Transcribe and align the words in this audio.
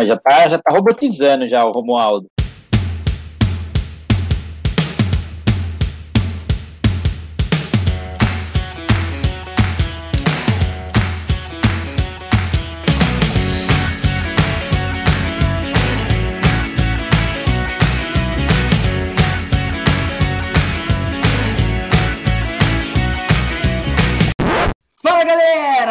Já 0.00 0.16
tá, 0.16 0.48
já 0.48 0.58
tá 0.58 0.72
robotizando 0.72 1.48
já 1.48 1.64
o 1.64 1.72
Romualdo. 1.72 2.28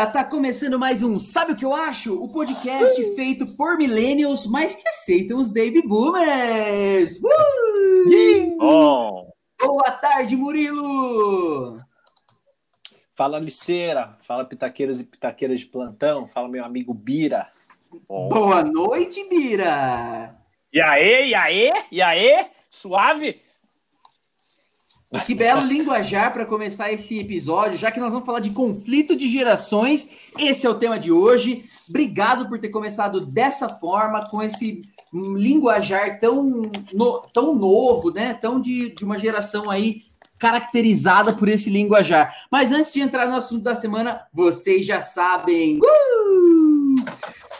Tá 0.07 0.23
começando 0.23 0.79
mais 0.79 1.03
um 1.03 1.19
Sabe 1.19 1.51
o 1.51 1.55
que 1.55 1.65
eu 1.65 1.73
acho? 1.73 2.15
O 2.21 2.29
podcast 2.29 3.01
uh! 3.01 3.15
feito 3.15 3.45
por 3.55 3.77
millennials, 3.77 4.47
mas 4.47 4.73
que 4.73 4.87
aceitam 4.87 5.37
os 5.39 5.49
baby 5.49 5.81
boomers. 5.81 7.17
Uh! 7.17 8.57
Oh. 8.61 9.27
Boa 9.59 9.91
tarde, 9.91 10.35
Murilo. 10.35 11.81
Fala, 13.15 13.39
Liceira. 13.39 14.17
Fala, 14.21 14.45
pitaqueiros 14.45 15.01
e 15.01 15.03
pitaqueiras 15.03 15.59
de 15.61 15.65
plantão. 15.65 16.27
Fala, 16.27 16.47
meu 16.47 16.63
amigo 16.63 16.93
Bira. 16.93 17.49
Oh. 18.07 18.29
Boa 18.29 18.63
noite, 18.63 19.27
Bira. 19.27 20.35
E 20.71 20.79
aí, 20.79 21.29
e 21.29 21.35
aí, 21.35 21.73
e 21.91 22.01
aí? 22.01 22.47
Suave? 22.69 23.41
Que 25.25 25.33
belo 25.33 25.65
linguajar 25.65 26.33
para 26.33 26.45
começar 26.45 26.91
esse 26.91 27.17
episódio, 27.17 27.77
já 27.77 27.89
que 27.89 27.99
nós 27.99 28.11
vamos 28.11 28.25
falar 28.25 28.41
de 28.41 28.49
conflito 28.49 29.15
de 29.15 29.29
gerações. 29.29 30.07
Esse 30.37 30.67
é 30.67 30.69
o 30.69 30.75
tema 30.75 30.99
de 30.99 31.11
hoje. 31.11 31.63
Obrigado 31.87 32.49
por 32.49 32.59
ter 32.59 32.69
começado 32.69 33.25
dessa 33.25 33.69
forma, 33.69 34.27
com 34.29 34.43
esse 34.43 34.81
linguajar 35.13 36.19
tão, 36.19 36.69
no, 36.93 37.19
tão 37.33 37.55
novo, 37.55 38.11
né? 38.11 38.33
Tão 38.33 38.59
de, 38.59 38.93
de 38.93 39.05
uma 39.05 39.17
geração 39.17 39.69
aí 39.69 40.01
caracterizada 40.37 41.33
por 41.33 41.47
esse 41.47 41.69
linguajar. 41.69 42.35
Mas 42.51 42.71
antes 42.71 42.93
de 42.93 43.01
entrar 43.01 43.27
no 43.27 43.35
assunto 43.35 43.63
da 43.63 43.75
semana, 43.75 44.21
vocês 44.33 44.85
já 44.85 44.99
sabem. 44.99 45.79
Uh! 45.79 46.46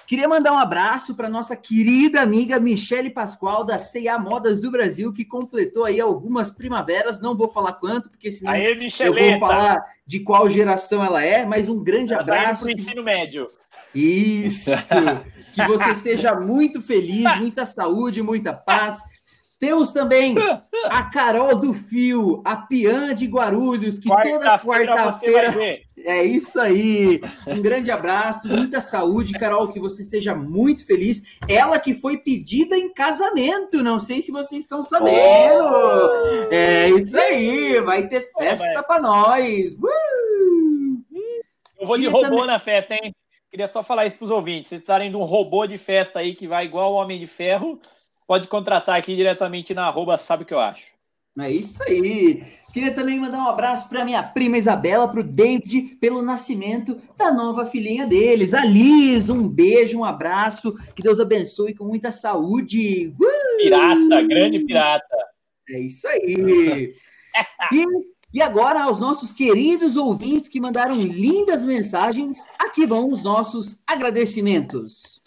Queria 0.07 0.25
mandar 0.25 0.53
um 0.53 0.57
abraço 0.57 1.13
para 1.15 1.29
nossa 1.29 1.53
querida 1.53 2.21
amiga 2.21 2.61
Michele 2.61 3.09
Pascoal, 3.09 3.65
da 3.65 3.77
C&A 3.77 4.17
Modas 4.17 4.61
do 4.61 4.71
Brasil, 4.71 5.11
que 5.11 5.25
completou 5.25 5.83
aí 5.83 5.99
algumas 5.99 6.49
primaveras. 6.49 7.19
Não 7.19 7.35
vou 7.35 7.49
falar 7.49 7.73
quanto, 7.73 8.09
porque 8.09 8.31
senão 8.31 8.53
Aê, 8.53 8.71
eu 9.01 9.13
vou 9.13 9.37
falar 9.37 9.83
de 10.05 10.21
qual 10.21 10.49
geração 10.49 11.03
ela 11.03 11.21
é, 11.21 11.45
mas 11.45 11.67
um 11.67 11.83
grande 11.83 12.13
ela 12.13 12.21
abraço. 12.21 12.61
Para 12.61 12.69
o 12.69 12.71
ensino 12.71 13.03
médio. 13.03 13.49
Isso! 13.93 14.71
que 15.53 15.67
você 15.67 15.93
seja 15.93 16.35
muito 16.35 16.81
feliz, 16.81 17.35
muita 17.37 17.65
saúde, 17.65 18.21
muita 18.21 18.53
paz. 18.53 19.03
Temos 19.59 19.91
também 19.91 20.35
a 20.85 21.03
Carol 21.03 21.55
do 21.55 21.73
Fio, 21.73 22.43
a 22.45 22.55
Pian 22.55 23.15
de 23.15 23.25
Guarulhos, 23.25 23.97
que 23.97 24.07
quarta 24.07 24.29
toda 24.29 24.59
quarta-feira. 24.59 25.53
É 26.05 26.23
isso 26.23 26.59
aí. 26.59 27.19
Um 27.47 27.59
grande 27.59 27.89
abraço, 27.89 28.47
muita 28.47 28.79
saúde, 28.79 29.33
Carol, 29.33 29.73
que 29.73 29.79
você 29.79 30.03
seja 30.03 30.35
muito 30.35 30.85
feliz. 30.85 31.21
Ela 31.49 31.79
que 31.79 31.93
foi 31.93 32.17
pedida 32.17 32.77
em 32.77 32.93
casamento, 32.93 33.83
não 33.83 33.99
sei 33.99 34.21
se 34.21 34.31
vocês 34.31 34.61
estão 34.61 34.83
sabendo. 34.83 35.65
Oh! 35.65 36.53
É 36.53 36.89
isso 36.91 37.17
aí, 37.17 37.81
vai 37.81 38.07
ter 38.07 38.29
festa 38.37 38.79
oh, 38.79 38.83
para 38.83 39.01
nós. 39.01 39.73
Uh! 39.73 41.03
Eu 41.79 41.87
vou 41.87 41.97
de 41.97 42.07
robô 42.07 42.21
também... 42.21 42.45
na 42.45 42.59
festa, 42.59 42.93
hein? 42.93 43.13
Queria 43.49 43.67
só 43.67 43.81
falar 43.81 44.05
isso 44.05 44.17
para 44.17 44.25
os 44.25 44.31
ouvintes. 44.31 44.69
Se 44.69 44.75
estarem 44.75 45.09
de 45.09 45.17
um 45.17 45.23
robô 45.23 45.65
de 45.65 45.77
festa 45.77 46.19
aí 46.19 46.35
que 46.35 46.47
vai 46.47 46.65
igual 46.65 46.93
o 46.93 46.95
Homem 46.95 47.19
de 47.19 47.27
Ferro, 47.27 47.79
pode 48.27 48.47
contratar 48.47 48.99
aqui 48.99 49.15
diretamente 49.15 49.73
na 49.73 49.87
arroba 49.87 50.17
sabe 50.17 50.43
o 50.43 50.45
que 50.45 50.53
eu 50.53 50.59
acho. 50.59 50.97
É 51.39 51.51
isso 51.51 51.81
aí. 51.83 52.43
Queria 52.73 52.93
também 52.93 53.19
mandar 53.19 53.39
um 53.39 53.47
abraço 53.47 53.87
para 53.87 54.03
minha 54.03 54.21
prima 54.21 54.57
Isabela, 54.57 55.07
para 55.07 55.21
o 55.21 55.23
David, 55.23 55.97
pelo 55.99 56.21
nascimento 56.21 56.99
da 57.15 57.31
nova 57.31 57.65
filhinha 57.65 58.05
deles, 58.05 58.53
a 58.53 58.65
Liz. 58.65 59.29
Um 59.29 59.47
beijo, 59.47 59.99
um 59.99 60.05
abraço. 60.05 60.75
Que 60.95 61.01
Deus 61.01 61.19
abençoe 61.19 61.73
com 61.73 61.85
muita 61.85 62.11
saúde. 62.11 63.13
Uh! 63.19 63.57
Pirata, 63.57 64.21
grande 64.23 64.59
pirata. 64.59 65.15
É 65.69 65.79
isso 65.79 66.07
aí. 66.07 66.93
e, 67.73 67.85
e 68.33 68.41
agora, 68.41 68.83
aos 68.83 68.99
nossos 68.99 69.31
queridos 69.31 69.95
ouvintes 69.95 70.49
que 70.49 70.59
mandaram 70.59 70.95
lindas 70.95 71.63
mensagens, 71.63 72.45
aqui 72.59 72.85
vão 72.85 73.09
os 73.11 73.23
nossos 73.23 73.79
agradecimentos. 73.87 75.21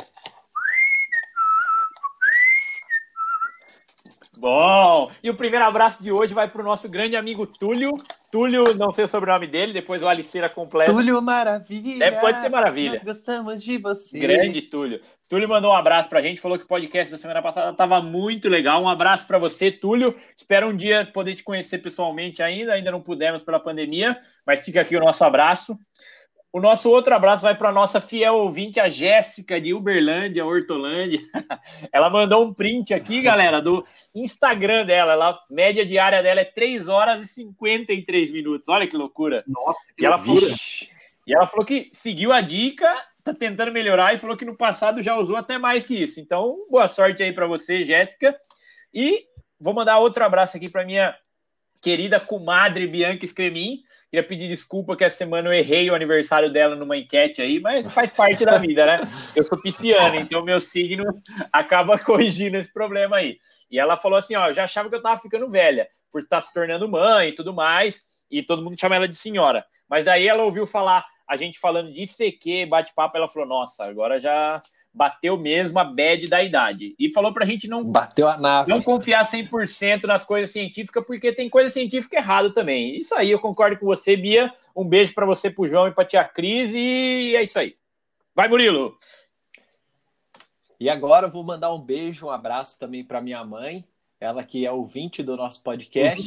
Bom, 4.41 5.11
e 5.23 5.29
o 5.29 5.35
primeiro 5.35 5.67
abraço 5.67 6.03
de 6.03 6.11
hoje 6.11 6.33
vai 6.33 6.49
para 6.49 6.63
o 6.63 6.65
nosso 6.65 6.89
grande 6.89 7.15
amigo 7.15 7.47
Túlio. 7.47 7.93
Túlio, 8.33 8.65
não 8.75 8.91
sei 8.91 9.05
o 9.05 9.09
sobrenome 9.09 9.47
dele, 9.47 9.75
depois 9.75 10.03
o 10.03 10.09
Aliceira 10.09 10.49
completa. 10.49 10.91
Túlio 10.91 11.21
Maravilha. 11.21 12.03
É, 12.03 12.11
pode 12.11 12.41
ser 12.41 12.49
Maravilha. 12.49 12.95
Nós 12.95 13.03
gostamos 13.03 13.63
de 13.63 13.77
você. 13.77 14.19
Grande 14.19 14.63
Túlio. 14.63 15.03
Túlio 15.29 15.47
mandou 15.47 15.71
um 15.71 15.77
abraço 15.77 16.09
para 16.09 16.21
a 16.21 16.23
gente, 16.23 16.41
falou 16.41 16.57
que 16.57 16.65
o 16.65 16.69
podcast 16.69 17.13
da 17.13 17.19
semana 17.19 17.43
passada 17.43 17.71
estava 17.71 18.01
muito 18.01 18.49
legal. 18.49 18.83
Um 18.83 18.89
abraço 18.89 19.27
para 19.27 19.39
você, 19.39 19.71
Túlio. 19.71 20.17
Espero 20.35 20.69
um 20.69 20.75
dia 20.75 21.05
poder 21.05 21.35
te 21.35 21.45
conhecer 21.45 21.77
pessoalmente 21.77 22.43
ainda, 22.43 22.73
ainda 22.73 22.91
não 22.91 23.03
pudemos 23.03 23.43
pela 23.43 23.61
pandemia, 23.61 24.19
mas 24.47 24.65
fica 24.65 24.81
aqui 24.81 24.97
o 24.97 25.01
nosso 25.01 25.23
abraço. 25.23 25.79
O 26.53 26.61
nosso 26.61 26.91
outro 26.91 27.15
abraço 27.15 27.43
vai 27.43 27.57
para 27.57 27.69
a 27.69 27.73
nossa 27.73 28.01
fiel 28.01 28.35
ouvinte, 28.35 28.81
a 28.81 28.89
Jéssica 28.89 29.61
de 29.61 29.73
Uberlândia, 29.73 30.45
Hortolândia. 30.45 31.21
Ela 31.93 32.11
mandou 32.11 32.45
um 32.45 32.53
print 32.53 32.93
aqui, 32.93 33.23
galera, 33.23 33.63
do 33.63 33.85
Instagram 34.13 34.85
dela. 34.85 35.13
Ela, 35.13 35.41
média 35.49 35.87
diária 35.87 36.21
dela 36.21 36.41
é 36.41 36.45
3 36.45 36.89
horas 36.89 37.23
e 37.23 37.27
53 37.27 38.33
minutos. 38.33 38.69
Olha 38.69 38.87
que 38.87 38.97
loucura. 38.97 39.45
Nossa, 39.47 39.81
que 39.97 40.03
e 40.03 40.07
ela. 40.07 40.19
Falou, 40.19 40.41
e 41.25 41.35
ela 41.35 41.47
falou 41.47 41.65
que 41.65 41.89
seguiu 41.93 42.33
a 42.33 42.41
dica, 42.41 42.89
tá 43.23 43.33
tentando 43.33 43.71
melhorar 43.71 44.13
e 44.13 44.19
falou 44.19 44.37
que 44.37 44.45
no 44.45 44.57
passado 44.57 45.01
já 45.01 45.17
usou 45.17 45.37
até 45.37 45.57
mais 45.57 45.85
que 45.85 45.95
isso. 45.95 46.19
Então, 46.19 46.67
boa 46.69 46.89
sorte 46.89 47.23
aí 47.23 47.33
para 47.33 47.47
você, 47.47 47.85
Jéssica. 47.85 48.37
E 48.93 49.25
vou 49.61 49.73
mandar 49.73 49.99
outro 49.99 50.25
abraço 50.25 50.57
aqui 50.57 50.69
para 50.69 50.85
minha 50.85 51.17
querida 51.81 52.19
comadre 52.19 52.89
Bianca 52.89 53.25
Scremin 53.25 53.83
Queria 54.11 54.27
pedir 54.27 54.49
desculpa 54.49 54.97
que 54.97 55.05
essa 55.05 55.17
semana 55.17 55.49
eu 55.49 55.53
errei 55.53 55.89
o 55.89 55.95
aniversário 55.95 56.53
dela 56.53 56.75
numa 56.75 56.97
enquete 56.97 57.41
aí, 57.41 57.61
mas 57.61 57.87
faz 57.93 58.11
parte 58.11 58.45
da 58.45 58.59
vida, 58.59 58.85
né? 58.85 59.01
Eu 59.37 59.45
sou 59.45 59.57
pisciano, 59.63 60.17
então 60.17 60.45
meu 60.45 60.61
signo 60.61 61.05
acaba 61.53 61.97
corrigindo 62.05 62.57
esse 62.57 62.73
problema 62.73 63.19
aí. 63.19 63.39
E 63.71 63.79
ela 63.79 63.97
falou 63.97 64.19
assim: 64.19 64.35
ó, 64.35 64.49
eu 64.49 64.53
já 64.53 64.65
achava 64.65 64.89
que 64.89 64.97
eu 64.97 65.03
tava 65.03 65.21
ficando 65.21 65.49
velha, 65.49 65.87
por 66.11 66.21
estar 66.21 66.41
se 66.41 66.53
tornando 66.53 66.89
mãe 66.89 67.29
e 67.29 67.35
tudo 67.37 67.55
mais, 67.55 68.01
e 68.29 68.43
todo 68.43 68.63
mundo 68.63 68.79
chama 68.79 68.97
ela 68.97 69.07
de 69.07 69.17
senhora. 69.17 69.65
Mas 69.89 70.05
daí 70.05 70.27
ela 70.27 70.43
ouviu 70.43 70.67
falar, 70.67 71.07
a 71.29 71.37
gente 71.37 71.61
falando 71.61 71.93
de 71.93 72.03
ICQ, 72.03 72.67
bate-papo, 72.67 73.17
ela 73.17 73.29
falou: 73.29 73.47
nossa, 73.47 73.85
agora 73.87 74.19
já 74.19 74.61
bateu 74.93 75.37
mesmo 75.37 75.79
a 75.79 75.85
bad 75.85 76.29
da 76.29 76.43
idade. 76.43 76.95
E 76.99 77.13
falou 77.13 77.33
pra 77.33 77.47
gente 77.47 77.69
não, 77.69 77.85
bateu 77.85 78.29
a 78.29 78.37
nave. 78.37 78.71
não 78.71 78.83
confiar 78.83 79.25
100% 79.25 80.05
nas 80.05 80.25
coisas 80.25 80.51
científicas, 80.51 81.05
porque 81.07 81.33
tem 81.33 81.49
coisa 81.49 81.71
científica 81.71 82.17
errada 82.17 82.53
também. 82.53 82.97
Isso 82.97 83.15
aí, 83.15 83.31
eu 83.31 83.39
concordo 83.39 83.79
com 83.79 83.87
você, 83.87 84.17
Bia. 84.17 84.53
Um 84.75 84.85
beijo 84.85 85.15
para 85.15 85.27
você, 85.27 85.51
pro 85.51 85.67
João 85.67 85.89
e 85.89 85.93
pra 85.93 86.05
tia 86.05 86.25
Cris, 86.25 86.71
e 86.73 87.35
é 87.37 87.43
isso 87.43 87.59
aí. 87.59 87.77
Vai, 88.35 88.49
Murilo! 88.49 88.95
E 90.79 90.89
agora 90.89 91.27
eu 91.27 91.31
vou 91.31 91.45
mandar 91.45 91.73
um 91.75 91.81
beijo, 91.81 92.27
um 92.27 92.31
abraço 92.31 92.79
também 92.79 93.05
para 93.05 93.21
minha 93.21 93.45
mãe, 93.45 93.85
ela 94.19 94.43
que 94.43 94.65
é 94.65 94.73
ouvinte 94.73 95.23
do 95.23 95.37
nosso 95.37 95.63
podcast. 95.63 96.27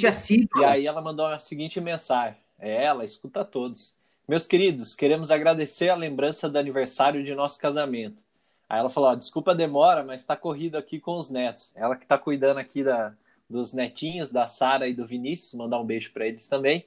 E 0.57 0.63
aí 0.63 0.85
ela 0.85 1.01
mandou 1.01 1.25
a 1.25 1.39
seguinte 1.39 1.81
mensagem. 1.81 2.37
É 2.59 2.85
ela, 2.85 3.03
escuta 3.03 3.43
todos. 3.43 3.97
Meus 4.27 4.47
queridos, 4.47 4.95
queremos 4.95 5.31
agradecer 5.31 5.89
a 5.89 5.95
lembrança 5.95 6.47
do 6.47 6.57
aniversário 6.57 7.23
de 7.23 7.33
nosso 7.35 7.59
casamento. 7.59 8.23
Aí 8.73 8.79
ela 8.79 8.89
falou: 8.89 9.15
desculpa 9.15 9.51
a 9.51 9.53
demora, 9.53 10.03
mas 10.03 10.21
está 10.21 10.35
corrido 10.35 10.77
aqui 10.77 10.99
com 10.99 11.15
os 11.15 11.29
netos. 11.29 11.71
Ela 11.75 11.95
que 11.95 12.05
está 12.05 12.17
cuidando 12.17 12.57
aqui 12.57 12.83
da, 12.83 13.13
dos 13.47 13.71
netinhos, 13.71 14.31
da 14.31 14.47
Sara 14.47 14.87
e 14.87 14.95
do 14.95 15.05
Vinícius, 15.05 15.53
mandar 15.53 15.79
um 15.79 15.85
beijo 15.85 16.11
para 16.11 16.25
eles 16.25 16.47
também. 16.47 16.83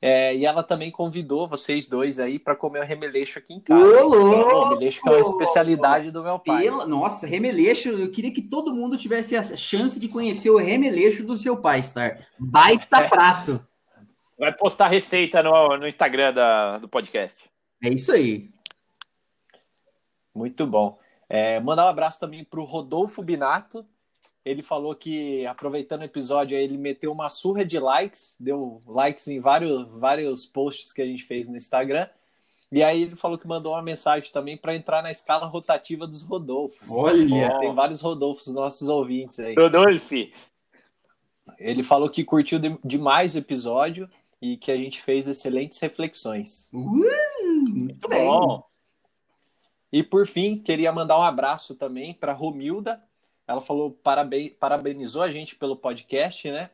É, 0.00 0.32
e 0.32 0.46
ela 0.46 0.62
também 0.62 0.92
convidou 0.92 1.48
vocês 1.48 1.88
dois 1.88 2.20
aí 2.20 2.38
para 2.38 2.54
comer 2.54 2.82
o 2.82 2.84
remeleixo 2.84 3.40
aqui 3.40 3.52
em 3.52 3.58
casa. 3.58 3.82
Ô, 3.84 4.10
o 4.10 4.68
remeleixo 4.68 5.02
que 5.02 5.08
é 5.08 5.10
uma 5.10 5.20
especialidade 5.20 6.12
do 6.12 6.22
meu 6.22 6.38
pai. 6.38 6.62
Pela... 6.62 6.86
Nossa, 6.86 7.26
remeleixo, 7.26 7.88
eu 7.88 8.12
queria 8.12 8.30
que 8.30 8.40
todo 8.40 8.72
mundo 8.72 8.96
tivesse 8.96 9.34
a 9.34 9.42
chance 9.42 9.98
de 9.98 10.06
conhecer 10.06 10.50
o 10.50 10.56
remeleixo 10.56 11.24
do 11.24 11.36
seu 11.36 11.56
pai, 11.56 11.82
Star. 11.82 12.24
Baita 12.38 13.02
prato. 13.10 13.60
Vai 14.38 14.52
postar 14.52 14.86
receita 14.86 15.42
no, 15.42 15.78
no 15.78 15.88
Instagram 15.88 16.32
da, 16.32 16.78
do 16.78 16.88
podcast. 16.88 17.50
É 17.82 17.88
isso 17.88 18.12
aí. 18.12 18.48
Muito 20.32 20.64
bom. 20.64 20.96
É, 21.28 21.60
mandar 21.60 21.84
um 21.86 21.88
abraço 21.88 22.18
também 22.18 22.44
para 22.44 22.60
o 22.60 22.64
Rodolfo 22.64 23.22
Binato. 23.22 23.84
Ele 24.44 24.62
falou 24.62 24.94
que, 24.94 25.44
aproveitando 25.46 26.00
o 26.00 26.04
episódio, 26.04 26.56
ele 26.56 26.78
meteu 26.78 27.12
uma 27.12 27.28
surra 27.28 27.64
de 27.64 27.78
likes, 27.78 28.34
deu 28.40 28.80
likes 28.86 29.28
em 29.28 29.40
vários, 29.40 29.86
vários 29.88 30.46
posts 30.46 30.92
que 30.92 31.02
a 31.02 31.06
gente 31.06 31.22
fez 31.22 31.46
no 31.46 31.56
Instagram. 31.56 32.08
E 32.70 32.82
aí 32.82 33.02
ele 33.02 33.16
falou 33.16 33.38
que 33.38 33.46
mandou 33.46 33.72
uma 33.72 33.82
mensagem 33.82 34.30
também 34.30 34.56
para 34.56 34.74
entrar 34.74 35.02
na 35.02 35.10
escala 35.10 35.46
rotativa 35.46 36.06
dos 36.06 36.22
Rodolfos. 36.22 36.90
Olha! 36.90 37.58
Tem 37.58 37.74
vários 37.74 38.00
Rodolfos 38.00 38.52
nossos 38.52 38.88
ouvintes 38.88 39.38
aí. 39.40 39.54
Rodolfo. 39.54 40.14
Ele 41.58 41.82
falou 41.82 42.08
que 42.08 42.24
curtiu 42.24 42.58
demais 42.84 43.34
o 43.34 43.38
episódio 43.38 44.08
e 44.40 44.56
que 44.56 44.70
a 44.70 44.76
gente 44.76 45.00
fez 45.02 45.26
excelentes 45.26 45.78
reflexões. 45.78 46.68
Uh, 46.72 47.70
muito 47.70 48.08
bem. 48.08 48.26
Bom. 48.26 48.67
E 49.92 50.02
por 50.02 50.26
fim, 50.26 50.58
queria 50.58 50.92
mandar 50.92 51.18
um 51.18 51.22
abraço 51.22 51.74
também 51.74 52.12
para 52.14 52.32
Romilda. 52.32 53.02
Ela 53.46 53.60
falou 53.60 53.90
paraben 53.90 54.50
parabenizou 54.50 55.22
a 55.22 55.30
gente 55.30 55.56
pelo 55.56 55.76
podcast, 55.76 56.50
né? 56.50 56.70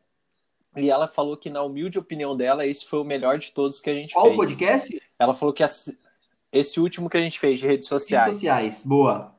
E 0.77 0.91
ela 0.91 1.07
falou 1.07 1.37
que, 1.37 1.49
na 1.49 1.63
humilde 1.63 1.99
opinião 2.01 2.37
dela, 2.37 2.67
esse 2.67 2.85
foi 2.85 2.99
o 2.99 3.05
melhor 3.05 3.39
de 3.39 3.53
todos 3.53 3.81
que 3.81 3.89
a 3.89 3.95
gente 3.95 4.13
Qual 4.13 4.25
fez. 4.27 4.37
podcast? 4.37 5.03
Ela 5.17 5.33
falou 5.33 5.55
que 5.55 5.63
as- 5.63 5.97
esse 6.51 6.81
último 6.81 7.09
que 7.09 7.17
a 7.17 7.21
gente 7.21 7.39
fez 7.39 7.61
de 7.61 7.67
redes 7.69 7.87
sociais. 7.89 8.27
Redes 8.27 8.41
sociais. 8.41 8.83
Boa. 8.85 9.33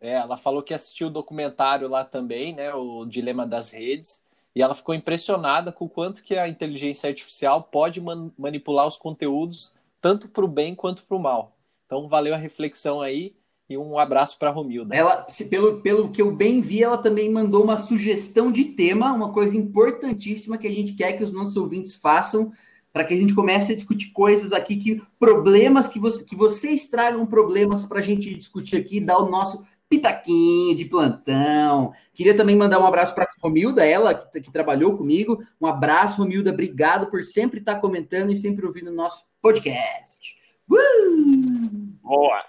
É, 0.00 0.14
ela 0.14 0.36
falou 0.36 0.62
que 0.62 0.74
assistiu 0.74 1.06
o 1.06 1.10
documentário 1.10 1.88
lá 1.88 2.04
também, 2.04 2.52
né? 2.52 2.74
O 2.74 3.04
Dilema 3.06 3.46
das 3.46 3.70
Redes. 3.70 4.26
E 4.54 4.62
ela 4.62 4.74
ficou 4.74 4.94
impressionada 4.94 5.72
com 5.72 5.84
o 5.84 5.88
quanto 5.88 6.22
que 6.22 6.36
a 6.36 6.48
inteligência 6.48 7.08
artificial 7.08 7.62
pode 7.62 8.00
man- 8.00 8.30
manipular 8.36 8.86
os 8.86 8.96
conteúdos 8.96 9.72
tanto 10.00 10.28
para 10.28 10.44
o 10.44 10.48
bem 10.48 10.74
quanto 10.74 11.02
para 11.04 11.16
o 11.16 11.20
mal. 11.20 11.53
Então, 11.86 12.08
valeu 12.08 12.34
a 12.34 12.38
reflexão 12.38 13.00
aí 13.00 13.34
e 13.68 13.78
um 13.78 13.98
abraço 13.98 14.38
para 14.38 14.50
Romilda. 14.50 14.94
Ela, 14.94 15.26
se- 15.28 15.48
pelo, 15.48 15.80
pelo 15.80 16.10
que 16.10 16.20
eu 16.20 16.34
bem 16.34 16.60
vi, 16.60 16.82
ela 16.82 16.98
também 16.98 17.30
mandou 17.30 17.64
uma 17.64 17.76
sugestão 17.76 18.52
de 18.52 18.64
tema, 18.64 19.12
uma 19.12 19.32
coisa 19.32 19.56
importantíssima 19.56 20.58
que 20.58 20.66
a 20.66 20.70
gente 20.70 20.92
quer 20.92 21.14
que 21.14 21.24
os 21.24 21.32
nossos 21.32 21.56
ouvintes 21.56 21.94
façam, 21.94 22.52
para 22.92 23.04
que 23.04 23.14
a 23.14 23.16
gente 23.16 23.34
comece 23.34 23.72
a 23.72 23.74
discutir 23.74 24.12
coisas 24.12 24.52
aqui, 24.52 24.76
que 24.76 25.02
problemas 25.18 25.88
que, 25.88 25.98
você, 25.98 26.22
que 26.24 26.36
vocês 26.36 26.86
tragam 26.88 27.26
problemas 27.26 27.82
para 27.82 27.98
a 27.98 28.02
gente 28.02 28.34
discutir 28.34 28.76
aqui, 28.76 29.00
dar 29.00 29.18
o 29.18 29.28
nosso 29.28 29.64
pitaquinho 29.88 30.76
de 30.76 30.84
plantão. 30.84 31.92
Queria 32.14 32.36
também 32.36 32.56
mandar 32.56 32.78
um 32.80 32.86
abraço 32.86 33.14
para 33.14 33.28
Romilda, 33.42 33.84
ela 33.84 34.14
que, 34.14 34.40
que 34.40 34.52
trabalhou 34.52 34.96
comigo. 34.96 35.38
Um 35.60 35.66
abraço, 35.66 36.22
Romilda, 36.22 36.50
obrigado 36.50 37.10
por 37.10 37.24
sempre 37.24 37.58
estar 37.60 37.76
comentando 37.80 38.30
e 38.30 38.36
sempre 38.36 38.64
ouvindo 38.64 38.90
o 38.90 38.94
nosso 38.94 39.24
podcast. 39.42 40.36
Uh! 40.70 41.92
Boa. 42.02 42.44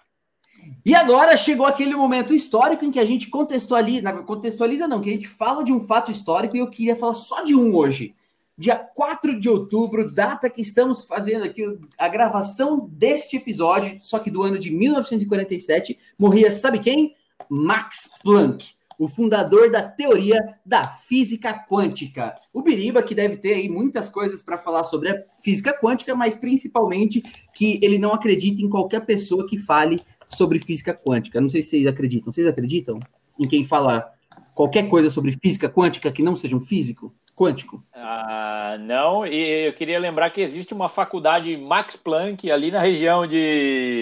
E 0.86 0.94
agora 0.94 1.36
chegou 1.36 1.66
aquele 1.66 1.96
momento 1.96 2.34
histórico 2.34 2.86
em 2.86 2.92
que 2.92 3.00
a 3.00 3.06
gente 3.06 3.28
contextualiza, 3.28 4.12
não, 4.12 4.24
contextualiza 4.24 4.88
não, 4.88 5.02
que 5.02 5.10
a 5.10 5.14
gente 5.14 5.28
fala 5.28 5.64
de 5.64 5.74
um 5.74 5.82
fato 5.82 6.12
histórico 6.12 6.56
e 6.56 6.60
eu 6.60 6.70
queria 6.70 6.96
falar 6.96 7.14
só 7.14 7.42
de 7.42 7.56
um 7.56 7.76
hoje. 7.76 8.16
Dia 8.58 8.76
4 8.76 9.38
de 9.40 9.50
outubro, 9.50 10.10
data 10.10 10.50
que 10.50 10.62
estamos 10.62 11.04
fazendo 11.04 11.44
aqui 11.44 11.64
a 11.98 12.08
gravação 12.08 12.88
deste 12.90 13.36
episódio, 13.36 14.00
só 14.02 14.20
que 14.20 14.32
do 14.32 14.44
ano 14.44 14.58
de 14.58 14.72
1947, 14.72 15.98
morria, 16.18 16.52
sabe 16.52 16.80
quem? 16.80 17.16
Max 17.50 18.10
Planck, 18.24 18.76
o 18.98 19.08
fundador 19.08 19.72
da 19.72 19.84
teoria 19.84 20.40
da 20.66 20.84
física 20.84 21.54
quântica. 21.54 22.36
O 22.54 22.62
Biriba, 22.62 23.04
que 23.04 23.16
deve 23.16 23.38
ter 23.38 23.54
aí 23.54 23.70
muitas 23.70 24.10
coisas 24.10 24.42
para 24.42 24.58
falar 24.58 24.84
sobre 24.84 25.10
a 25.10 25.24
física 25.42 25.74
quântica, 25.74 26.16
mas 26.16 26.36
principalmente 26.36 27.22
que 27.54 27.80
ele 27.82 27.98
não 27.98 28.14
acredita 28.14 28.62
em 28.62 28.70
qualquer 28.70 29.06
pessoa 29.06 29.48
que 29.48 29.58
fale 29.58 30.02
sobre 30.30 30.60
física 30.60 30.94
quântica. 30.94 31.42
Não 31.42 31.50
sei 31.50 31.62
se 31.62 31.72
vocês 31.72 31.88
acreditam. 31.88 32.32
Vocês 32.32 32.48
acreditam 32.48 33.00
em 33.40 33.48
quem 33.48 33.66
fala 33.66 34.12
qualquer 34.54 34.88
coisa 34.88 35.10
sobre 35.10 35.34
física 35.34 35.70
quântica 35.70 36.12
que 36.12 36.24
não 36.24 36.36
seja 36.36 36.56
um 36.56 36.62
físico 36.62 37.14
quântico? 37.36 37.84
Ah, 37.94 38.78
não, 38.80 39.28
e 39.28 39.68
eu 39.68 39.74
queria 39.74 40.00
lembrar 40.00 40.30
que 40.30 40.42
existe 40.42 40.74
uma 40.74 40.88
faculdade 40.88 41.58
Max 41.68 41.96
Planck 41.96 42.50
ali 42.50 42.72
na 42.72 42.80
região 42.80 43.28
de 43.28 43.95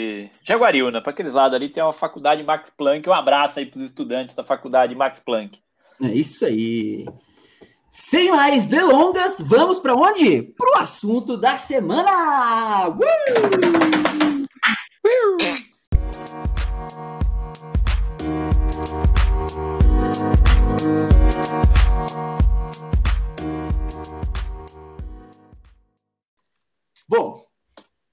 Jaguariúna, 0.43 1.01
para 1.01 1.11
aqueles 1.11 1.33
lados 1.33 1.55
ali 1.55 1.69
tem 1.69 1.81
uma 1.81 1.93
faculdade 1.93 2.43
Max 2.43 2.69
Planck. 2.69 3.07
Um 3.09 3.13
abraço 3.13 3.59
aí 3.59 3.65
para 3.65 3.77
os 3.77 3.83
estudantes 3.83 4.35
da 4.35 4.43
faculdade 4.43 4.95
Max 4.95 5.19
Planck. 5.19 5.59
É 6.01 6.07
isso 6.07 6.45
aí. 6.45 7.05
Sem 7.89 8.31
mais 8.31 8.67
delongas, 8.67 9.39
vamos 9.39 9.79
para 9.79 9.93
onde? 9.95 10.41
Para 10.41 10.79
o 10.79 10.81
assunto 10.81 11.37
da 11.37 11.57
semana! 11.57 12.89
Uh! 12.89 13.03
Bom, 27.07 27.45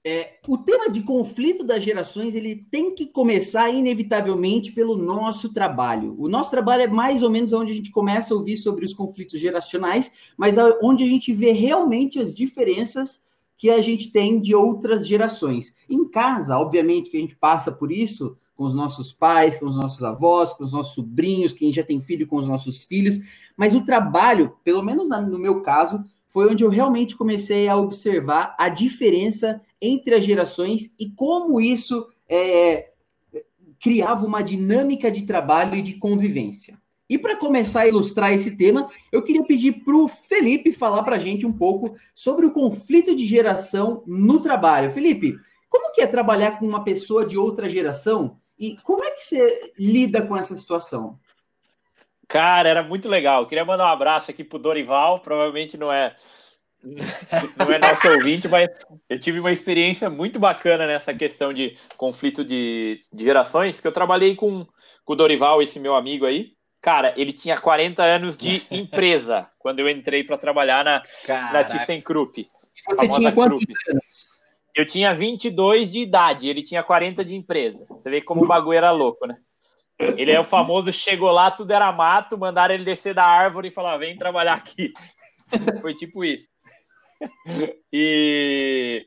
é, 0.03 0.39
o 0.47 0.57
tema 0.57 0.89
de 0.89 1.03
conflito 1.03 1.63
das 1.63 1.83
gerações 1.83 2.33
ele 2.33 2.55
tem 2.71 2.95
que 2.95 3.05
começar 3.05 3.69
inevitavelmente 3.69 4.71
pelo 4.71 4.97
nosso 4.97 5.53
trabalho. 5.53 6.15
O 6.17 6.27
nosso 6.27 6.49
trabalho 6.49 6.83
é 6.83 6.87
mais 6.87 7.21
ou 7.21 7.29
menos 7.29 7.53
onde 7.53 7.71
a 7.71 7.75
gente 7.75 7.91
começa 7.91 8.33
a 8.33 8.37
ouvir 8.37 8.57
sobre 8.57 8.83
os 8.83 8.93
conflitos 8.93 9.39
geracionais, 9.39 10.11
mas 10.35 10.57
é 10.57 10.79
onde 10.81 11.03
a 11.03 11.07
gente 11.07 11.31
vê 11.31 11.51
realmente 11.51 12.19
as 12.19 12.33
diferenças 12.33 13.23
que 13.55 13.69
a 13.69 13.79
gente 13.79 14.11
tem 14.11 14.39
de 14.39 14.55
outras 14.55 15.07
gerações. 15.07 15.75
Em 15.87 16.03
casa, 16.09 16.57
obviamente 16.57 17.11
que 17.11 17.17
a 17.17 17.21
gente 17.21 17.35
passa 17.35 17.71
por 17.71 17.91
isso 17.91 18.35
com 18.55 18.63
os 18.63 18.73
nossos 18.73 19.13
pais, 19.13 19.55
com 19.55 19.67
os 19.67 19.75
nossos 19.75 20.03
avós, 20.03 20.51
com 20.53 20.63
os 20.63 20.73
nossos 20.73 20.95
sobrinhos, 20.95 21.53
quem 21.53 21.71
já 21.71 21.83
tem 21.83 22.01
filho 22.01 22.25
com 22.25 22.37
os 22.37 22.47
nossos 22.47 22.83
filhos, 22.85 23.19
mas 23.55 23.75
o 23.75 23.85
trabalho, 23.85 24.55
pelo 24.63 24.81
menos 24.81 25.09
no 25.09 25.37
meu 25.37 25.61
caso, 25.61 26.03
foi 26.27 26.49
onde 26.49 26.63
eu 26.63 26.69
realmente 26.69 27.15
comecei 27.15 27.67
a 27.67 27.75
observar 27.75 28.55
a 28.57 28.67
diferença 28.67 29.61
entre 29.81 30.15
as 30.15 30.23
gerações 30.23 30.93
e 30.99 31.09
como 31.09 31.59
isso 31.59 32.07
é, 32.29 32.91
criava 33.81 34.25
uma 34.25 34.41
dinâmica 34.41 35.09
de 35.09 35.25
trabalho 35.25 35.75
e 35.75 35.81
de 35.81 35.95
convivência. 35.95 36.79
E 37.09 37.17
para 37.17 37.35
começar 37.35 37.81
a 37.81 37.87
ilustrar 37.87 38.31
esse 38.31 38.55
tema, 38.55 38.89
eu 39.11 39.21
queria 39.21 39.43
pedir 39.43 39.83
para 39.83 39.97
o 39.97 40.07
Felipe 40.07 40.71
falar 40.71 41.03
para 41.03 41.17
a 41.17 41.19
gente 41.19 41.45
um 41.45 41.51
pouco 41.51 41.95
sobre 42.15 42.45
o 42.45 42.51
conflito 42.51 43.13
de 43.13 43.25
geração 43.25 44.01
no 44.07 44.39
trabalho. 44.39 44.91
Felipe, 44.91 45.35
como 45.67 45.91
que 45.91 46.01
é 46.01 46.07
trabalhar 46.07 46.57
com 46.57 46.65
uma 46.65 46.85
pessoa 46.85 47.25
de 47.25 47.37
outra 47.37 47.67
geração 47.67 48.37
e 48.57 48.77
como 48.77 49.03
é 49.03 49.11
que 49.11 49.25
você 49.25 49.73
lida 49.77 50.21
com 50.21 50.37
essa 50.37 50.55
situação? 50.55 51.19
Cara, 52.27 52.69
era 52.69 52.81
muito 52.81 53.09
legal. 53.09 53.45
Queria 53.45 53.65
mandar 53.65 53.85
um 53.85 53.93
abraço 53.93 54.31
aqui 54.31 54.41
pro 54.41 54.57
Dorival. 54.57 55.19
Provavelmente 55.19 55.77
não 55.77 55.91
é 55.91 56.15
não 56.83 57.71
é 57.71 57.77
nosso 57.77 58.07
ouvinte, 58.09 58.47
mas 58.47 58.69
eu 59.09 59.19
tive 59.19 59.39
uma 59.39 59.51
experiência 59.51 60.09
muito 60.09 60.39
bacana 60.39 60.87
nessa 60.87 61.13
questão 61.13 61.53
de 61.53 61.77
conflito 61.95 62.43
de, 62.43 63.01
de 63.13 63.23
gerações, 63.23 63.75
porque 63.75 63.87
eu 63.87 63.93
trabalhei 63.93 64.35
com, 64.35 64.65
com 65.05 65.13
o 65.13 65.15
Dorival, 65.15 65.61
esse 65.61 65.79
meu 65.79 65.95
amigo 65.95 66.25
aí. 66.25 66.53
Cara, 66.81 67.13
ele 67.15 67.31
tinha 67.31 67.57
40 67.57 68.03
anos 68.03 68.35
de 68.35 68.65
empresa 68.71 69.47
quando 69.59 69.79
eu 69.79 69.89
entrei 69.89 70.23
para 70.23 70.37
trabalhar 70.37 70.83
na, 70.83 71.03
na 71.27 71.63
ThyssenKrupp. 71.63 72.47
Você 72.89 73.07
tinha 73.09 73.31
quantos 73.31 73.63
anos? 73.87 74.31
Eu 74.75 74.85
tinha 74.85 75.13
22 75.13 75.89
de 75.89 75.99
idade, 75.99 76.49
ele 76.49 76.63
tinha 76.63 76.81
40 76.81 77.23
de 77.23 77.35
empresa. 77.35 77.85
Você 77.89 78.09
vê 78.09 78.21
como 78.21 78.43
o 78.43 78.47
bagulho 78.47 78.77
era 78.77 78.89
louco, 78.91 79.27
né? 79.27 79.37
Ele 79.99 80.31
é 80.31 80.39
o 80.39 80.45
famoso, 80.45 80.91
chegou 80.91 81.29
lá, 81.29 81.51
tudo 81.51 81.71
era 81.71 81.91
mato, 81.91 82.37
mandaram 82.37 82.73
ele 82.73 82.83
descer 82.83 83.13
da 83.13 83.25
árvore 83.25 83.67
e 83.67 83.71
falar, 83.71 83.97
vem 83.97 84.17
trabalhar 84.17 84.53
aqui. 84.53 84.91
Foi 85.81 85.93
tipo 85.93 86.23
isso. 86.23 86.47
E 87.93 89.05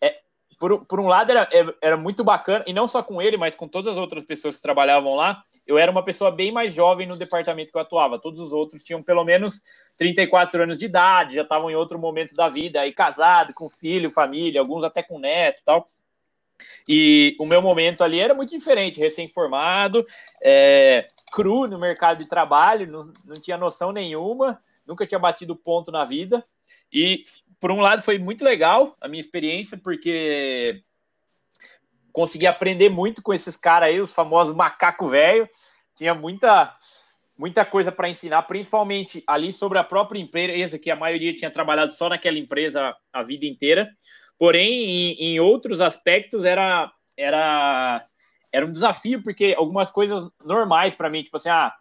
é, 0.00 0.18
por, 0.58 0.86
por 0.86 1.00
um 1.00 1.06
lado 1.06 1.30
era, 1.30 1.48
era 1.80 1.96
muito 1.96 2.24
bacana, 2.24 2.64
e 2.66 2.72
não 2.72 2.88
só 2.88 3.02
com 3.02 3.20
ele, 3.20 3.36
mas 3.36 3.54
com 3.54 3.68
todas 3.68 3.92
as 3.92 3.98
outras 3.98 4.24
pessoas 4.24 4.56
que 4.56 4.62
trabalhavam 4.62 5.14
lá, 5.14 5.42
eu 5.66 5.78
era 5.78 5.90
uma 5.90 6.04
pessoa 6.04 6.30
bem 6.30 6.50
mais 6.50 6.74
jovem 6.74 7.06
no 7.06 7.16
departamento 7.16 7.70
que 7.70 7.76
eu 7.76 7.82
atuava. 7.82 8.18
Todos 8.18 8.40
os 8.40 8.52
outros 8.52 8.82
tinham 8.82 9.02
pelo 9.02 9.24
menos 9.24 9.62
34 9.96 10.62
anos 10.62 10.78
de 10.78 10.86
idade, 10.86 11.36
já 11.36 11.42
estavam 11.42 11.70
em 11.70 11.74
outro 11.74 11.98
momento 11.98 12.34
da 12.34 12.48
vida, 12.48 12.80
aí 12.80 12.92
casado, 12.92 13.52
com 13.54 13.68
filho, 13.68 14.10
família, 14.10 14.60
alguns 14.60 14.84
até 14.84 15.02
com 15.02 15.18
neto 15.18 15.60
e 15.60 15.64
tal. 15.64 15.86
E 16.88 17.36
o 17.38 17.46
meu 17.46 17.60
momento 17.60 18.02
ali 18.02 18.20
era 18.20 18.34
muito 18.34 18.50
diferente, 18.50 19.00
recém-formado, 19.00 20.04
é, 20.42 21.06
cru 21.32 21.66
no 21.66 21.78
mercado 21.78 22.18
de 22.18 22.28
trabalho, 22.28 22.86
não, 22.86 23.12
não 23.24 23.40
tinha 23.40 23.56
noção 23.56 23.92
nenhuma, 23.92 24.60
nunca 24.86 25.06
tinha 25.06 25.18
batido 25.18 25.56
ponto 25.56 25.90
na 25.90 26.04
vida. 26.04 26.44
E, 26.92 27.22
por 27.62 27.70
um 27.70 27.80
lado, 27.80 28.02
foi 28.02 28.18
muito 28.18 28.42
legal 28.42 28.96
a 29.00 29.06
minha 29.06 29.20
experiência, 29.20 29.78
porque 29.78 30.82
consegui 32.12 32.44
aprender 32.44 32.90
muito 32.90 33.22
com 33.22 33.32
esses 33.32 33.56
caras 33.56 33.88
aí, 33.88 34.00
os 34.00 34.12
famosos 34.12 34.52
macaco 34.52 35.06
velho. 35.06 35.48
Tinha 35.94 36.12
muita, 36.12 36.76
muita 37.38 37.64
coisa 37.64 37.92
para 37.92 38.08
ensinar, 38.08 38.42
principalmente 38.42 39.22
ali 39.28 39.52
sobre 39.52 39.78
a 39.78 39.84
própria 39.84 40.18
empresa, 40.18 40.76
que 40.76 40.90
a 40.90 40.96
maioria 40.96 41.32
tinha 41.36 41.52
trabalhado 41.52 41.92
só 41.92 42.08
naquela 42.08 42.36
empresa 42.36 42.96
a 43.12 43.22
vida 43.22 43.46
inteira. 43.46 43.88
Porém, 44.36 44.72
em, 44.72 45.12
em, 45.12 45.38
outros 45.38 45.80
aspectos 45.80 46.44
era, 46.44 46.90
era, 47.16 48.04
era 48.50 48.66
um 48.66 48.72
desafio, 48.72 49.22
porque 49.22 49.54
algumas 49.56 49.88
coisas 49.92 50.28
normais 50.44 50.96
para 50.96 51.08
mim, 51.08 51.22
tipo 51.22 51.36
assim, 51.36 51.48
ah, 51.48 51.72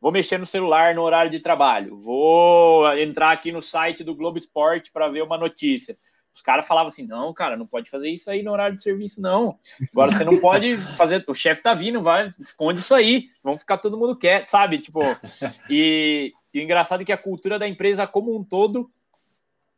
vou 0.00 0.12
mexer 0.12 0.38
no 0.38 0.46
celular 0.46 0.94
no 0.94 1.02
horário 1.02 1.30
de 1.30 1.40
trabalho, 1.40 1.96
vou 1.96 2.90
entrar 2.98 3.32
aqui 3.32 3.52
no 3.52 3.62
site 3.62 4.04
do 4.04 4.14
Globo 4.14 4.38
Esporte 4.38 4.92
para 4.92 5.08
ver 5.08 5.22
uma 5.22 5.38
notícia. 5.38 5.96
Os 6.38 6.42
caras 6.42 6.66
falavam 6.66 6.88
assim: 6.88 7.06
não, 7.06 7.34
cara, 7.34 7.56
não 7.56 7.66
pode 7.66 7.90
fazer 7.90 8.08
isso 8.08 8.30
aí 8.30 8.42
no 8.42 8.52
horário 8.52 8.76
de 8.76 8.82
serviço, 8.82 9.20
não. 9.20 9.58
Agora 9.92 10.12
você 10.12 10.24
não 10.24 10.38
pode 10.40 10.76
fazer. 10.76 11.24
O 11.26 11.34
chefe 11.34 11.62
tá 11.62 11.74
vindo, 11.74 12.00
vai, 12.00 12.32
esconde 12.38 12.78
isso 12.78 12.94
aí. 12.94 13.26
Vamos 13.42 13.60
ficar 13.60 13.78
todo 13.78 13.98
mundo 13.98 14.16
quieto, 14.16 14.46
sabe? 14.46 14.78
Tipo, 14.78 15.00
e, 15.68 16.32
e 16.54 16.60
o 16.60 16.62
engraçado 16.62 17.02
é 17.02 17.04
que 17.04 17.12
a 17.12 17.18
cultura 17.18 17.58
da 17.58 17.66
empresa 17.66 18.06
como 18.06 18.36
um 18.36 18.44
todo 18.44 18.88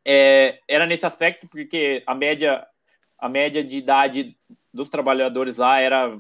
é, 0.04 0.60
era 0.68 0.86
nesse 0.86 1.06
aspecto, 1.06 1.48
porque 1.48 2.02
a 2.06 2.14
média, 2.14 2.66
a 3.18 3.28
média 3.28 3.64
de 3.64 3.78
idade 3.78 4.36
dos 4.72 4.88
trabalhadores 4.88 5.56
lá 5.56 5.80
era 5.80 6.14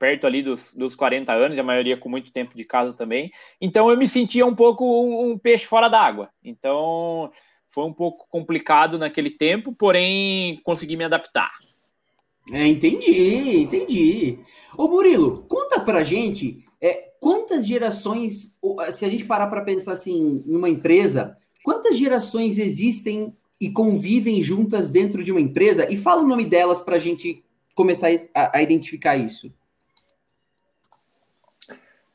perto 0.00 0.26
ali 0.26 0.42
dos, 0.42 0.72
dos 0.74 0.94
40 0.94 1.30
anos, 1.30 1.58
a 1.58 1.62
maioria 1.62 1.94
com 1.94 2.08
muito 2.08 2.32
tempo 2.32 2.56
de 2.56 2.64
casa 2.64 2.94
também. 2.94 3.30
Então 3.60 3.90
eu 3.90 3.98
me 3.98 4.08
sentia 4.08 4.46
um 4.46 4.54
pouco 4.54 4.82
um, 4.82 5.32
um 5.32 5.38
peixe 5.38 5.66
fora 5.66 5.90
d'água. 5.90 6.30
Então 6.42 7.30
foi 7.68 7.84
um 7.84 7.92
pouco 7.92 8.26
complicado 8.30 8.98
naquele 8.98 9.28
tempo, 9.28 9.74
porém 9.74 10.58
consegui 10.64 10.96
me 10.96 11.04
adaptar. 11.04 11.52
É, 12.50 12.66
entendi, 12.66 13.60
entendi. 13.60 14.38
Ô 14.76 14.88
Murilo, 14.88 15.44
conta 15.46 15.78
pra 15.78 16.02
gente 16.02 16.64
é, 16.80 17.10
quantas 17.20 17.66
gerações, 17.66 18.56
se 18.92 19.04
a 19.04 19.08
gente 19.08 19.26
parar 19.26 19.48
para 19.48 19.60
pensar 19.60 19.92
assim, 19.92 20.42
em 20.46 20.56
uma 20.56 20.70
empresa, 20.70 21.36
quantas 21.62 21.98
gerações 21.98 22.56
existem 22.56 23.36
e 23.60 23.70
convivem 23.70 24.40
juntas 24.40 24.90
dentro 24.90 25.22
de 25.22 25.30
uma 25.30 25.40
empresa? 25.42 25.92
E 25.92 25.96
fala 25.98 26.22
o 26.22 26.26
nome 26.26 26.46
delas 26.46 26.80
para 26.80 26.96
a 26.96 26.98
gente 26.98 27.44
começar 27.74 28.08
a, 28.34 28.58
a 28.58 28.62
identificar 28.62 29.18
isso. 29.18 29.52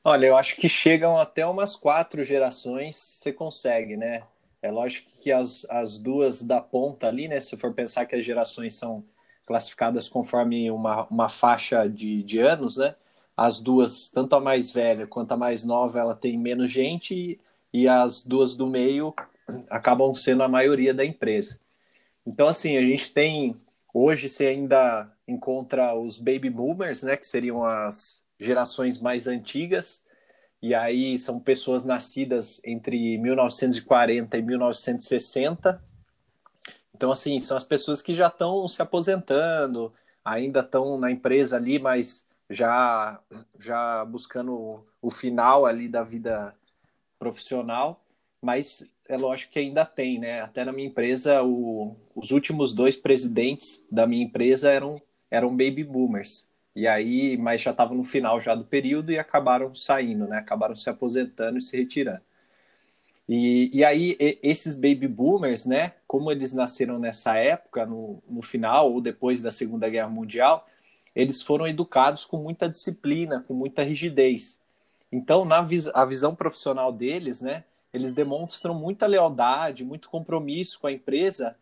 Olha, 0.08 0.28
eu 0.28 0.38
acho 0.38 0.56
que 0.58 0.70
chegam 0.70 1.18
até 1.18 1.44
umas 1.48 1.76
quatro 1.76 2.24
gerações, 2.24 2.96
você 2.96 3.34
consegue, 3.34 3.98
né? 3.98 4.22
É 4.62 4.70
lógico 4.70 5.10
que 5.20 5.32
as, 5.32 5.66
as 5.68 5.98
duas 5.98 6.44
da 6.44 6.62
ponta 6.62 7.08
ali, 7.08 7.28
né? 7.28 7.40
Se 7.40 7.58
for 7.58 7.74
pensar 7.74 8.06
que 8.06 8.16
as 8.16 8.24
gerações 8.24 8.76
são 8.76 9.04
classificadas 9.48 10.08
conforme 10.08 10.70
uma, 10.70 11.08
uma 11.08 11.28
faixa 11.28 11.88
de, 11.90 12.22
de 12.22 12.38
anos, 12.38 12.78
né? 12.78 12.94
As 13.36 13.60
duas, 13.60 14.08
tanto 14.10 14.36
a 14.36 14.40
mais 14.40 14.70
velha 14.70 15.08
quanto 15.08 15.32
a 15.32 15.38
mais 15.38 15.64
nova, 15.64 16.00
ela 16.00 16.14
tem 16.14 16.38
menos 16.38 16.72
gente 16.72 17.16
e, 17.16 17.40
e 17.74 17.88
as 17.88 18.22
duas 18.22 18.56
do 18.56 18.68
meio 18.68 19.12
acabam 19.72 20.14
sendo 20.14 20.44
a 20.44 20.48
maioria 20.48 20.94
da 20.94 21.04
empresa. 21.04 21.60
Então, 22.28 22.48
assim, 22.48 22.78
a 22.78 22.82
gente 22.82 23.12
tem 23.12 23.56
hoje 23.92 24.30
você 24.30 24.48
ainda 24.48 25.12
encontra 25.28 25.96
os 25.96 26.20
baby 26.20 26.52
boomers, 26.52 27.02
né, 27.02 27.18
que 27.18 27.26
seriam 27.26 27.66
as 27.66 28.25
gerações 28.40 29.00
mais 29.00 29.28
antigas, 29.28 30.06
e 30.62 30.74
aí 30.74 31.18
são 31.20 31.40
pessoas 31.40 31.84
nascidas 31.84 32.62
entre 32.66 33.18
1940 33.18 34.38
e 34.38 34.42
1960. 34.42 35.84
Então, 36.96 37.12
assim, 37.12 37.40
são 37.40 37.56
as 37.56 37.64
pessoas 37.64 38.02
que 38.02 38.16
já 38.16 38.28
estão 38.28 38.68
se 38.68 38.82
aposentando, 38.82 39.94
ainda 40.24 40.62
estão 40.62 40.98
na 40.98 41.12
empresa 41.12 41.58
ali, 41.58 41.78
mas 41.78 42.26
já, 42.50 43.20
já 43.60 44.04
buscando 44.06 44.86
o 45.02 45.12
final 45.12 45.66
ali 45.66 45.88
da 45.88 46.04
vida 46.04 46.56
profissional. 47.20 48.02
Mas 48.42 48.90
é 49.08 49.18
lógico 49.18 49.54
que 49.54 49.60
ainda 49.60 49.86
tem, 49.86 50.20
né? 50.20 50.42
Até 50.42 50.64
na 50.64 50.72
minha 50.72 50.88
empresa, 50.88 51.44
o, 51.44 51.96
os 52.16 52.32
últimos 52.32 52.74
dois 52.74 52.98
presidentes 52.98 53.86
da 53.92 54.08
minha 54.08 54.24
empresa 54.24 54.72
eram, 54.72 55.02
eram 55.30 55.50
baby 55.50 55.84
boomers. 55.84 56.50
E 56.76 56.88
aí, 56.88 57.38
mas 57.38 57.62
já 57.62 57.72
estavam 57.72 57.96
no 57.96 58.04
final 58.04 58.40
já 58.40 58.54
do 58.54 58.66
período 58.66 59.12
e 59.12 59.18
acabaram 59.18 59.74
saindo, 59.74 60.28
né? 60.28 60.38
Acabaram 60.38 60.76
se 60.76 60.90
aposentando 60.90 61.58
e 61.58 61.62
se 61.62 61.78
retirando. 61.78 62.22
E, 63.28 63.72
e 63.74 63.84
aí, 63.84 64.18
esses 64.44 64.76
baby 64.76 65.08
boomers, 65.08 65.66
né? 65.66 65.94
Como 66.06 66.32
eles 66.32 66.54
nasceram 66.54 67.00
nessa 67.00 67.38
época, 67.38 67.86
no, 67.86 68.22
no 68.30 68.42
final 68.42 68.92
ou 68.92 69.00
depois 69.02 69.42
da 69.42 69.52
Segunda 69.52 69.90
Guerra 69.90 70.10
Mundial, 70.10 70.68
eles 71.16 71.42
foram 71.42 71.66
educados 71.66 72.26
com 72.26 72.38
muita 72.38 72.70
disciplina, 72.70 73.44
com 73.48 73.54
muita 73.54 73.82
rigidez. 73.82 74.62
Então, 75.12 75.46
na 75.46 75.62
vis 75.62 75.88
a 75.88 76.04
visão 76.04 76.36
profissional 76.36 76.92
deles, 76.92 77.42
né? 77.42 77.64
Eles 77.94 78.14
demonstram 78.14 78.76
muita 78.76 79.08
lealdade, 79.08 79.86
muito 79.86 80.10
compromisso 80.10 80.80
com 80.82 80.88
a 80.88 80.92
empresa 80.92 81.56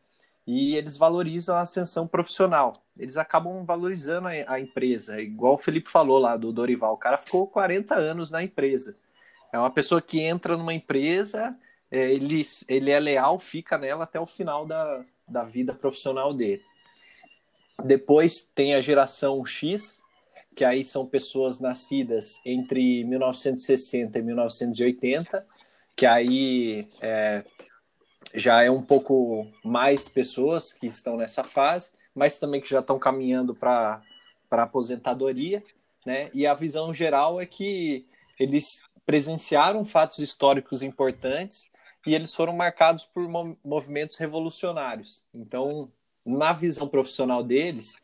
e 0.46 0.76
eles 0.76 0.98
valorizam 0.98 1.56
a 1.56 1.62
ascensão 1.62 2.08
profissional. 2.08 2.84
Eles 2.98 3.18
acabam 3.18 3.64
valorizando 3.66 4.28
a, 4.28 4.32
a, 4.48 4.60
empresa, 4.60 5.22
igual 5.22 5.56
o 5.56 5.58
Felipe 5.58 5.90
falou 5.90 6.20
lá 6.20 6.36
do 6.36 6.52
Dorival. 6.52 6.94
O 6.94 6.98
cara 6.98 7.18
ficou 7.18 7.48
40 7.48 7.96
anos 7.96 8.30
na 8.30 8.44
empresa. 8.44 8.98
É 9.52 9.58
uma 9.58 9.72
pessoa 9.72 10.02
que 10.02 10.20
entra 10.20 10.58
numa 10.58 10.74
empresa, 10.74 11.56
é, 11.90 12.12
ele, 12.12 12.42
ele 12.68 12.92
é 12.92 13.00
leal, 13.00 13.40
fica 13.40 13.78
nela 13.78 14.04
até 14.04 14.20
o 14.20 14.26
final 14.26 14.66
da, 14.66 15.06
da 15.28 15.44
vida 15.44 15.74
profissional 15.74 16.32
dele. 16.32 16.62
Depois 17.84 18.42
tem 18.56 18.76
a 18.76 18.82
geração 18.82 19.46
X, 19.46 20.02
que 20.56 20.64
aí 20.64 20.84
são 20.84 21.06
pessoas 21.06 21.60
nascidas 21.60 22.40
entre 22.46 23.04
1960 23.04 24.18
e 24.18 24.22
1980, 24.22 25.46
que 25.96 26.06
aí 26.06 26.88
é, 27.02 27.44
já 28.34 28.63
é 28.63 28.72
um 28.72 28.82
pouco 28.82 29.48
mais 29.63 30.08
pessoas 30.10 30.74
que 30.74 30.88
estão 30.88 31.18
nessa 31.18 31.44
fase, 31.44 31.92
mas 32.16 32.40
também 32.40 32.62
que 32.62 32.70
já 32.70 32.80
estão 32.80 32.98
caminhando 32.98 33.54
para 33.54 34.02
a 34.52 34.62
aposentadoria, 34.63 35.63
né? 36.06 36.30
E 36.34 36.46
a 36.46 36.54
visão 36.54 36.94
geral 36.94 37.40
é 37.40 37.46
que 37.46 38.06
eles 38.40 38.84
presenciaram 39.06 39.86
fatos 39.86 40.20
históricos 40.20 40.82
importantes 40.82 41.70
e 42.06 42.13
eles 42.13 42.34
foram 42.34 42.54
marcados 42.54 43.06
por 43.06 43.28
movimentos 43.63 44.18
revolucionários. 44.18 45.24
Então, 45.34 45.92
na 46.25 46.52
visão 46.52 46.88
profissional 46.88 47.44
deles, 47.44 47.96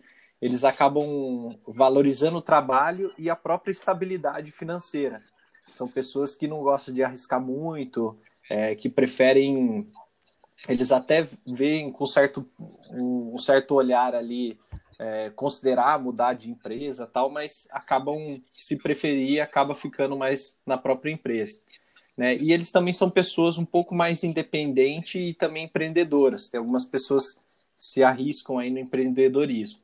eles 0.42 0.64
acabam 0.64 1.58
valorizando 1.68 2.38
o 2.38 2.42
trabalho 2.42 3.14
e 3.18 3.30
a 3.30 3.36
própria 3.36 3.72
estabilidade 3.72 4.52
financeira. 4.52 5.20
São 5.68 5.88
pessoas 5.88 6.34
que 6.34 6.48
não 6.48 6.64
gostam 6.64 6.94
de 6.94 7.04
arriscar 7.04 7.42
muito, 7.42 8.18
é, 8.50 8.74
que 8.74 8.90
preferem 8.90 9.90
eles 10.68 10.92
até 10.92 11.28
veem 11.46 11.92
com 11.92 12.06
certo, 12.06 12.48
um, 12.92 13.38
certo 13.38 13.76
olhar 13.76 14.14
ali, 14.14 14.60
é, 14.98 15.30
considerar 15.30 16.00
mudar 16.00 16.34
de 16.34 16.50
empresa 16.50 17.08
tal, 17.08 17.30
mas 17.30 17.68
acabam, 17.72 18.42
se 18.54 18.78
preferir, 18.78 19.42
acaba 19.42 19.74
ficando 19.74 20.18
mais 20.18 20.58
na 20.66 20.78
própria 20.78 21.12
empresa. 21.12 21.62
Né? 22.18 22.36
E 22.38 22.52
eles 22.52 22.70
também 22.70 22.92
são 22.92 23.10
pessoas 23.10 23.58
um 23.58 23.64
pouco 23.64 23.96
mais 23.96 24.24
independentes 24.24 25.30
e 25.30 25.34
também 25.34 25.64
empreendedoras. 25.64 26.50
Tem 26.50 26.58
algumas 26.60 26.86
pessoas 26.86 27.40
se 27.78 28.04
arriscam 28.04 28.58
aí 28.58 28.70
no 28.70 28.78
empreendedorismo. 28.78 29.80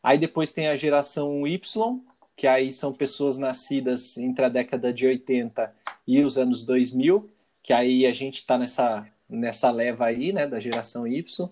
Aí 0.00 0.18
depois 0.18 0.52
tem 0.52 0.68
a 0.68 0.76
geração 0.76 1.44
Y, 1.44 2.00
que 2.36 2.46
aí 2.46 2.72
são 2.72 2.92
pessoas 2.92 3.38
nascidas 3.38 4.16
entre 4.16 4.44
a 4.44 4.48
década 4.48 4.92
de 4.92 5.06
80 5.06 5.74
e 6.06 6.22
os 6.22 6.38
anos 6.38 6.64
2000, 6.64 7.28
que 7.60 7.72
aí 7.72 8.06
a 8.06 8.12
gente 8.12 8.36
está 8.36 8.56
nessa 8.56 9.04
nessa 9.32 9.70
leva 9.70 10.06
aí, 10.06 10.32
né, 10.32 10.46
da 10.46 10.60
geração 10.60 11.06
Y. 11.06 11.48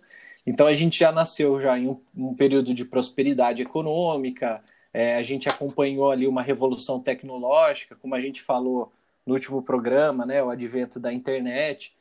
Então 0.46 0.66
a 0.66 0.75
gente 0.75 0.99
já 0.99 1.10
nasceu 1.10 1.60
já 1.60 1.78
em 1.78 1.88
um, 1.88 2.00
um 2.16 2.34
período 2.34 2.72
de 2.75 2.84
prosperidade 2.84 3.62
econômica, 3.62 4.62
é, 4.92 5.16
a 5.16 5.22
gente 5.22 5.49
acompanhou 5.49 6.10
ali 6.10 6.26
uma 6.26 6.42
revolução 6.42 7.00
tecnológica, 7.00 7.94
como 7.96 8.14
a 8.14 8.20
gente 8.20 8.42
falou 8.42 8.92
no 9.25 9.34
último 9.34 9.62
programa, 9.62 10.26
né, 10.26 10.42
o 10.42 10.50
advento 10.50 10.99
da 10.99 11.12
internet. 11.12 11.94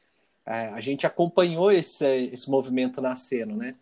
É, 0.45 0.67
a 0.69 0.79
gente 0.79 1.05
acompanhou 1.05 1.71
esse, 1.71 2.05
esse 2.31 2.50
movimento 2.50 3.01
nascendo, 3.01 3.55
né? 3.55 3.74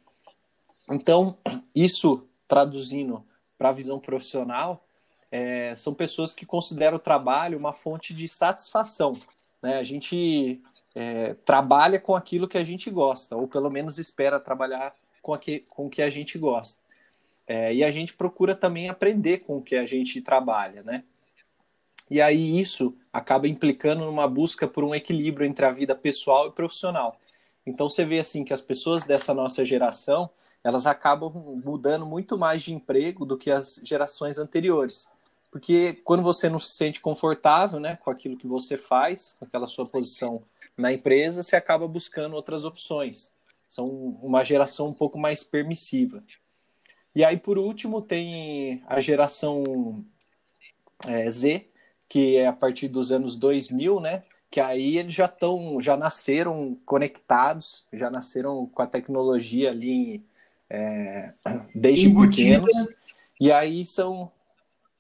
Então, 0.90 1.38
isso 1.74 2.28
traduzindo 2.48 3.24
para 3.58 3.70
a 3.70 3.74
visão 3.74 4.00
profissional, 4.00 4.84
é, 5.32 5.76
são 5.76 5.94
pessoas 5.94 6.34
que 6.34 6.46
consideram 6.46 6.98
o 6.98 7.00
trabalho 7.00 7.58
uma 7.58 7.74
fonte 7.74 8.14
de 8.14 8.28
satisfação. 8.28 9.14
Né? 9.62 9.78
A 9.78 9.84
gente 9.84 10.62
é, 11.00 11.36
trabalha 11.46 12.00
com 12.00 12.16
aquilo 12.16 12.48
que 12.48 12.58
a 12.58 12.64
gente 12.64 12.90
gosta, 12.90 13.36
ou 13.36 13.48
pelo 13.48 13.70
menos 13.70 14.00
espera 14.00 14.40
trabalhar 14.40 14.96
com, 15.22 15.32
aqui, 15.32 15.64
com 15.70 15.86
o 15.86 15.90
que 15.92 16.02
a 16.02 16.10
gente 16.10 16.40
gosta. 16.40 16.82
É, 17.46 17.72
e 17.72 17.84
a 17.84 17.92
gente 17.92 18.16
procura 18.16 18.56
também 18.56 18.90
aprender 18.90 19.40
com 19.40 19.58
o 19.58 19.62
que 19.62 19.76
a 19.76 19.86
gente 19.86 20.20
trabalha, 20.22 20.82
né? 20.82 21.04
E 22.10 22.20
aí 22.20 22.60
isso 22.60 22.98
acaba 23.14 23.48
implicando 23.48 24.06
numa 24.06 24.28
busca 24.28 24.68
por 24.68 24.84
um 24.84 24.96
equilíbrio 24.96 25.46
entre 25.46 25.68
a 25.68 25.72
vida 25.72 25.94
pessoal 25.94 26.48
e 26.48 26.52
profissional. 26.52 27.20
Então 27.64 27.88
você 27.88 28.04
vê 28.04 28.18
assim 28.18 28.44
que 28.44 28.54
as 28.54 28.62
pessoas 28.62 29.04
dessa 29.04 29.36
nossa 29.36 29.64
geração, 29.64 30.28
elas 30.64 30.88
acabam 30.88 31.32
mudando 31.64 32.08
muito 32.08 32.40
mais 32.40 32.64
de 32.64 32.74
emprego 32.74 33.24
do 33.24 33.38
que 33.38 33.52
as 33.52 33.80
gerações 33.84 34.40
anteriores. 34.40 35.08
Porque 35.52 36.02
quando 36.04 36.24
você 36.24 36.50
não 36.50 36.60
se 36.60 36.72
sente 36.72 37.00
confortável, 37.00 37.80
né, 37.80 37.98
com 37.98 38.10
aquilo 38.10 38.36
que 38.36 38.48
você 38.48 38.78
faz, 38.78 39.36
com 39.38 39.46
aquela 39.46 39.68
sua 39.68 39.86
posição 39.86 40.42
na 40.78 40.94
empresa, 40.94 41.44
você 41.44 41.56
acaba 41.56 41.88
buscando 41.88 42.36
outras 42.36 42.64
opções. 42.64 43.32
São 43.68 43.88
uma 44.22 44.44
geração 44.44 44.88
um 44.88 44.94
pouco 44.94 45.18
mais 45.18 45.44
permissiva. 45.44 46.24
E 47.16 47.26
aí, 47.26 47.38
por 47.38 47.58
último, 47.58 48.02
tem 48.02 48.84
a 48.88 49.00
geração 49.00 50.06
é, 51.06 51.30
Z, 51.30 51.68
que 52.08 52.38
é 52.38 52.48
a 52.48 52.54
partir 52.54 52.88
dos 52.88 53.12
anos 53.12 53.36
2000, 53.38 54.00
né? 54.00 54.24
que 54.50 54.60
aí 54.60 54.98
eles 54.98 55.14
já 55.14 55.26
estão, 55.26 55.82
já 55.82 55.98
nasceram 55.98 56.78
conectados, 56.86 57.86
já 57.92 58.10
nasceram 58.10 58.66
com 58.66 58.82
a 58.82 58.88
tecnologia 58.88 59.70
ali 59.70 60.24
é, 60.70 61.34
desde 61.76 62.08
Embutida. 62.08 62.66
pequenos. 62.66 62.96
E 63.40 63.52
aí 63.52 63.86
são 63.86 64.32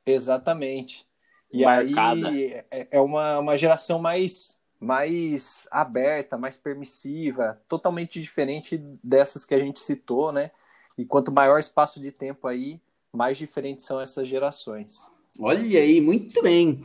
exatamente. 0.05 1.05
E 1.51 1.63
Marcada. 1.63 2.29
aí 2.29 2.63
é, 2.69 2.88
é 2.91 3.01
uma, 3.01 3.39
uma 3.39 3.57
geração 3.57 4.00
mais 4.00 4.56
mais 4.79 5.67
aberta, 5.72 6.38
mais 6.38 6.57
permissiva, 6.57 7.62
totalmente 7.67 8.22
diferente 8.22 8.77
dessas 9.03 9.43
que 9.43 9.55
a 9.55 9.60
gente 9.60 9.79
citou, 9.79 10.31
né? 10.31 10.51
E 10.98 11.05
quanto 11.05 11.31
maior 11.31 11.60
espaço 11.60 12.00
de 12.00 12.12
tempo 12.12 12.48
aí, 12.48 12.79
mais 13.13 13.38
diferentes 13.38 13.86
são 13.86 14.00
essas 14.00 14.27
gerações. 14.27 15.12
Olha 15.39 15.79
aí, 15.79 16.01
muito 16.01 16.41
bem. 16.41 16.81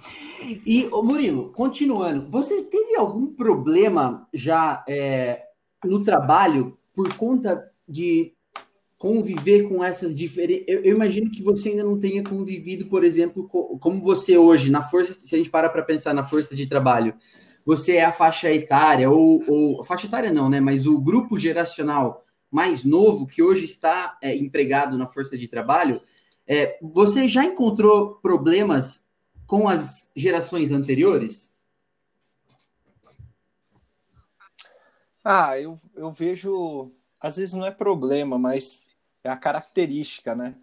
E, 0.66 0.86
ô 0.92 1.02
Murilo, 1.02 1.50
continuando, 1.52 2.30
você 2.30 2.62
teve 2.62 2.94
algum 2.96 3.28
problema 3.28 4.28
já 4.32 4.84
é, 4.86 5.46
no 5.84 6.02
trabalho 6.02 6.76
por 6.94 7.14
conta 7.16 7.70
de 7.88 8.34
conviver 8.98 9.68
com 9.68 9.82
essas 9.82 10.14
diferentes. 10.14 10.64
Eu, 10.68 10.84
eu, 10.84 10.94
imagino 10.94 11.30
que 11.30 11.42
você 11.42 11.70
ainda 11.70 11.82
não 11.82 11.98
tenha 11.98 12.22
convivido, 12.22 12.86
por 12.86 13.02
exemplo, 13.02 13.48
com, 13.48 13.78
como 13.78 14.00
você 14.02 14.36
hoje, 14.36 14.70
na 14.70 14.82
força, 14.82 15.14
se 15.14 15.34
a 15.34 15.38
gente 15.38 15.50
para 15.50 15.70
para 15.70 15.82
pensar 15.82 16.14
na 16.14 16.22
força 16.22 16.54
de 16.54 16.66
trabalho, 16.66 17.14
você 17.64 17.96
é 17.96 18.04
a 18.04 18.12
faixa 18.12 18.50
etária, 18.52 19.10
ou, 19.10 19.44
ou 19.48 19.84
faixa 19.84 20.06
etária 20.06 20.32
não, 20.32 20.48
né? 20.48 20.60
Mas 20.60 20.86
o 20.86 21.00
grupo 21.00 21.38
geracional 21.38 22.24
mais 22.50 22.84
novo 22.84 23.26
que 23.26 23.42
hoje 23.42 23.64
está 23.64 24.18
é, 24.20 24.36
empregado 24.36 24.98
na 24.98 25.06
força 25.06 25.38
de 25.38 25.48
trabalho 25.48 26.00
é, 26.46 26.78
você 26.82 27.26
já 27.26 27.44
encontrou 27.44 28.16
problemas 28.16 29.06
com 29.46 29.68
as 29.68 30.10
gerações 30.14 30.70
anteriores? 30.70 31.56
Ah, 35.24 35.58
eu, 35.58 35.78
eu 35.94 36.10
vejo, 36.10 36.92
às 37.20 37.36
vezes 37.36 37.54
não 37.54 37.64
é 37.64 37.70
problema, 37.70 38.38
mas 38.38 38.88
é 39.22 39.30
a 39.30 39.36
característica, 39.36 40.34
né? 40.34 40.56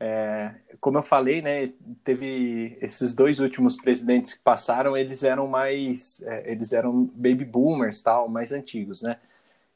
É, 0.00 0.54
como 0.80 0.98
eu 0.98 1.02
falei, 1.02 1.42
né, 1.42 1.72
teve 2.04 2.78
esses 2.80 3.14
dois 3.14 3.40
últimos 3.40 3.76
presidentes 3.76 4.34
que 4.34 4.42
passaram, 4.42 4.96
eles 4.96 5.22
eram 5.24 5.46
mais, 5.48 6.22
é, 6.22 6.52
eles 6.52 6.72
eram 6.72 7.04
baby 7.14 7.44
boomers, 7.44 8.00
tal, 8.00 8.28
mais 8.28 8.52
antigos, 8.52 9.02
né? 9.02 9.18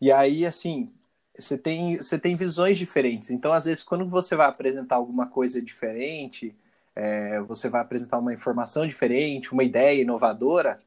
E 0.01 0.13
aí, 0.13 0.47
assim, 0.47 0.93
você 1.35 1.57
tem, 1.59 1.97
você 1.97 2.19
tem 2.19 2.37
visões 2.37 2.79
diferentes. 2.79 3.31
Então, 3.31 3.53
às 3.53 3.65
vezes, 3.65 3.85
quando 3.85 4.09
você 4.09 4.37
vai 4.37 4.49
apresentar 4.49 4.97
alguma 4.97 5.27
coisa 5.29 5.61
diferente, 5.63 6.55
é, 6.95 7.41
você 7.41 7.69
vai 7.69 7.81
apresentar 7.81 8.19
uma 8.19 8.33
informação 8.33 8.87
diferente, 8.87 9.53
uma 9.53 9.65
ideia 9.65 10.03
inovadora, 10.03 10.81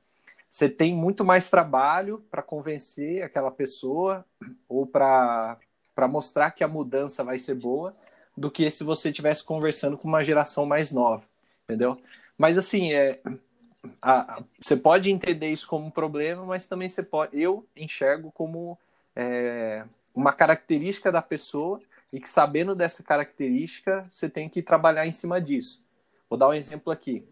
você 0.50 0.70
tem 0.70 0.94
muito 0.96 1.26
mais 1.26 1.50
trabalho 1.50 2.24
para 2.32 2.42
convencer 2.42 3.24
aquela 3.24 3.52
pessoa 3.52 4.26
ou 4.70 4.88
para 4.88 5.58
mostrar 6.10 6.52
que 6.52 6.64
a 6.64 6.68
mudança 6.68 7.24
vai 7.24 7.38
ser 7.38 7.56
boa 7.56 7.94
do 8.38 8.52
que 8.52 8.70
se 8.70 8.84
você 8.84 9.10
estivesse 9.10 9.44
conversando 9.44 9.98
com 9.98 10.08
uma 10.08 10.24
geração 10.24 10.66
mais 10.66 10.92
nova, 10.92 11.26
entendeu? 11.64 11.98
Mas 12.38 12.58
assim, 12.58 12.94
é, 12.94 13.20
a, 14.02 14.38
a, 14.38 14.44
você 14.60 14.76
pode 14.76 15.12
entender 15.12 15.50
isso 15.50 15.68
como 15.68 15.86
um 15.86 15.92
problema, 15.92 16.46
mas 16.46 16.66
também 16.66 16.88
você 16.88 17.04
pode, 17.04 17.40
eu 17.40 17.66
enxergo 17.76 18.32
como 18.32 18.78
é, 19.16 19.86
uma 20.14 20.34
característica 20.34 21.12
da 21.12 21.22
pessoa 21.22 21.80
e 22.12 22.20
que 22.20 22.30
sabendo 22.30 22.76
dessa 22.76 23.04
característica 23.04 24.06
você 24.08 24.30
tem 24.30 24.48
que 24.50 24.62
trabalhar 24.62 25.06
em 25.06 25.12
cima 25.12 25.42
disso. 25.42 25.84
Vou 26.30 26.38
dar 26.38 26.50
um 26.50 26.54
exemplo 26.54 26.92
aqui. 26.92 27.24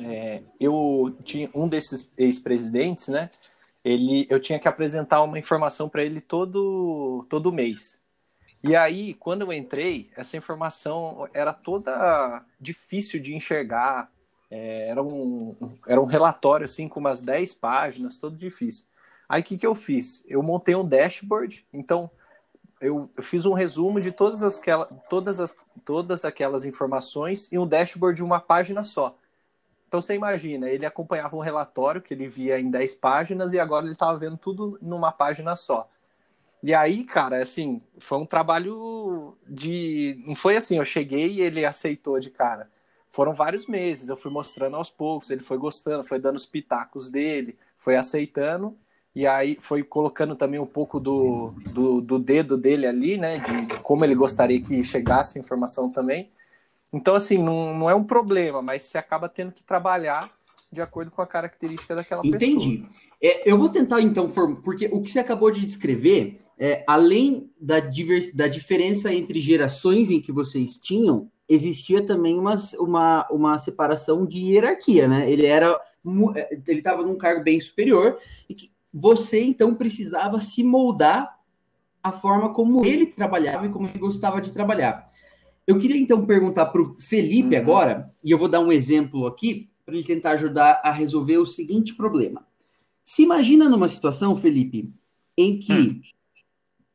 É, 0.00 0.42
eu 0.60 1.16
tinha 1.24 1.50
um 1.54 1.68
desses 1.68 2.10
ex-presidentes, 2.16 3.08
né? 3.08 3.30
Ele, 3.84 4.26
eu 4.28 4.40
tinha 4.40 4.58
que 4.58 4.68
apresentar 4.68 5.22
uma 5.22 5.38
informação 5.38 5.88
para 5.88 6.04
ele 6.04 6.20
todo 6.20 7.24
todo 7.28 7.52
mês. 7.52 8.02
E 8.62 8.74
aí, 8.74 9.14
quando 9.14 9.42
eu 9.42 9.52
entrei, 9.52 10.10
essa 10.16 10.36
informação 10.36 11.28
era 11.32 11.52
toda 11.52 12.44
difícil 12.60 13.20
de 13.20 13.34
enxergar. 13.34 14.10
É, 14.50 14.88
era, 14.88 15.02
um, 15.02 15.54
era 15.86 16.00
um 16.00 16.06
relatório 16.06 16.64
assim 16.64 16.88
com 16.88 16.98
umas 17.00 17.20
10 17.20 17.54
páginas, 17.54 18.18
todo 18.18 18.36
difícil. 18.36 18.84
Aí 19.28 19.42
o 19.42 19.44
que, 19.44 19.58
que 19.58 19.66
eu 19.66 19.74
fiz? 19.74 20.24
Eu 20.26 20.42
montei 20.42 20.74
um 20.74 20.86
dashboard, 20.86 21.66
então 21.72 22.10
eu, 22.80 23.10
eu 23.16 23.22
fiz 23.22 23.44
um 23.44 23.52
resumo 23.52 24.00
de 24.00 24.10
todas, 24.10 24.42
as, 24.42 24.60
todas, 25.08 25.38
as, 25.38 25.56
todas 25.84 26.24
aquelas 26.24 26.64
informações 26.64 27.52
em 27.52 27.58
um 27.58 27.66
dashboard 27.66 28.16
de 28.16 28.24
uma 28.24 28.40
página 28.40 28.82
só. 28.82 29.16
Então 29.86 30.02
você 30.02 30.14
imagina, 30.14 30.68
ele 30.68 30.84
acompanhava 30.84 31.36
um 31.36 31.40
relatório 31.40 32.02
que 32.02 32.12
ele 32.12 32.28
via 32.28 32.58
em 32.58 32.70
10 32.70 32.94
páginas 32.96 33.52
e 33.52 33.60
agora 33.60 33.84
ele 33.86 33.92
estava 33.92 34.16
vendo 34.18 34.36
tudo 34.36 34.78
numa 34.82 35.12
página 35.12 35.54
só. 35.54 35.88
E 36.62 36.74
aí, 36.74 37.04
cara, 37.04 37.40
assim, 37.40 37.80
foi 37.98 38.18
um 38.18 38.26
trabalho 38.26 39.34
de. 39.46 40.22
Não 40.26 40.34
foi 40.34 40.56
assim, 40.56 40.78
eu 40.78 40.84
cheguei 40.84 41.32
e 41.32 41.40
ele 41.40 41.64
aceitou 41.64 42.18
de 42.18 42.30
cara. 42.30 42.68
Foram 43.08 43.32
vários 43.32 43.66
meses, 43.66 44.08
eu 44.08 44.16
fui 44.16 44.30
mostrando 44.30 44.76
aos 44.76 44.90
poucos, 44.90 45.30
ele 45.30 45.42
foi 45.42 45.56
gostando, 45.56 46.04
foi 46.04 46.18
dando 46.18 46.36
os 46.36 46.44
pitacos 46.44 47.08
dele, 47.08 47.56
foi 47.76 47.96
aceitando 47.96 48.76
e 49.14 49.26
aí 49.26 49.56
foi 49.58 49.82
colocando 49.82 50.36
também 50.36 50.60
um 50.60 50.66
pouco 50.66 51.00
do, 51.00 51.52
do, 51.72 52.00
do 52.00 52.18
dedo 52.18 52.56
dele 52.56 52.86
ali, 52.86 53.16
né, 53.16 53.38
de, 53.38 53.66
de, 53.66 53.78
como 53.80 54.04
ele 54.04 54.14
gostaria 54.14 54.62
que 54.62 54.84
chegasse 54.84 55.38
a 55.38 55.40
informação 55.40 55.90
também. 55.90 56.30
Então, 56.92 57.14
assim, 57.14 57.36
não, 57.36 57.76
não 57.76 57.90
é 57.90 57.94
um 57.94 58.04
problema, 58.04 58.62
mas 58.62 58.84
você 58.84 58.96
acaba 58.96 59.28
tendo 59.28 59.52
que 59.52 59.62
trabalhar 59.62 60.30
de 60.70 60.80
acordo 60.80 61.10
com 61.10 61.20
a 61.20 61.26
característica 61.26 61.94
daquela 61.94 62.22
Entendi. 62.24 62.38
pessoa. 62.38 62.64
Entendi. 62.64 62.88
É, 63.20 63.50
eu 63.50 63.58
vou 63.58 63.68
tentar, 63.68 64.00
então, 64.00 64.28
porque 64.62 64.88
o 64.92 65.02
que 65.02 65.10
você 65.10 65.18
acabou 65.18 65.50
de 65.50 65.64
descrever, 65.64 66.40
é, 66.58 66.84
além 66.86 67.50
da, 67.60 67.80
divers, 67.80 68.32
da 68.34 68.48
diferença 68.48 69.12
entre 69.12 69.40
gerações 69.40 70.10
em 70.10 70.20
que 70.20 70.32
vocês 70.32 70.78
tinham, 70.78 71.30
existia 71.48 72.04
também 72.04 72.38
uma, 72.38 72.56
uma, 72.78 73.28
uma 73.30 73.58
separação 73.58 74.26
de 74.26 74.38
hierarquia, 74.38 75.06
né? 75.06 75.30
Ele 75.30 75.46
era 75.46 75.80
é, 76.34 76.58
ele 76.66 76.78
estava 76.78 77.02
num 77.02 77.16
cargo 77.16 77.42
bem 77.42 77.60
superior 77.60 78.18
e 78.48 78.54
que 78.54 78.70
você 78.92 79.42
então 79.42 79.74
precisava 79.74 80.40
se 80.40 80.62
moldar 80.62 81.38
a 82.02 82.12
forma 82.12 82.52
como 82.52 82.84
ele 82.84 83.06
trabalhava 83.06 83.66
e 83.66 83.70
como 83.70 83.86
ele 83.86 83.98
gostava 83.98 84.40
de 84.40 84.52
trabalhar. 84.52 85.06
Eu 85.66 85.78
queria 85.78 85.98
então 85.98 86.24
perguntar 86.24 86.66
para 86.66 86.80
o 86.80 86.94
Felipe 86.98 87.54
uhum. 87.54 87.60
agora, 87.60 88.10
e 88.24 88.30
eu 88.30 88.38
vou 88.38 88.48
dar 88.48 88.60
um 88.60 88.72
exemplo 88.72 89.26
aqui 89.26 89.68
para 89.84 89.94
ele 89.94 90.04
tentar 90.04 90.30
ajudar 90.32 90.80
a 90.82 90.90
resolver 90.90 91.36
o 91.36 91.46
seguinte 91.46 91.94
problema. 91.94 92.46
Se 93.04 93.22
imagina 93.22 93.68
numa 93.68 93.88
situação, 93.88 94.36
Felipe, 94.36 94.90
em 95.36 95.58
que 95.58 95.72
hum. 95.72 96.00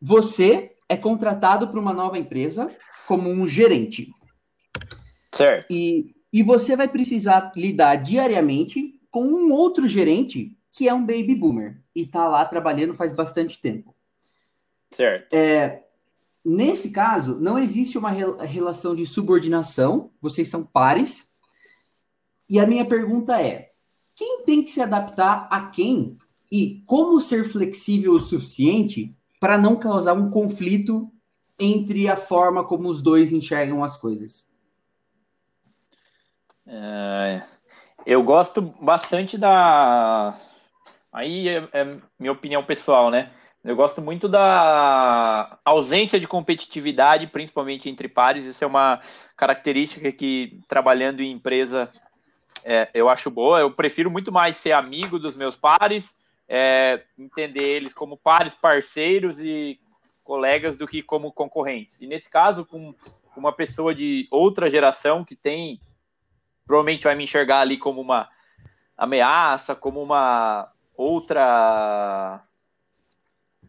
Você 0.05 0.75
é 0.89 0.97
contratado 0.97 1.69
para 1.69 1.79
uma 1.79 1.93
nova 1.93 2.19
empresa 2.19 2.69
como 3.07 3.29
um 3.29 3.47
gerente. 3.47 4.13
Certo. 5.33 5.65
E, 5.71 6.13
e 6.31 6.43
você 6.43 6.75
vai 6.75 6.89
precisar 6.89 7.53
lidar 7.55 7.95
diariamente 7.95 8.99
com 9.09 9.23
um 9.23 9.53
outro 9.53 9.87
gerente 9.87 10.57
que 10.73 10.89
é 10.89 10.93
um 10.93 11.05
baby 11.05 11.35
boomer 11.35 11.81
e 11.95 12.01
está 12.01 12.27
lá 12.27 12.43
trabalhando 12.43 12.93
faz 12.93 13.13
bastante 13.13 13.61
tempo. 13.61 13.95
Certo. 14.91 15.33
É, 15.33 15.83
nesse 16.43 16.91
caso, 16.91 17.39
não 17.39 17.57
existe 17.57 17.97
uma 17.97 18.09
relação 18.09 18.93
de 18.93 19.05
subordinação, 19.05 20.11
vocês 20.21 20.49
são 20.49 20.65
pares. 20.65 21.31
E 22.49 22.59
a 22.59 22.67
minha 22.67 22.83
pergunta 22.83 23.41
é: 23.41 23.71
quem 24.13 24.43
tem 24.43 24.63
que 24.63 24.71
se 24.71 24.81
adaptar 24.81 25.47
a 25.49 25.69
quem 25.69 26.17
e 26.51 26.83
como 26.85 27.21
ser 27.21 27.45
flexível 27.45 28.13
o 28.13 28.19
suficiente 28.19 29.13
para 29.43 29.57
não 29.57 29.75
causar 29.75 30.13
um 30.13 30.29
conflito 30.29 31.11
entre 31.59 32.07
a 32.07 32.15
forma 32.15 32.63
como 32.63 32.87
os 32.87 33.01
dois 33.01 33.33
enxergam 33.33 33.83
as 33.83 33.97
coisas? 33.97 34.47
É, 36.65 37.41
eu 38.05 38.23
gosto 38.23 38.61
bastante 38.61 39.37
da 39.37 40.39
Aí 41.11 41.49
é, 41.49 41.67
é 41.73 41.97
minha 42.17 42.31
opinião 42.31 42.63
pessoal, 42.63 43.11
né? 43.11 43.31
Eu 43.65 43.75
gosto 43.75 44.01
muito 44.01 44.29
da 44.29 45.59
ausência 45.65 46.21
de 46.21 46.27
competitividade, 46.27 47.27
principalmente 47.27 47.89
entre 47.89 48.07
pares. 48.07 48.45
Isso 48.45 48.63
é 48.63 48.67
uma 48.67 49.01
característica 49.35 50.09
que, 50.13 50.61
trabalhando 50.69 51.19
em 51.19 51.33
empresa, 51.33 51.91
é, 52.63 52.89
eu 52.93 53.09
acho 53.09 53.29
boa. 53.29 53.59
Eu 53.59 53.71
prefiro 53.71 54.09
muito 54.09 54.31
mais 54.31 54.55
ser 54.55 54.71
amigo 54.71 55.19
dos 55.19 55.35
meus 55.35 55.57
pares, 55.57 56.15
é, 56.47 57.03
entender 57.17 57.63
eles 57.63 57.93
como 57.93 58.17
pares, 58.17 58.53
parceiros 58.53 59.39
e 59.39 59.79
colegas 60.23 60.77
do 60.77 60.87
que 60.87 61.01
como 61.01 61.31
concorrentes. 61.31 62.01
E 62.01 62.07
nesse 62.07 62.29
caso, 62.29 62.65
com 62.65 62.93
uma 63.35 63.51
pessoa 63.51 63.93
de 63.93 64.27
outra 64.31 64.69
geração 64.69 65.23
que 65.23 65.35
tem, 65.35 65.79
provavelmente 66.65 67.03
vai 67.03 67.15
me 67.15 67.23
enxergar 67.23 67.61
ali 67.61 67.77
como 67.77 68.01
uma 68.01 68.29
ameaça, 68.97 69.75
como 69.75 70.01
uma 70.01 70.71
outra 70.95 72.39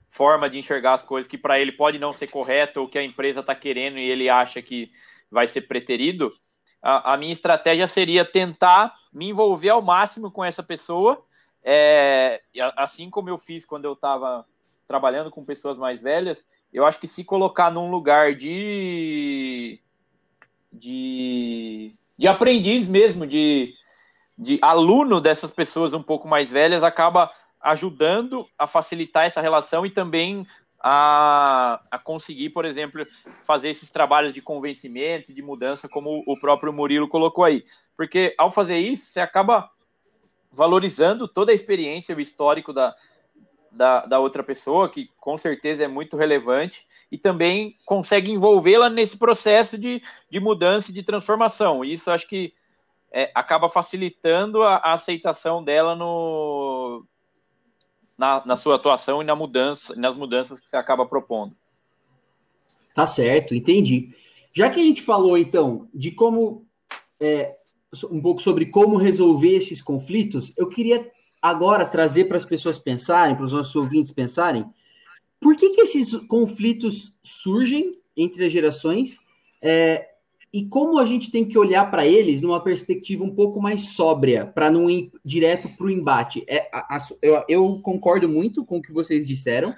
forma 0.06 0.48
de 0.48 0.58
enxergar 0.58 0.92
as 0.92 1.02
coisas 1.02 1.28
que 1.28 1.36
para 1.36 1.58
ele 1.58 1.72
pode 1.72 1.98
não 1.98 2.12
ser 2.12 2.30
correto 2.30 2.80
ou 2.80 2.88
que 2.88 2.98
a 2.98 3.02
empresa 3.02 3.40
está 3.40 3.54
querendo 3.54 3.98
e 3.98 4.08
ele 4.08 4.28
acha 4.28 4.62
que 4.62 4.92
vai 5.28 5.46
ser 5.48 5.62
preterido, 5.62 6.32
a, 6.80 7.14
a, 7.14 7.16
minha 7.16 7.32
estratégia 7.32 7.88
seria 7.88 8.24
tentar 8.24 8.94
me 9.12 9.30
envolver 9.30 9.70
ao 9.70 9.82
máximo 9.82 10.30
com 10.30 10.44
essa 10.44 10.62
pessoa, 10.62 11.24
é, 11.64 12.42
assim 12.76 13.08
como 13.08 13.30
eu 13.30 13.38
fiz 13.38 13.64
quando 13.64 13.86
eu 13.86 13.94
estava 13.94 14.46
trabalhando 14.86 15.30
com 15.30 15.44
pessoas 15.44 15.78
mais 15.78 16.02
velhas, 16.02 16.46
eu 16.72 16.84
acho 16.84 17.00
que 17.00 17.06
se 17.06 17.24
colocar 17.24 17.70
num 17.70 17.90
lugar 17.90 18.34
de 18.34 19.80
de, 20.70 21.92
de 22.18 22.26
aprendiz 22.26 22.86
mesmo, 22.86 23.26
de, 23.26 23.72
de 24.36 24.58
aluno 24.60 25.20
dessas 25.20 25.50
pessoas 25.50 25.94
um 25.94 26.02
pouco 26.02 26.26
mais 26.26 26.50
velhas, 26.50 26.82
acaba 26.82 27.30
ajudando 27.60 28.46
a 28.58 28.66
facilitar 28.66 29.24
essa 29.24 29.40
relação 29.40 29.86
e 29.86 29.90
também 29.90 30.46
a, 30.80 31.80
a 31.90 31.98
conseguir, 31.98 32.50
por 32.50 32.66
exemplo, 32.66 33.06
fazer 33.42 33.70
esses 33.70 33.90
trabalhos 33.90 34.34
de 34.34 34.42
convencimento, 34.42 35.32
de 35.32 35.40
mudança, 35.40 35.88
como 35.88 36.22
o 36.26 36.38
próprio 36.38 36.72
Murilo 36.72 37.08
colocou 37.08 37.44
aí. 37.44 37.64
Porque 37.96 38.34
ao 38.36 38.50
fazer 38.50 38.78
isso, 38.78 39.06
você 39.06 39.20
acaba 39.20 39.70
valorizando 40.54 41.26
toda 41.26 41.52
a 41.52 41.54
experiência, 41.54 42.16
o 42.16 42.20
histórico 42.20 42.72
da, 42.72 42.94
da, 43.70 44.06
da 44.06 44.20
outra 44.20 44.42
pessoa, 44.42 44.88
que 44.88 45.10
com 45.18 45.36
certeza 45.36 45.84
é 45.84 45.88
muito 45.88 46.16
relevante, 46.16 46.86
e 47.10 47.18
também 47.18 47.76
consegue 47.84 48.30
envolvê-la 48.30 48.88
nesse 48.88 49.16
processo 49.16 49.76
de, 49.76 50.02
de 50.30 50.40
mudança 50.40 50.90
e 50.90 50.94
de 50.94 51.02
transformação. 51.02 51.84
Isso 51.84 52.10
acho 52.10 52.28
que 52.28 52.54
é, 53.12 53.30
acaba 53.34 53.68
facilitando 53.68 54.62
a, 54.62 54.76
a 54.76 54.92
aceitação 54.94 55.62
dela 55.62 55.94
no, 55.94 57.04
na, 58.16 58.44
na 58.46 58.56
sua 58.56 58.76
atuação 58.76 59.20
e 59.20 59.24
na 59.24 59.36
mudança, 59.36 59.94
nas 59.96 60.16
mudanças 60.16 60.60
que 60.60 60.68
você 60.68 60.76
acaba 60.76 61.06
propondo. 61.06 61.54
Tá 62.94 63.06
certo, 63.06 63.54
entendi. 63.54 64.10
Já 64.52 64.70
que 64.70 64.80
a 64.80 64.84
gente 64.84 65.02
falou, 65.02 65.36
então, 65.36 65.88
de 65.92 66.12
como 66.12 66.64
é, 67.20 67.56
um 68.10 68.20
pouco 68.20 68.42
sobre 68.42 68.66
como 68.66 68.96
resolver 68.96 69.54
esses 69.54 69.80
conflitos, 69.80 70.52
eu 70.56 70.68
queria 70.68 71.10
agora 71.40 71.84
trazer 71.84 72.24
para 72.24 72.36
as 72.36 72.44
pessoas 72.44 72.78
pensarem, 72.78 73.36
para 73.36 73.44
os 73.44 73.52
nossos 73.52 73.76
ouvintes 73.76 74.12
pensarem, 74.12 74.64
por 75.40 75.56
que, 75.56 75.70
que 75.70 75.82
esses 75.82 76.14
conflitos 76.26 77.12
surgem 77.22 77.92
entre 78.16 78.46
as 78.46 78.52
gerações 78.52 79.18
é, 79.62 80.08
e 80.54 80.64
como 80.64 80.98
a 80.98 81.04
gente 81.04 81.30
tem 81.30 81.44
que 81.44 81.58
olhar 81.58 81.90
para 81.90 82.06
eles 82.06 82.40
numa 82.40 82.62
perspectiva 82.62 83.24
um 83.24 83.34
pouco 83.34 83.60
mais 83.60 83.88
sóbria, 83.88 84.46
para 84.46 84.70
não 84.70 84.88
ir 84.88 85.10
direto 85.24 85.68
para 85.76 85.86
o 85.86 85.90
embate. 85.90 86.44
É, 86.48 86.70
a, 86.72 86.96
a, 86.96 86.98
eu, 87.20 87.44
eu, 87.48 87.80
concordo 87.82 88.28
muito 88.28 88.64
com 88.64 88.78
o 88.78 88.82
que 88.82 88.92
vocês 88.92 89.26
disseram. 89.26 89.74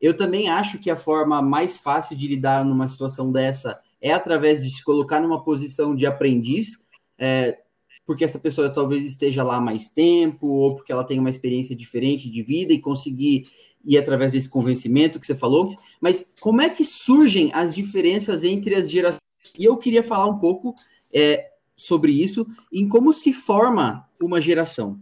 Eu 0.00 0.14
também 0.14 0.48
acho 0.48 0.78
que 0.78 0.90
a 0.90 0.96
forma 0.96 1.40
mais 1.40 1.76
fácil 1.76 2.16
de 2.16 2.28
lidar 2.28 2.64
numa 2.64 2.86
situação 2.86 3.32
dessa 3.32 3.80
é 4.00 4.12
através 4.12 4.62
de 4.62 4.70
se 4.70 4.84
colocar 4.84 5.18
numa 5.18 5.42
posição 5.42 5.96
de 5.96 6.06
aprendiz, 6.06 6.76
é, 7.18 7.58
porque 8.06 8.24
essa 8.24 8.38
pessoa 8.38 8.72
talvez 8.72 9.04
esteja 9.04 9.42
lá 9.42 9.60
mais 9.60 9.90
tempo, 9.90 10.46
ou 10.46 10.76
porque 10.76 10.92
ela 10.92 11.04
tem 11.04 11.18
uma 11.18 11.30
experiência 11.30 11.76
diferente 11.76 12.30
de 12.30 12.42
vida 12.42 12.72
e 12.72 12.80
conseguir 12.80 13.44
ir 13.84 13.98
através 13.98 14.32
desse 14.32 14.48
convencimento 14.48 15.20
que 15.20 15.26
você 15.26 15.34
falou. 15.34 15.74
Mas 16.00 16.30
como 16.40 16.62
é 16.62 16.70
que 16.70 16.84
surgem 16.84 17.50
as 17.52 17.74
diferenças 17.74 18.44
entre 18.44 18.74
as 18.74 18.90
gerações? 18.90 19.20
E 19.58 19.64
eu 19.64 19.76
queria 19.76 20.02
falar 20.02 20.26
um 20.26 20.38
pouco 20.38 20.74
é, 21.12 21.50
sobre 21.76 22.12
isso, 22.12 22.46
em 22.72 22.88
como 22.88 23.12
se 23.12 23.32
forma 23.32 24.08
uma 24.20 24.40
geração. 24.40 24.98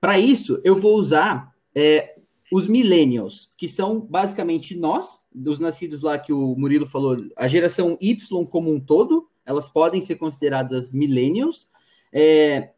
Para 0.00 0.18
isso, 0.18 0.60
eu 0.64 0.78
vou 0.78 0.96
usar 0.96 1.54
é, 1.74 2.16
os 2.52 2.66
millennials, 2.66 3.48
que 3.56 3.68
são 3.68 4.00
basicamente 4.00 4.74
nós, 4.74 5.20
dos 5.32 5.60
nascidos 5.60 6.00
lá 6.00 6.18
que 6.18 6.32
o 6.32 6.56
Murilo 6.56 6.86
falou, 6.86 7.16
a 7.36 7.46
geração 7.46 7.96
Y 8.00 8.46
como 8.46 8.72
um 8.72 8.80
todo, 8.80 9.29
elas 9.50 9.68
podem 9.68 10.00
ser 10.00 10.16
consideradas 10.16 10.92
millennials, 10.92 11.68
é, 12.12 12.70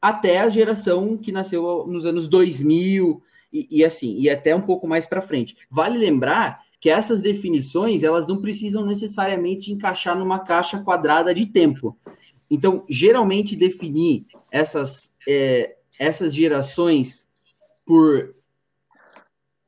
até 0.00 0.40
a 0.40 0.48
geração 0.48 1.16
que 1.16 1.32
nasceu 1.32 1.86
nos 1.86 2.06
anos 2.06 2.28
2000 2.28 3.22
e, 3.52 3.68
e 3.70 3.84
assim, 3.84 4.16
e 4.16 4.30
até 4.30 4.54
um 4.54 4.60
pouco 4.60 4.86
mais 4.86 5.06
para 5.06 5.20
frente. 5.20 5.56
Vale 5.68 5.98
lembrar 5.98 6.62
que 6.80 6.88
essas 6.88 7.20
definições 7.20 8.02
elas 8.02 8.26
não 8.26 8.40
precisam 8.40 8.86
necessariamente 8.86 9.72
encaixar 9.72 10.16
numa 10.16 10.38
caixa 10.38 10.78
quadrada 10.78 11.34
de 11.34 11.44
tempo. 11.44 11.98
Então, 12.48 12.84
geralmente 12.88 13.54
definir 13.54 14.24
essas, 14.50 15.12
é, 15.28 15.76
essas 15.98 16.32
gerações 16.32 17.28
por 17.84 18.34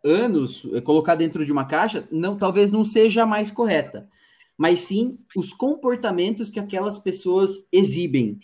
anos, 0.03 0.67
colocar 0.85 1.15
dentro 1.17 1.45
de 1.45 1.53
uma 1.53 1.65
caixa, 1.65 2.09
não, 2.11 2.37
talvez 2.37 2.71
não 2.71 2.85
seja 2.85 3.25
a 3.25 3.27
mais 3.27 3.51
correta, 3.51 4.09
mas 4.63 4.83
sim 4.83 5.19
os 5.35 5.53
comportamentos 5.53 6.49
que 6.49 6.61
aquelas 6.61 6.97
pessoas 6.97 7.67
exibem. 7.73 8.39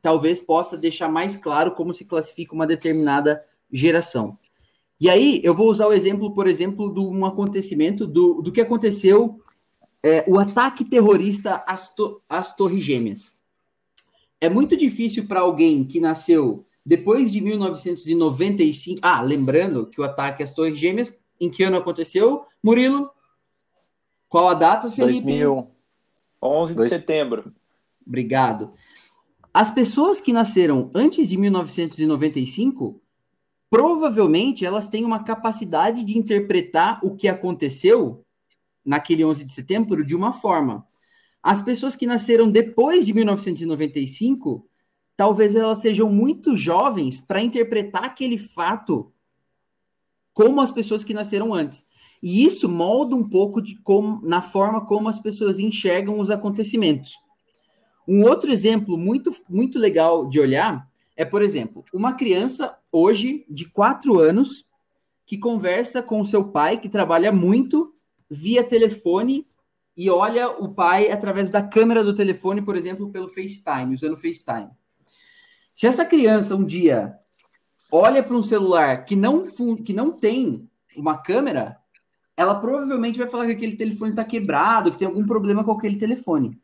Talvez 0.00 0.40
possa 0.40 0.74
deixar 0.74 1.06
mais 1.10 1.36
claro 1.36 1.72
como 1.72 1.92
se 1.92 2.06
classifica 2.06 2.54
uma 2.54 2.66
determinada 2.66 3.44
geração. 3.70 4.38
E 4.98 5.10
aí 5.10 5.38
eu 5.44 5.54
vou 5.54 5.68
usar 5.68 5.86
o 5.86 5.92
exemplo, 5.92 6.34
por 6.34 6.48
exemplo, 6.48 6.90
de 6.90 7.00
um 7.00 7.26
acontecimento 7.26 8.06
do, 8.06 8.40
do 8.40 8.50
que 8.50 8.62
aconteceu, 8.62 9.38
é, 10.02 10.24
o 10.26 10.38
ataque 10.38 10.82
terrorista 10.82 11.62
às, 11.66 11.94
to, 11.94 12.22
às 12.26 12.56
Torres 12.56 12.82
Gêmeas. 12.82 13.38
É 14.40 14.48
muito 14.48 14.74
difícil 14.74 15.26
para 15.26 15.40
alguém 15.40 15.84
que 15.84 16.00
nasceu 16.00 16.64
depois 16.86 17.30
de 17.30 17.38
1995. 17.38 19.00
Ah, 19.02 19.20
lembrando 19.20 19.88
que 19.88 20.00
o 20.00 20.04
ataque 20.04 20.42
às 20.42 20.54
Torres 20.54 20.78
Gêmeas, 20.78 21.22
em 21.38 21.50
que 21.50 21.62
ano 21.64 21.76
aconteceu? 21.76 22.46
Murilo? 22.64 23.10
Qual 24.30 24.48
a 24.48 24.54
data, 24.54 24.90
Felipe? 24.90 25.24
2011 26.40 26.74
de 26.74 26.88
setembro. 26.88 27.52
Obrigado. 28.06 28.72
As 29.52 29.70
pessoas 29.70 30.20
que 30.20 30.32
nasceram 30.32 30.90
antes 30.94 31.28
de 31.28 31.36
1995 31.36 33.02
provavelmente 33.68 34.64
elas 34.66 34.88
têm 34.88 35.04
uma 35.04 35.22
capacidade 35.22 36.04
de 36.04 36.18
interpretar 36.18 36.98
o 37.04 37.14
que 37.14 37.28
aconteceu 37.28 38.24
naquele 38.84 39.24
11 39.24 39.44
de 39.44 39.52
setembro 39.52 40.04
de 40.04 40.14
uma 40.14 40.32
forma. 40.32 40.86
As 41.42 41.62
pessoas 41.62 41.94
que 41.94 42.06
nasceram 42.06 42.50
depois 42.50 43.06
de 43.06 43.14
1995, 43.14 44.68
talvez 45.16 45.54
elas 45.54 45.78
sejam 45.78 46.10
muito 46.10 46.56
jovens 46.56 47.20
para 47.20 47.42
interpretar 47.42 48.04
aquele 48.04 48.38
fato 48.38 49.12
como 50.32 50.60
as 50.60 50.70
pessoas 50.70 51.04
que 51.04 51.14
nasceram 51.14 51.54
antes. 51.54 51.84
E 52.22 52.44
isso 52.44 52.68
molda 52.68 53.16
um 53.16 53.28
pouco 53.28 53.62
de 53.62 53.76
como, 53.82 54.20
na 54.26 54.42
forma 54.42 54.84
como 54.84 55.08
as 55.08 55.18
pessoas 55.18 55.58
enxergam 55.58 56.20
os 56.20 56.30
acontecimentos. 56.30 57.18
Um 58.06 58.24
outro 58.24 58.50
exemplo 58.50 58.96
muito, 58.96 59.34
muito 59.48 59.78
legal 59.78 60.26
de 60.26 60.40
olhar 60.40 60.88
é, 61.16 61.24
por 61.24 61.42
exemplo, 61.42 61.84
uma 61.92 62.14
criança 62.14 62.76
hoje 62.90 63.44
de 63.48 63.66
quatro 63.66 64.18
anos 64.18 64.64
que 65.26 65.36
conversa 65.36 66.02
com 66.02 66.24
seu 66.24 66.48
pai, 66.48 66.78
que 66.78 66.88
trabalha 66.88 67.30
muito 67.30 67.94
via 68.28 68.64
telefone 68.64 69.46
e 69.94 70.08
olha 70.08 70.48
o 70.48 70.72
pai 70.72 71.10
através 71.10 71.50
da 71.50 71.62
câmera 71.62 72.02
do 72.02 72.14
telefone, 72.14 72.62
por 72.62 72.74
exemplo, 72.74 73.10
pelo 73.10 73.28
FaceTime, 73.28 73.94
usando 73.94 74.14
o 74.14 74.16
FaceTime. 74.16 74.70
Se 75.74 75.86
essa 75.86 76.06
criança 76.06 76.56
um 76.56 76.64
dia 76.64 77.14
olha 77.92 78.22
para 78.22 78.36
um 78.36 78.42
celular 78.42 79.04
que 79.04 79.14
não, 79.14 79.44
que 79.76 79.92
não 79.92 80.10
tem 80.10 80.68
uma 80.96 81.18
câmera, 81.18 81.79
ela 82.36 82.60
provavelmente 82.60 83.18
vai 83.18 83.26
falar 83.26 83.46
que 83.46 83.52
aquele 83.52 83.76
telefone 83.76 84.12
está 84.12 84.24
quebrado, 84.24 84.92
que 84.92 84.98
tem 84.98 85.08
algum 85.08 85.26
problema 85.26 85.64
com 85.64 85.72
aquele 85.72 85.96
telefone. 85.96 86.58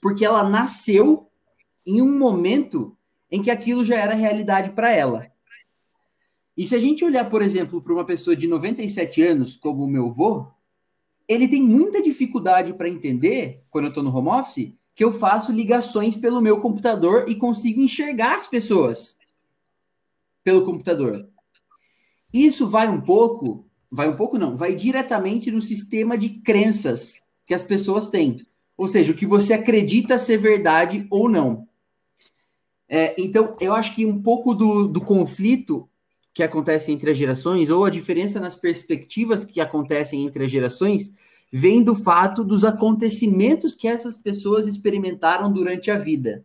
Porque 0.00 0.24
ela 0.24 0.48
nasceu 0.48 1.30
em 1.86 2.00
um 2.00 2.18
momento 2.18 2.96
em 3.30 3.42
que 3.42 3.50
aquilo 3.50 3.84
já 3.84 3.96
era 3.96 4.14
realidade 4.14 4.70
para 4.70 4.92
ela. 4.92 5.30
E 6.56 6.64
se 6.64 6.74
a 6.74 6.78
gente 6.78 7.04
olhar, 7.04 7.28
por 7.28 7.42
exemplo, 7.42 7.82
para 7.82 7.92
uma 7.92 8.04
pessoa 8.04 8.36
de 8.36 8.46
97 8.46 9.22
anos, 9.22 9.56
como 9.56 9.84
o 9.84 9.88
meu 9.88 10.06
avô, 10.06 10.46
ele 11.26 11.48
tem 11.48 11.62
muita 11.62 12.02
dificuldade 12.02 12.72
para 12.74 12.88
entender, 12.88 13.62
quando 13.70 13.86
eu 13.86 13.88
estou 13.88 14.04
no 14.04 14.16
home 14.16 14.28
office, 14.28 14.72
que 14.94 15.02
eu 15.02 15.12
faço 15.12 15.50
ligações 15.50 16.16
pelo 16.16 16.40
meu 16.40 16.60
computador 16.60 17.28
e 17.28 17.34
consigo 17.34 17.80
enxergar 17.80 18.36
as 18.36 18.46
pessoas 18.46 19.18
pelo 20.44 20.64
computador. 20.64 21.28
Isso 22.32 22.68
vai 22.68 22.88
um 22.88 23.00
pouco, 23.00 23.63
vai 23.94 24.08
um 24.08 24.16
pouco 24.16 24.36
não, 24.36 24.56
vai 24.56 24.74
diretamente 24.74 25.52
no 25.52 25.62
sistema 25.62 26.18
de 26.18 26.30
crenças 26.40 27.22
que 27.46 27.54
as 27.54 27.62
pessoas 27.62 28.08
têm. 28.08 28.42
Ou 28.76 28.88
seja, 28.88 29.12
o 29.12 29.16
que 29.16 29.24
você 29.24 29.54
acredita 29.54 30.18
ser 30.18 30.36
verdade 30.36 31.06
ou 31.08 31.28
não. 31.28 31.68
É, 32.88 33.14
então, 33.16 33.56
eu 33.60 33.72
acho 33.72 33.94
que 33.94 34.04
um 34.04 34.20
pouco 34.20 34.52
do, 34.52 34.88
do 34.88 35.00
conflito 35.00 35.88
que 36.32 36.42
acontece 36.42 36.90
entre 36.90 37.12
as 37.12 37.16
gerações, 37.16 37.70
ou 37.70 37.84
a 37.84 37.90
diferença 37.90 38.40
nas 38.40 38.56
perspectivas 38.56 39.44
que 39.44 39.60
acontecem 39.60 40.26
entre 40.26 40.44
as 40.44 40.50
gerações, 40.50 41.12
vem 41.52 41.80
do 41.80 41.94
fato 41.94 42.42
dos 42.42 42.64
acontecimentos 42.64 43.76
que 43.76 43.86
essas 43.86 44.18
pessoas 44.18 44.66
experimentaram 44.66 45.52
durante 45.52 45.92
a 45.92 45.96
vida. 45.96 46.44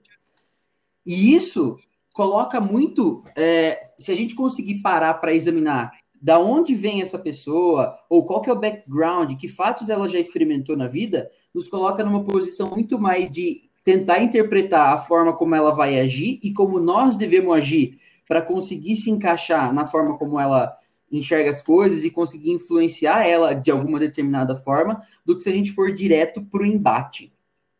E 1.03 1.33
isso 1.33 1.77
coloca 2.13 2.61
muito. 2.61 3.23
É, 3.35 3.89
se 3.97 4.11
a 4.11 4.15
gente 4.15 4.35
conseguir 4.35 4.75
parar 4.75 5.15
para 5.15 5.33
examinar 5.33 5.91
da 6.21 6.39
onde 6.39 6.75
vem 6.75 7.01
essa 7.01 7.17
pessoa, 7.17 7.97
ou 8.09 8.25
qual 8.25 8.41
que 8.41 8.49
é 8.49 8.53
o 8.53 8.59
background, 8.59 9.35
que 9.37 9.47
fatos 9.47 9.89
ela 9.89 10.07
já 10.07 10.19
experimentou 10.19 10.75
na 10.75 10.87
vida, 10.87 11.29
nos 11.53 11.67
coloca 11.67 12.03
numa 12.03 12.23
posição 12.23 12.69
muito 12.69 12.99
mais 12.99 13.31
de 13.31 13.69
tentar 13.83 14.19
interpretar 14.19 14.93
a 14.93 14.97
forma 14.97 15.35
como 15.35 15.55
ela 15.55 15.71
vai 15.71 15.99
agir 15.99 16.39
e 16.43 16.53
como 16.53 16.79
nós 16.79 17.17
devemos 17.17 17.55
agir 17.55 17.97
para 18.27 18.41
conseguir 18.41 18.95
se 18.95 19.09
encaixar 19.09 19.73
na 19.73 19.87
forma 19.87 20.17
como 20.17 20.39
ela 20.39 20.75
enxerga 21.11 21.49
as 21.49 21.61
coisas 21.61 22.03
e 22.03 22.11
conseguir 22.11 22.51
influenciar 22.51 23.25
ela 23.25 23.53
de 23.53 23.71
alguma 23.71 23.99
determinada 23.99 24.55
forma, 24.55 25.01
do 25.25 25.35
que 25.35 25.43
se 25.43 25.49
a 25.49 25.53
gente 25.53 25.71
for 25.71 25.91
direto 25.91 26.41
para 26.41 26.61
o 26.61 26.65
embate. 26.65 27.33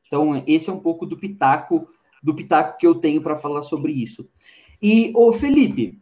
Então, 0.08 0.44
esse 0.48 0.70
é 0.70 0.74
um 0.74 0.80
pouco 0.80 1.06
do 1.06 1.16
pitaco 1.16 1.88
do 2.22 2.36
pitaco 2.36 2.78
que 2.78 2.86
eu 2.86 2.96
tenho 2.96 3.22
para 3.22 3.38
falar 3.38 3.62
sobre 3.62 3.92
isso. 3.92 4.30
E 4.82 5.12
o 5.16 5.32
Felipe, 5.34 6.00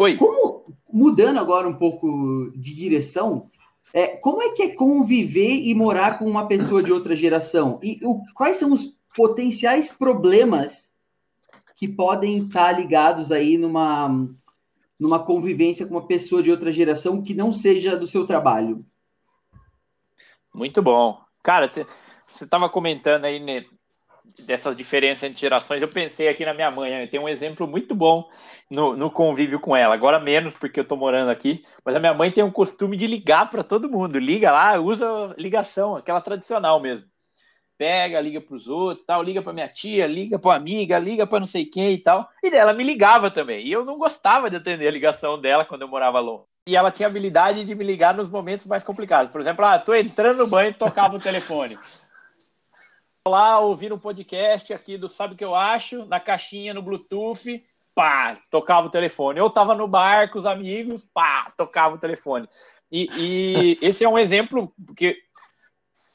Oi. 0.00 0.16
Como 0.16 0.64
mudando 0.90 1.36
agora 1.36 1.68
um 1.68 1.74
pouco 1.74 2.50
de 2.54 2.74
direção, 2.74 3.50
é, 3.92 4.16
como 4.16 4.40
é 4.40 4.48
que 4.48 4.62
é 4.62 4.74
conviver 4.74 5.56
e 5.56 5.74
morar 5.74 6.18
com 6.18 6.24
uma 6.24 6.46
pessoa 6.46 6.82
de 6.82 6.90
outra 6.90 7.14
geração? 7.14 7.78
E 7.82 8.00
o, 8.02 8.18
quais 8.34 8.56
são 8.56 8.72
os 8.72 8.96
potenciais 9.14 9.92
problemas 9.92 10.90
que 11.76 11.86
podem 11.86 12.38
estar 12.38 12.72
ligados 12.72 13.30
aí 13.30 13.58
numa, 13.58 14.26
numa 14.98 15.18
convivência 15.18 15.86
com 15.86 15.92
uma 15.92 16.06
pessoa 16.06 16.42
de 16.42 16.50
outra 16.50 16.72
geração 16.72 17.20
que 17.20 17.34
não 17.34 17.52
seja 17.52 17.94
do 17.94 18.06
seu 18.06 18.24
trabalho? 18.24 18.82
Muito 20.54 20.80
bom. 20.80 21.20
Cara, 21.42 21.68
você 21.68 21.84
estava 22.30 22.70
comentando 22.70 23.26
aí 23.26 23.38
dessas 24.38 24.76
diferenças 24.76 25.24
entre 25.24 25.40
gerações, 25.40 25.82
eu 25.82 25.88
pensei 25.88 26.28
aqui 26.28 26.44
na 26.44 26.54
minha 26.54 26.70
mãe. 26.70 26.90
Né? 26.90 27.06
Tem 27.06 27.20
um 27.20 27.28
exemplo 27.28 27.66
muito 27.66 27.94
bom 27.94 28.28
no, 28.70 28.96
no 28.96 29.10
convívio 29.10 29.60
com 29.60 29.76
ela. 29.76 29.94
Agora 29.94 30.20
menos, 30.20 30.54
porque 30.54 30.80
eu 30.80 30.82
estou 30.82 30.96
morando 30.96 31.30
aqui. 31.30 31.64
Mas 31.84 31.94
a 31.94 32.00
minha 32.00 32.14
mãe 32.14 32.30
tem 32.30 32.44
um 32.44 32.50
costume 32.50 32.96
de 32.96 33.06
ligar 33.06 33.50
para 33.50 33.62
todo 33.62 33.90
mundo. 33.90 34.18
Liga 34.18 34.50
lá, 34.50 34.78
usa 34.78 35.34
ligação, 35.36 35.96
aquela 35.96 36.20
tradicional 36.20 36.80
mesmo 36.80 37.10
pega, 37.80 38.20
liga 38.20 38.42
para 38.42 38.54
os 38.54 38.68
outros, 38.68 39.06
tal, 39.06 39.22
liga 39.22 39.40
para 39.40 39.54
minha 39.54 39.66
tia, 39.66 40.06
liga 40.06 40.38
para 40.38 40.54
amiga, 40.54 40.98
liga 40.98 41.26
para 41.26 41.40
não 41.40 41.46
sei 41.46 41.64
quem 41.64 41.94
e 41.94 41.98
tal. 41.98 42.28
E 42.42 42.50
dela 42.50 42.74
me 42.74 42.84
ligava 42.84 43.30
também. 43.30 43.66
E 43.66 43.72
eu 43.72 43.86
não 43.86 43.96
gostava 43.96 44.50
de 44.50 44.56
atender 44.56 44.86
a 44.86 44.90
ligação 44.90 45.40
dela 45.40 45.64
quando 45.64 45.80
eu 45.80 45.88
morava 45.88 46.20
longe. 46.20 46.44
E 46.68 46.76
ela 46.76 46.90
tinha 46.90 47.06
habilidade 47.06 47.64
de 47.64 47.74
me 47.74 47.82
ligar 47.82 48.12
nos 48.12 48.28
momentos 48.28 48.66
mais 48.66 48.84
complicados. 48.84 49.32
Por 49.32 49.40
exemplo, 49.40 49.64
ah, 49.64 49.78
tô 49.78 49.94
entrando 49.94 50.36
no 50.36 50.46
banho 50.46 50.68
e 50.68 50.74
tocava 50.74 51.16
o 51.16 51.20
telefone. 51.20 51.78
Lá 53.28 53.58
ouvindo 53.60 53.94
um 53.94 53.98
podcast 53.98 54.72
aqui 54.72 54.96
do 54.96 55.08
Sabe 55.08 55.34
o 55.34 55.36
que 55.36 55.44
eu 55.44 55.54
acho, 55.54 56.06
na 56.06 56.18
caixinha 56.18 56.72
no 56.72 56.80
Bluetooth, 56.80 57.62
pá, 57.94 58.38
tocava 58.50 58.86
o 58.86 58.90
telefone. 58.90 59.38
Eu 59.38 59.50
tava 59.50 59.74
no 59.74 59.86
bar 59.86 60.30
com 60.30 60.38
os 60.38 60.46
amigos, 60.46 61.06
pá, 61.12 61.52
tocava 61.54 61.96
o 61.96 61.98
telefone. 61.98 62.48
E, 62.90 63.08
e 63.18 63.78
esse 63.86 64.04
é 64.04 64.08
um 64.08 64.18
exemplo, 64.18 64.72
porque 64.86 65.18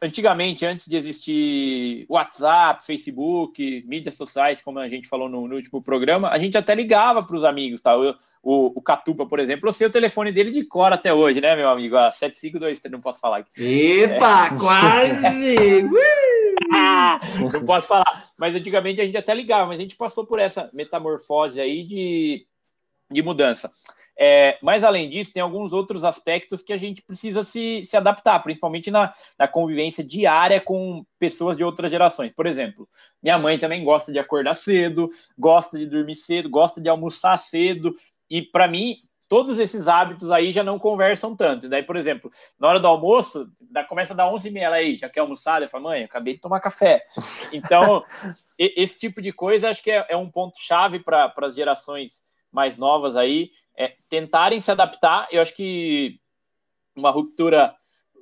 antigamente, 0.06 0.66
antes 0.66 0.88
de 0.88 0.96
existir 0.96 2.06
WhatsApp, 2.10 2.86
Facebook, 2.86 3.84
mídias 3.88 4.16
sociais, 4.16 4.62
como 4.62 4.80
a 4.80 4.88
gente 4.88 5.08
falou 5.08 5.28
no, 5.28 5.48
no 5.48 5.56
último 5.56 5.82
programa, 5.82 6.30
a 6.30 6.38
gente 6.38 6.58
até 6.58 6.74
ligava 6.74 7.24
para 7.24 7.36
os 7.36 7.44
amigos, 7.44 7.82
tá? 7.82 7.98
O, 7.98 8.16
o, 8.42 8.74
o, 8.76 8.82
Catupa, 8.82 9.26
por 9.26 9.40
exemplo, 9.40 9.68
eu 9.68 9.74
sei 9.74 9.88
o 9.88 9.92
telefone 9.92 10.32
dele 10.32 10.52
de 10.52 10.64
cor 10.64 10.94
até 10.94 11.14
hoje, 11.14 11.42
né, 11.42 11.56
meu 11.56 11.68
amigo? 11.68 11.98
A 11.98 12.12
7523, 12.12 12.92
não 12.92 13.02
posso 13.02 13.20
falar 13.20 13.38
aqui. 13.40 14.02
Epa, 14.02 14.48
é. 14.48 14.58
quase! 14.58 15.84
não 17.52 17.66
posso 17.66 17.88
falar. 17.88 18.30
Mas 18.38 18.56
antigamente 18.56 19.02
a 19.02 19.06
gente 19.06 19.18
até 19.18 19.34
ligava, 19.34 19.68
mas 19.68 19.80
a 19.80 19.82
gente 19.82 19.96
passou 19.96 20.26
por 20.26 20.40
essa 20.40 20.70
metamorfose 20.74 21.60
aí 21.60 21.84
de, 21.84 22.46
de 23.10 23.22
mudança. 23.24 23.72
É, 24.18 24.58
mas 24.62 24.84
além 24.84 25.10
disso, 25.10 25.34
tem 25.34 25.42
alguns 25.42 25.74
outros 25.74 26.06
aspectos 26.06 26.64
que 26.64 26.72
a 26.72 26.78
gente 26.78 27.02
precisa 27.02 27.44
se, 27.44 27.84
se 27.84 27.98
adaptar, 27.98 28.40
principalmente 28.42 28.90
na, 28.90 29.14
na 29.38 29.48
convivência 29.48 30.04
diária 30.04 30.62
com 30.62 31.06
pessoas 31.20 31.58
de 31.58 31.64
outras 31.64 31.92
gerações. 31.92 32.34
Por 32.34 32.48
exemplo, 32.48 32.88
minha 33.22 33.38
mãe 33.38 33.60
também 33.60 33.84
gosta 33.84 34.12
de 34.12 34.20
acordar 34.20 34.54
cedo, 34.54 35.10
gosta 35.38 35.78
de 35.78 35.86
dormir 35.86 36.16
cedo, 36.16 36.50
gosta 36.50 36.80
de 36.80 36.88
almoçar 36.88 37.38
cedo, 37.38 37.94
e 38.30 38.42
para 38.42 38.68
mim, 38.68 38.98
todos 39.28 39.60
esses 39.60 39.88
hábitos 39.88 40.32
aí 40.32 40.52
já 40.52 40.64
não 40.64 40.80
conversam 40.80 41.36
tanto. 41.36 41.68
Daí, 41.68 41.84
por 41.84 41.98
exemplo, 41.98 42.32
na 42.60 42.70
hora 42.70 42.80
do 42.80 42.88
almoço, 42.88 43.50
começa 43.90 44.14
a 44.14 44.16
dar 44.16 44.32
11 44.32 44.48
e 44.48 44.52
meia, 44.52 44.66
ela 44.66 44.76
aí, 44.78 44.96
já 44.96 45.10
quer 45.10 45.20
almoçar? 45.20 45.62
Eu 45.62 45.68
falo, 45.68 45.86
mãe, 45.86 46.04
acabei 46.04 46.36
de 46.36 46.42
tomar 46.42 46.60
café. 46.60 47.04
Então, 47.52 48.04
esse 48.58 48.98
tipo 48.98 49.22
de 49.22 49.34
coisa 49.34 49.70
acho 49.70 49.84
que 49.84 49.92
é, 49.92 50.06
é 50.10 50.18
um 50.18 50.30
ponto 50.30 50.60
chave 50.60 51.00
para 51.00 51.34
as 51.38 51.56
gerações 51.56 52.24
mais 52.56 52.78
novas 52.78 53.18
aí, 53.18 53.52
é, 53.78 53.94
tentarem 54.10 54.60
se 54.62 54.72
adaptar. 54.72 55.28
Eu 55.30 55.42
acho 55.42 55.54
que 55.54 56.20
uma 56.96 57.12
ruptura, 57.12 57.76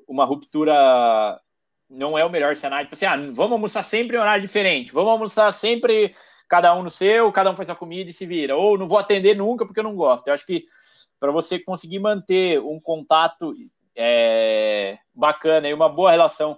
uma 0.08 0.26
ruptura 0.26 1.40
não 1.88 2.18
é 2.18 2.26
o 2.26 2.30
melhor 2.30 2.56
cenário. 2.56 2.88
Tipo 2.88 2.96
assim, 2.96 3.06
ah, 3.06 3.16
vamos 3.32 3.54
almoçar 3.54 3.84
sempre 3.84 4.18
em 4.18 4.20
horário 4.20 4.42
diferente, 4.42 4.92
vamos 4.92 5.12
almoçar 5.12 5.52
sempre 5.54 6.16
cada 6.50 6.74
um 6.76 6.82
no 6.82 6.92
seu, 6.92 7.32
cada 7.32 7.52
um 7.52 7.56
faz 7.56 7.70
a 7.70 7.76
comida 7.76 8.10
e 8.10 8.14
se 8.14 8.26
vira. 8.26 8.58
Ou 8.58 8.78
não 8.78 8.88
vou 8.88 8.98
atender 8.98 9.38
nunca 9.38 9.66
porque 9.66 9.80
eu 9.80 9.84
não 9.84 9.96
gosto. 9.96 10.28
Eu 10.28 10.34
acho 10.34 10.46
que 10.46 10.66
para 11.20 11.32
você 11.32 11.60
conseguir 11.60 12.00
manter 12.00 12.60
um 12.60 12.80
contato 12.80 13.54
é, 13.96 14.98
bacana 15.14 15.70
e 15.70 15.74
uma 15.74 15.88
boa 15.88 16.12
relação 16.12 16.58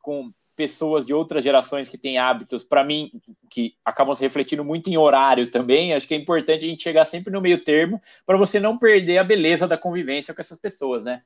com 0.00 0.32
pessoas 0.54 1.06
de 1.06 1.14
outras 1.14 1.42
gerações 1.42 1.88
que 1.88 1.98
têm 1.98 2.18
hábitos, 2.18 2.64
para 2.64 2.84
mim, 2.84 3.10
que 3.48 3.74
acabam 3.84 4.14
se 4.14 4.22
refletindo 4.22 4.64
muito 4.64 4.88
em 4.90 4.96
horário 4.96 5.50
também, 5.50 5.94
acho 5.94 6.06
que 6.06 6.14
é 6.14 6.16
importante 6.16 6.64
a 6.64 6.68
gente 6.68 6.82
chegar 6.82 7.04
sempre 7.04 7.32
no 7.32 7.40
meio 7.40 7.62
termo 7.62 8.00
para 8.26 8.36
você 8.36 8.60
não 8.60 8.78
perder 8.78 9.18
a 9.18 9.24
beleza 9.24 9.66
da 9.66 9.78
convivência 9.78 10.34
com 10.34 10.40
essas 10.40 10.58
pessoas, 10.58 11.04
né? 11.04 11.22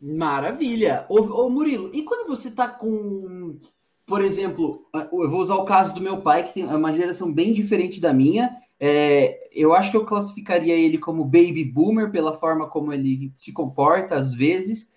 Maravilha! 0.00 1.04
Ô, 1.08 1.20
ô 1.20 1.50
Murilo, 1.50 1.90
e 1.92 2.04
quando 2.04 2.28
você 2.28 2.48
está 2.48 2.68
com, 2.68 3.58
por 4.06 4.22
exemplo, 4.22 4.86
eu 4.94 5.28
vou 5.28 5.40
usar 5.40 5.56
o 5.56 5.64
caso 5.64 5.92
do 5.92 6.00
meu 6.00 6.20
pai, 6.22 6.46
que 6.46 6.54
tem 6.54 6.64
uma 6.64 6.92
geração 6.92 7.32
bem 7.32 7.52
diferente 7.52 8.00
da 8.00 8.12
minha, 8.12 8.56
é, 8.78 9.48
eu 9.52 9.74
acho 9.74 9.90
que 9.90 9.96
eu 9.96 10.06
classificaria 10.06 10.74
ele 10.74 10.98
como 10.98 11.24
baby 11.24 11.64
boomer 11.64 12.12
pela 12.12 12.38
forma 12.38 12.68
como 12.68 12.92
ele 12.92 13.32
se 13.34 13.52
comporta 13.52 14.14
às 14.14 14.32
vezes, 14.32 14.88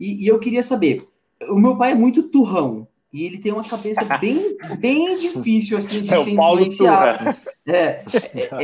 e, 0.00 0.24
e 0.24 0.26
eu 0.26 0.38
queria 0.38 0.62
saber, 0.62 1.06
o 1.42 1.58
meu 1.58 1.76
pai 1.76 1.92
é 1.92 1.94
muito 1.94 2.24
turrão. 2.24 2.88
E 3.12 3.24
ele 3.24 3.38
tem 3.38 3.52
uma 3.52 3.66
cabeça 3.66 4.04
bem, 4.20 4.56
bem 4.78 5.16
difícil 5.16 5.78
assim 5.78 6.02
de 6.02 6.12
é 6.12 6.22
ser 6.22 6.30
influenciado. 6.30 7.36
É, 7.66 7.72
é, 7.74 8.04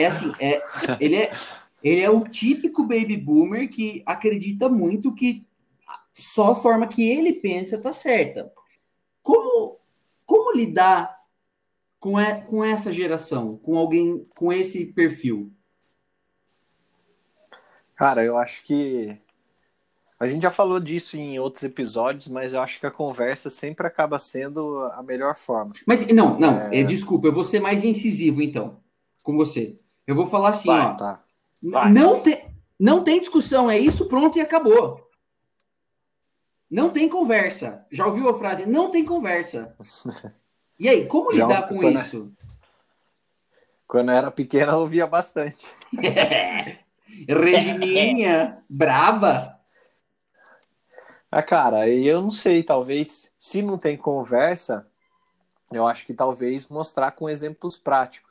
é, 0.03 0.07
assim, 0.07 0.33
é, 0.39 0.63
ele, 1.01 1.17
é, 1.17 1.33
ele 1.83 2.01
é 2.01 2.11
o 2.11 2.29
típico 2.29 2.83
baby 2.83 3.17
boomer 3.17 3.69
que 3.71 4.03
acredita 4.05 4.69
muito 4.69 5.15
que 5.15 5.47
só 6.15 6.53
a 6.53 6.55
forma 6.55 6.87
que 6.87 7.03
ele 7.03 7.33
pensa 7.33 7.81
tá 7.81 7.93
certa. 7.93 8.53
Como, 9.23 9.79
como 10.27 10.57
lidar 10.57 11.19
com, 11.99 12.15
com 12.47 12.65
essa 12.65 12.93
geração, 12.93 13.57
com 13.59 13.79
alguém 13.79 14.27
com 14.35 14.53
esse 14.53 14.85
perfil? 14.87 15.53
Cara, 17.95 18.25
eu 18.25 18.37
acho 18.37 18.65
que 18.65 19.17
a 20.23 20.29
gente 20.29 20.43
já 20.43 20.53
falou 20.53 20.79
disso 20.79 21.17
em 21.17 21.37
outros 21.41 21.65
episódios, 21.65 22.29
mas 22.29 22.55
eu 22.55 22.61
acho 22.61 22.79
que 22.79 22.87
a 22.87 22.93
conversa 22.93 23.51
sempre 23.51 23.89
acaba 23.89 24.21
sendo 24.21 24.79
a 24.93 25.03
melhor 25.03 25.35
forma. 25.35 25.73
Mas 25.85 26.07
não, 26.09 26.39
não, 26.39 26.61
é... 26.61 26.79
é 26.81 26.85
desculpa, 26.85 27.27
eu 27.27 27.33
vou 27.33 27.45
ser 27.45 27.59
mais 27.59 27.83
incisivo 27.83 28.41
então 28.41 28.77
com 29.25 29.37
você. 29.37 29.81
Eu 30.07 30.15
vou 30.15 30.29
falar 30.29 30.51
assim, 30.51 30.69
Vai, 30.69 30.81
ó. 30.81 30.95
Tá. 30.95 31.25
Não, 31.91 32.21
tem, 32.21 32.45
não 32.79 33.03
tem 33.03 33.19
discussão, 33.19 33.69
é 33.69 33.77
isso, 33.77 34.07
pronto 34.07 34.39
e 34.39 34.41
acabou. 34.41 35.11
Não 36.71 36.89
tem 36.91 37.09
conversa. 37.09 37.85
Já 37.91 38.07
ouviu 38.07 38.29
a 38.29 38.39
frase? 38.39 38.65
Não 38.65 38.91
tem 38.91 39.05
conversa. 39.05 39.77
E 40.81 40.89
aí, 40.89 41.07
como 41.07 41.31
já 41.31 41.47
lidar 41.47 41.69
com 41.69 41.77
quando, 41.77 41.97
isso? 41.97 42.33
Quando 43.87 44.11
eu 44.11 44.17
era 44.17 44.33
pequena, 44.33 44.73
eu 44.73 44.81
ouvia 44.81 45.07
bastante. 45.07 45.73
Regiminha, 47.29 48.65
braba. 48.69 49.52
Ah, 51.35 51.43
cara, 51.43 51.89
eu 51.89 52.21
não 52.21 52.31
sei, 52.31 52.63
talvez, 52.63 53.33
se 53.39 53.63
não 53.63 53.79
tem 53.79 53.97
conversa, 53.97 54.87
eu 55.73 55.87
acho 55.87 56.05
que 56.05 56.13
talvez 56.13 56.69
mostrar 56.69 57.13
com 57.13 57.27
exemplos 57.27 57.79
práticos. 57.79 58.31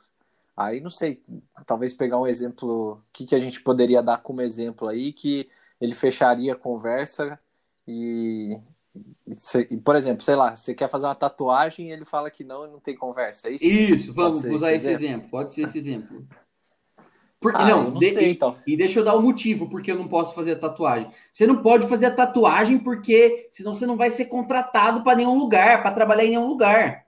Aí 0.56 0.80
não 0.80 0.88
sei, 0.88 1.20
talvez 1.66 1.92
pegar 1.94 2.20
um 2.20 2.28
exemplo, 2.28 2.92
o 2.92 3.02
que, 3.12 3.26
que 3.26 3.34
a 3.34 3.40
gente 3.40 3.60
poderia 3.60 4.00
dar 4.00 4.18
como 4.18 4.40
exemplo 4.40 4.86
aí, 4.86 5.12
que 5.12 5.50
ele 5.80 5.96
fecharia 5.96 6.52
a 6.52 6.56
conversa 6.56 7.36
e, 7.88 8.56
e, 9.68 9.76
por 9.78 9.96
exemplo, 9.96 10.22
sei 10.22 10.36
lá, 10.36 10.54
você 10.54 10.72
quer 10.72 10.88
fazer 10.88 11.06
uma 11.06 11.14
tatuagem 11.16 11.88
e 11.88 11.90
ele 11.90 12.04
fala 12.04 12.30
que 12.30 12.44
não 12.44 12.68
e 12.68 12.70
não 12.70 12.78
tem 12.78 12.94
conversa, 12.94 13.48
é 13.48 13.54
isso? 13.54 13.64
Isso, 13.64 14.14
vamos 14.14 14.44
usar 14.44 14.74
esse 14.74 14.86
exemplo? 14.86 15.06
exemplo, 15.06 15.30
pode 15.30 15.54
ser 15.54 15.62
esse 15.62 15.78
exemplo. 15.78 16.24
Por, 17.42 17.56
ah, 17.56 17.66
não, 17.66 17.90
não 17.90 17.98
de, 17.98 18.10
sei, 18.12 18.30
então. 18.30 18.56
e, 18.64 18.74
e, 18.74 18.76
deixa 18.76 19.00
eu 19.00 19.04
dar 19.04 19.16
o 19.16 19.18
um 19.18 19.22
motivo 19.22 19.68
porque 19.68 19.90
eu 19.90 19.96
não 19.96 20.06
posso 20.06 20.32
fazer 20.32 20.52
a 20.52 20.58
tatuagem. 20.58 21.10
Você 21.32 21.44
não 21.44 21.60
pode 21.60 21.88
fazer 21.88 22.06
a 22.06 22.14
tatuagem 22.14 22.78
porque 22.78 23.48
senão 23.50 23.74
você 23.74 23.84
não 23.84 23.96
vai 23.96 24.10
ser 24.10 24.26
contratado 24.26 25.02
para 25.02 25.16
nenhum 25.16 25.36
lugar, 25.36 25.82
para 25.82 25.90
trabalhar 25.90 26.24
em 26.24 26.30
nenhum 26.30 26.46
lugar. 26.46 27.04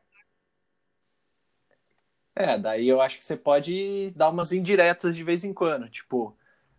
É, 2.35 2.59
daí 2.59 2.89
eu 2.89 3.01
acho 3.01 3.19
que 3.19 3.25
você 3.25 3.37
pode 3.37 4.11
dar 4.17 4.29
umas 4.29 4.53
indiretas 4.53 5.15
de 5.15 5.23
vez 5.23 5.45
em 5.45 5.55
quando, 5.55 5.89
tipo, 5.89 6.37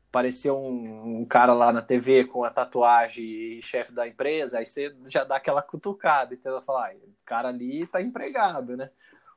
aparecer 0.09 0.51
um, 0.51 1.21
um 1.21 1.25
cara 1.25 1.53
lá 1.53 1.71
na 1.71 1.81
TV 1.81 2.25
com 2.25 2.43
a 2.43 2.49
tatuagem 2.49 3.23
e 3.23 3.61
chefe 3.61 3.93
da 3.93 4.05
empresa, 4.05 4.59
aí 4.59 4.65
você 4.65 4.93
já 5.07 5.23
dá 5.23 5.37
aquela 5.37 5.61
cutucada, 5.61 6.33
então 6.33 6.61
falar, 6.61 6.91
ah, 6.91 6.95
o 6.95 7.25
cara 7.25 7.47
ali 7.47 7.87
tá 7.87 8.01
empregado, 8.01 8.75
né? 8.75 8.89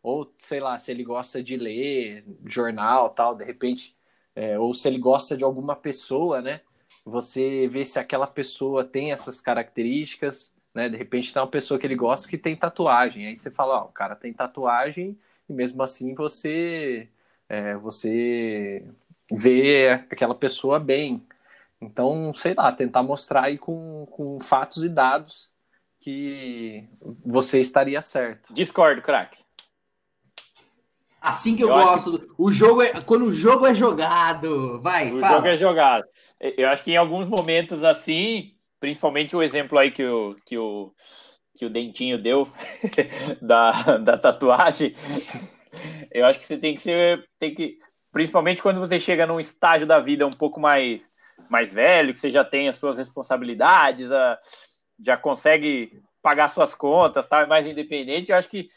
ou 0.02 0.32
sei 0.38 0.60
lá, 0.60 0.78
se 0.78 0.90
ele 0.90 1.04
gosta 1.04 1.42
de 1.42 1.56
ler 1.56 2.24
jornal, 2.46 3.10
tal, 3.10 3.34
de 3.34 3.44
repente, 3.44 3.96
é, 4.38 4.56
ou 4.56 4.72
se 4.72 4.86
ele 4.86 4.98
gosta 4.98 5.36
de 5.36 5.42
alguma 5.42 5.74
pessoa, 5.74 6.40
né? 6.40 6.60
Você 7.04 7.66
vê 7.66 7.84
se 7.84 7.98
aquela 7.98 8.26
pessoa 8.26 8.84
tem 8.84 9.10
essas 9.10 9.40
características, 9.40 10.54
né? 10.72 10.88
De 10.88 10.96
repente 10.96 11.34
tem 11.34 11.42
uma 11.42 11.50
pessoa 11.50 11.76
que 11.76 11.84
ele 11.84 11.96
gosta 11.96 12.28
que 12.28 12.38
tem 12.38 12.54
tatuagem, 12.54 13.26
aí 13.26 13.34
você 13.34 13.50
fala, 13.50 13.82
ó, 13.82 13.86
o 13.86 13.92
cara 13.92 14.14
tem 14.14 14.32
tatuagem 14.32 15.18
e 15.48 15.52
mesmo 15.52 15.82
assim 15.82 16.14
você 16.14 17.08
é, 17.48 17.74
você 17.78 18.86
vê 19.28 20.04
aquela 20.08 20.36
pessoa 20.36 20.78
bem. 20.78 21.26
Então, 21.80 22.32
sei 22.32 22.54
lá, 22.54 22.70
tentar 22.70 23.02
mostrar 23.02 23.46
aí 23.46 23.58
com, 23.58 24.06
com 24.06 24.38
fatos 24.38 24.84
e 24.84 24.88
dados 24.88 25.50
que 25.98 26.88
você 27.26 27.60
estaria 27.60 28.00
certo. 28.00 28.54
Discordo, 28.54 29.02
craque. 29.02 29.47
Assim 31.20 31.56
que 31.56 31.64
eu, 31.64 31.68
eu 31.68 31.74
gosto. 31.74 32.18
Que... 32.18 32.26
O 32.38 32.50
jogo 32.50 32.82
é 32.82 33.00
quando 33.00 33.26
o 33.26 33.32
jogo 33.32 33.66
é 33.66 33.74
jogado. 33.74 34.80
Vai, 34.80 35.12
o 35.12 35.20
fala. 35.20 35.36
jogo 35.36 35.48
é 35.48 35.56
jogado. 35.56 36.04
Eu 36.40 36.68
acho 36.68 36.84
que 36.84 36.92
em 36.92 36.96
alguns 36.96 37.26
momentos 37.26 37.82
assim, 37.82 38.52
principalmente 38.80 39.34
o 39.34 39.42
exemplo 39.42 39.78
aí 39.78 39.90
que 39.90 40.04
o 40.04 40.36
que 40.46 40.56
o, 40.56 40.92
que 41.56 41.66
o 41.66 41.70
dentinho 41.70 42.18
deu 42.18 42.48
da, 43.42 43.98
da 43.98 44.16
tatuagem, 44.16 44.94
eu 46.12 46.24
acho 46.24 46.38
que 46.38 46.44
você 46.44 46.56
tem 46.56 46.74
que 46.74 46.82
ser 46.82 47.28
tem 47.38 47.52
que 47.54 47.78
principalmente 48.12 48.62
quando 48.62 48.80
você 48.80 48.98
chega 48.98 49.26
num 49.26 49.40
estágio 49.40 49.86
da 49.86 49.98
vida 49.98 50.26
um 50.26 50.30
pouco 50.30 50.60
mais 50.60 51.10
mais 51.50 51.72
velho, 51.72 52.12
que 52.12 52.20
você 52.20 52.30
já 52.30 52.44
tem 52.44 52.68
as 52.68 52.76
suas 52.76 52.98
responsabilidades, 52.98 54.08
já 55.04 55.16
consegue 55.16 56.00
pagar 56.20 56.48
suas 56.48 56.74
contas, 56.74 57.26
tá 57.26 57.46
mais 57.46 57.66
independente, 57.66 58.30
eu 58.30 58.36
acho 58.36 58.48
que 58.48 58.68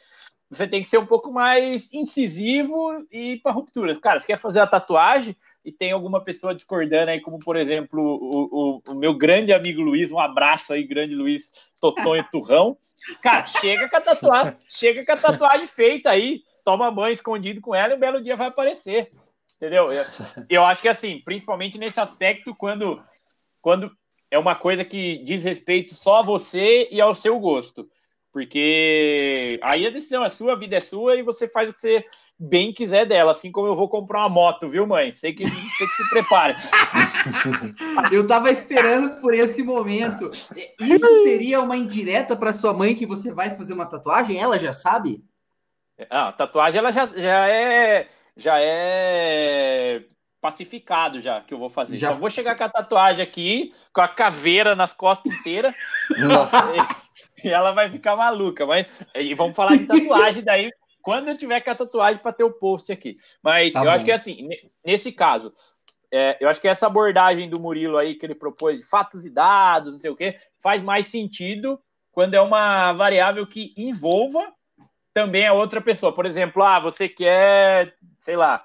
você 0.51 0.67
tem 0.67 0.81
que 0.81 0.89
ser 0.89 0.97
um 0.97 1.05
pouco 1.05 1.31
mais 1.31 1.91
incisivo 1.93 3.07
e 3.09 3.33
ir 3.33 3.37
para 3.39 3.53
ruptura. 3.53 3.97
Cara, 4.01 4.19
você 4.19 4.27
quer 4.27 4.37
fazer 4.37 4.59
a 4.59 4.67
tatuagem 4.67 5.33
e 5.63 5.71
tem 5.71 5.93
alguma 5.93 6.21
pessoa 6.21 6.53
discordando 6.53 7.09
aí, 7.09 7.21
como 7.21 7.39
por 7.39 7.55
exemplo 7.55 8.01
o, 8.01 8.49
o, 8.51 8.81
o 8.89 8.95
meu 8.95 9.17
grande 9.17 9.53
amigo 9.53 9.81
Luiz, 9.81 10.11
um 10.11 10.19
abraço 10.19 10.73
aí, 10.73 10.83
grande 10.83 11.15
Luiz 11.15 11.53
Totonho 11.79 12.27
Turrão. 12.29 12.77
Cara, 13.21 13.45
chega 13.45 13.87
com 13.87 13.95
a 13.95 14.01
tatuagem, 14.01 14.57
chega 14.67 15.05
com 15.05 15.11
a 15.13 15.17
tatuagem 15.17 15.67
feita 15.67 16.09
aí, 16.09 16.41
toma 16.65 16.91
banho 16.91 17.13
escondido 17.13 17.61
com 17.61 17.73
ela 17.73 17.93
e 17.93 17.95
um 17.95 17.99
belo 17.99 18.21
dia 18.21 18.35
vai 18.35 18.49
aparecer. 18.49 19.09
Entendeu? 19.55 19.89
Eu, 19.89 20.03
eu 20.49 20.65
acho 20.65 20.81
que 20.81 20.89
assim, 20.89 21.21
principalmente 21.23 21.77
nesse 21.77 21.99
aspecto, 22.01 22.53
quando, 22.53 23.01
quando 23.61 23.89
é 24.29 24.37
uma 24.37 24.55
coisa 24.55 24.83
que 24.83 25.19
diz 25.19 25.45
respeito 25.45 25.95
só 25.95 26.17
a 26.17 26.23
você 26.23 26.89
e 26.91 26.99
ao 26.99 27.15
seu 27.15 27.39
gosto. 27.39 27.89
Porque 28.31 29.59
aí 29.61 29.85
a 29.85 29.89
decisão 29.89 30.23
é 30.23 30.29
sua, 30.29 30.53
a 30.53 30.55
vida 30.55 30.77
é 30.77 30.79
sua 30.79 31.17
e 31.17 31.21
você 31.21 31.47
faz 31.47 31.69
o 31.69 31.73
que 31.73 31.81
você 31.81 32.05
bem 32.39 32.71
quiser 32.71 33.05
dela. 33.05 33.31
Assim 33.31 33.51
como 33.51 33.67
eu 33.67 33.75
vou 33.75 33.89
comprar 33.89 34.19
uma 34.19 34.29
moto, 34.29 34.69
viu, 34.69 34.87
mãe? 34.87 35.11
Sei 35.11 35.33
que, 35.33 35.45
sei 35.77 35.87
que 35.87 35.95
se 35.95 36.09
prepare. 36.09 36.55
eu 38.11 38.25
tava 38.25 38.49
esperando 38.49 39.19
por 39.19 39.33
esse 39.33 39.61
momento. 39.63 40.31
Isso 40.79 41.23
seria 41.23 41.61
uma 41.61 41.75
indireta 41.75 42.35
para 42.35 42.53
sua 42.53 42.73
mãe 42.73 42.95
que 42.95 43.05
você 43.05 43.33
vai 43.33 43.55
fazer 43.55 43.73
uma 43.73 43.85
tatuagem? 43.85 44.39
Ela 44.39 44.57
já 44.57 44.71
sabe? 44.71 45.23
Ah, 46.09 46.31
tatuagem 46.31 46.79
ela 46.79 46.91
já, 46.91 47.05
já 47.07 47.47
é 47.47 48.07
já 48.35 48.55
é 48.59 50.03
pacificado 50.39 51.19
já 51.19 51.41
que 51.41 51.53
eu 51.53 51.59
vou 51.59 51.69
fazer. 51.69 51.97
Já 51.97 52.09
Só 52.09 52.15
vou 52.15 52.29
chegar 52.29 52.55
com 52.55 52.63
a 52.63 52.69
tatuagem 52.69 53.21
aqui, 53.21 53.73
com 53.93 54.01
a 54.01 54.07
caveira 54.07 54.75
nas 54.75 54.93
costas 54.93 55.31
inteiras. 55.31 55.75
Nossa 56.17 57.10
e 57.43 57.49
ela 57.49 57.71
vai 57.71 57.89
ficar 57.89 58.15
maluca. 58.15 58.65
Mas 58.65 58.87
e 59.15 59.33
vamos 59.33 59.55
falar 59.55 59.77
de 59.77 59.85
tatuagem 59.85 60.43
daí 60.43 60.71
quando 61.01 61.29
eu 61.29 61.37
tiver 61.37 61.59
com 61.61 61.71
a 61.71 61.75
tatuagem 61.75 62.21
para 62.21 62.33
ter 62.33 62.43
o 62.43 62.51
post 62.51 62.91
aqui. 62.91 63.17
Mas 63.41 63.73
tá 63.73 63.79
eu 63.79 63.85
bom. 63.85 63.91
acho 63.91 64.05
que 64.05 64.11
assim, 64.11 64.49
nesse 64.85 65.11
caso, 65.11 65.53
é, 66.11 66.37
eu 66.39 66.47
acho 66.47 66.61
que 66.61 66.67
essa 66.67 66.87
abordagem 66.87 67.49
do 67.49 67.59
Murilo 67.59 67.97
aí 67.97 68.15
que 68.15 68.25
ele 68.25 68.35
propôs, 68.35 68.87
fatos 68.87 69.25
e 69.25 69.29
dados, 69.29 69.93
não 69.93 69.99
sei 69.99 70.11
o 70.11 70.15
que, 70.15 70.35
faz 70.59 70.83
mais 70.83 71.07
sentido 71.07 71.79
quando 72.11 72.33
é 72.33 72.41
uma 72.41 72.91
variável 72.93 73.47
que 73.47 73.73
envolva 73.77 74.53
também 75.13 75.47
a 75.47 75.53
outra 75.53 75.81
pessoa. 75.81 76.13
Por 76.13 76.25
exemplo, 76.25 76.61
ah, 76.61 76.79
você 76.79 77.07
quer, 77.07 77.95
sei 78.19 78.35
lá, 78.35 78.63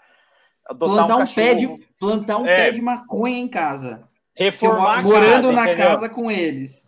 plantar 0.78 1.16
um, 1.16 1.22
um 1.22 1.26
pé 1.26 1.54
de 1.54 1.86
plantar 1.98 2.38
um 2.38 2.46
é, 2.46 2.56
pé 2.56 2.70
de 2.72 2.82
maconha 2.82 3.38
em 3.38 3.48
casa. 3.48 4.06
Reformar 4.34 5.02
morando 5.02 5.48
casa, 5.48 5.52
na 5.52 5.62
entendeu? 5.64 5.86
casa 5.86 6.08
com 6.10 6.30
eles 6.30 6.85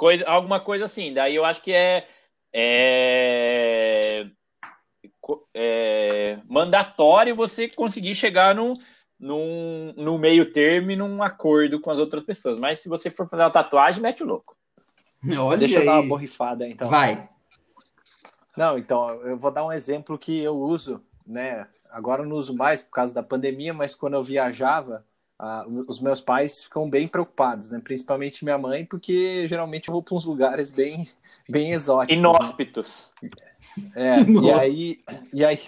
coisa, 0.00 0.24
alguma 0.26 0.58
coisa 0.58 0.86
assim. 0.86 1.12
Daí 1.12 1.36
eu 1.36 1.44
acho 1.44 1.62
que 1.62 1.74
é, 1.74 2.06
é, 2.54 4.26
é 5.54 6.38
mandatório 6.48 7.36
você 7.36 7.68
conseguir 7.68 8.14
chegar 8.14 8.54
num, 8.54 8.72
num, 9.18 9.92
no 9.98 10.16
meio 10.16 10.50
termo 10.50 10.90
e 10.90 10.96
num 10.96 11.22
acordo 11.22 11.78
com 11.78 11.90
as 11.90 11.98
outras 11.98 12.24
pessoas. 12.24 12.58
Mas 12.58 12.78
se 12.78 12.88
você 12.88 13.10
for 13.10 13.28
fazer 13.28 13.42
uma 13.42 13.50
tatuagem, 13.50 14.00
mete 14.00 14.22
o 14.22 14.26
louco. 14.26 14.56
Olha 15.38 15.58
Deixa 15.58 15.80
aí. 15.80 15.82
eu 15.82 15.86
dar 15.86 16.00
uma 16.00 16.08
borrifada 16.08 16.66
então. 16.66 16.88
Vai. 16.88 17.28
Não, 18.56 18.78
então, 18.78 19.10
eu 19.26 19.36
vou 19.36 19.50
dar 19.50 19.66
um 19.66 19.72
exemplo 19.72 20.18
que 20.18 20.40
eu 20.40 20.56
uso, 20.56 21.04
né? 21.26 21.68
Agora 21.90 22.22
eu 22.22 22.26
não 22.26 22.36
uso 22.36 22.56
mais 22.56 22.82
por 22.82 22.92
causa 22.92 23.12
da 23.12 23.22
pandemia, 23.22 23.74
mas 23.74 23.94
quando 23.94 24.14
eu 24.14 24.22
viajava, 24.22 25.04
ah, 25.42 25.64
os 25.88 26.00
meus 26.00 26.20
pais 26.20 26.64
ficam 26.64 26.88
bem 26.90 27.08
preocupados, 27.08 27.70
né? 27.70 27.80
Principalmente 27.82 28.44
minha 28.44 28.58
mãe, 28.58 28.84
porque 28.84 29.48
geralmente 29.48 29.88
eu 29.88 29.92
vou 29.92 30.02
para 30.02 30.14
uns 30.14 30.26
lugares 30.26 30.70
bem, 30.70 31.08
bem 31.48 31.72
exóticos. 31.72 32.14
Né? 32.14 32.20
Inóspitos. 32.20 33.10
É, 33.96 34.20
e 34.20 34.50
aí, 34.52 34.98
e 35.32 35.42
aí, 35.42 35.58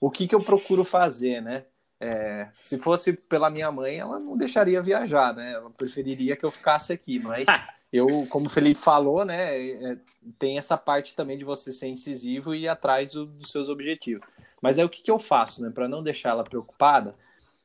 o 0.00 0.10
que, 0.10 0.26
que 0.26 0.34
eu 0.34 0.42
procuro 0.42 0.84
fazer, 0.84 1.40
né? 1.40 1.64
É, 2.00 2.48
se 2.64 2.80
fosse 2.80 3.12
pela 3.12 3.48
minha 3.48 3.70
mãe, 3.70 4.00
ela 4.00 4.18
não 4.18 4.36
deixaria 4.36 4.82
viajar, 4.82 5.32
né? 5.32 5.52
Ela 5.52 5.70
preferiria 5.70 6.34
que 6.34 6.44
eu 6.44 6.50
ficasse 6.50 6.92
aqui, 6.92 7.20
mas 7.20 7.46
eu, 7.92 8.26
como 8.28 8.46
o 8.46 8.50
Felipe 8.50 8.80
falou, 8.80 9.24
né? 9.24 9.56
É, 9.56 9.98
tem 10.36 10.58
essa 10.58 10.76
parte 10.76 11.14
também 11.14 11.38
de 11.38 11.44
você 11.44 11.70
ser 11.70 11.86
incisivo 11.86 12.56
e 12.56 12.62
ir 12.62 12.68
atrás 12.68 13.12
do, 13.12 13.24
dos 13.24 13.52
seus 13.52 13.68
objetivos. 13.68 14.26
Mas 14.60 14.80
é 14.80 14.84
o 14.84 14.88
que, 14.88 15.00
que 15.00 15.10
eu 15.12 15.18
faço, 15.20 15.62
né? 15.62 15.70
Para 15.70 15.86
não 15.86 16.02
deixar 16.02 16.30
ela 16.30 16.42
preocupada, 16.42 17.14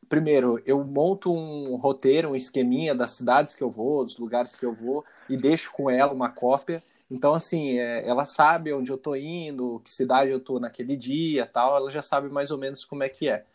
primeiro, 0.10 0.62
eu 0.66 0.84
monto 0.84 1.34
um 1.34 1.76
roteiro, 1.76 2.30
um 2.30 2.36
esqueminha 2.36 2.96
das 2.96 3.12
cidades 3.12 3.56
que 3.56 3.64
eu 3.64 3.70
vou, 3.70 4.04
dos 4.04 4.18
lugares 4.18 4.56
que 4.56 4.66
eu 4.66 4.74
vou, 4.74 5.04
e 5.30 5.38
deixo 5.38 5.72
com 5.72 5.90
ela 5.90 6.14
uma 6.14 6.30
cópia. 6.30 6.84
Então, 7.10 7.34
assim, 7.34 7.78
é, 7.80 8.08
ela 8.08 8.26
sabe 8.26 8.74
onde 8.74 8.92
eu 8.92 8.98
tô 8.98 9.16
indo, 9.16 9.80
que 9.84 9.92
cidade 9.92 10.32
eu 10.32 10.40
tô 10.40 10.60
naquele 10.60 10.96
dia 10.96 11.46
tal, 11.46 11.78
ela 11.78 11.90
já 11.90 12.02
sabe 12.02 12.30
mais 12.30 12.52
ou 12.52 12.58
menos 12.58 12.84
como 12.86 13.04
é 13.04 13.10
que 13.10 13.30
é. 13.30 13.46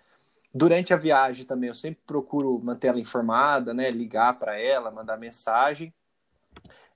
Durante 0.55 0.93
a 0.93 0.97
viagem 0.97 1.47
também, 1.47 1.69
eu 1.69 1.75
sempre 1.75 2.01
procuro 2.07 2.61
manter 2.63 2.89
ela 2.89 3.01
informada, 3.01 3.73
né? 3.73 3.91
Ligar 3.91 4.39
para 4.39 4.59
ela, 4.59 4.91
mandar 4.91 5.17
mensagem. 5.17 5.93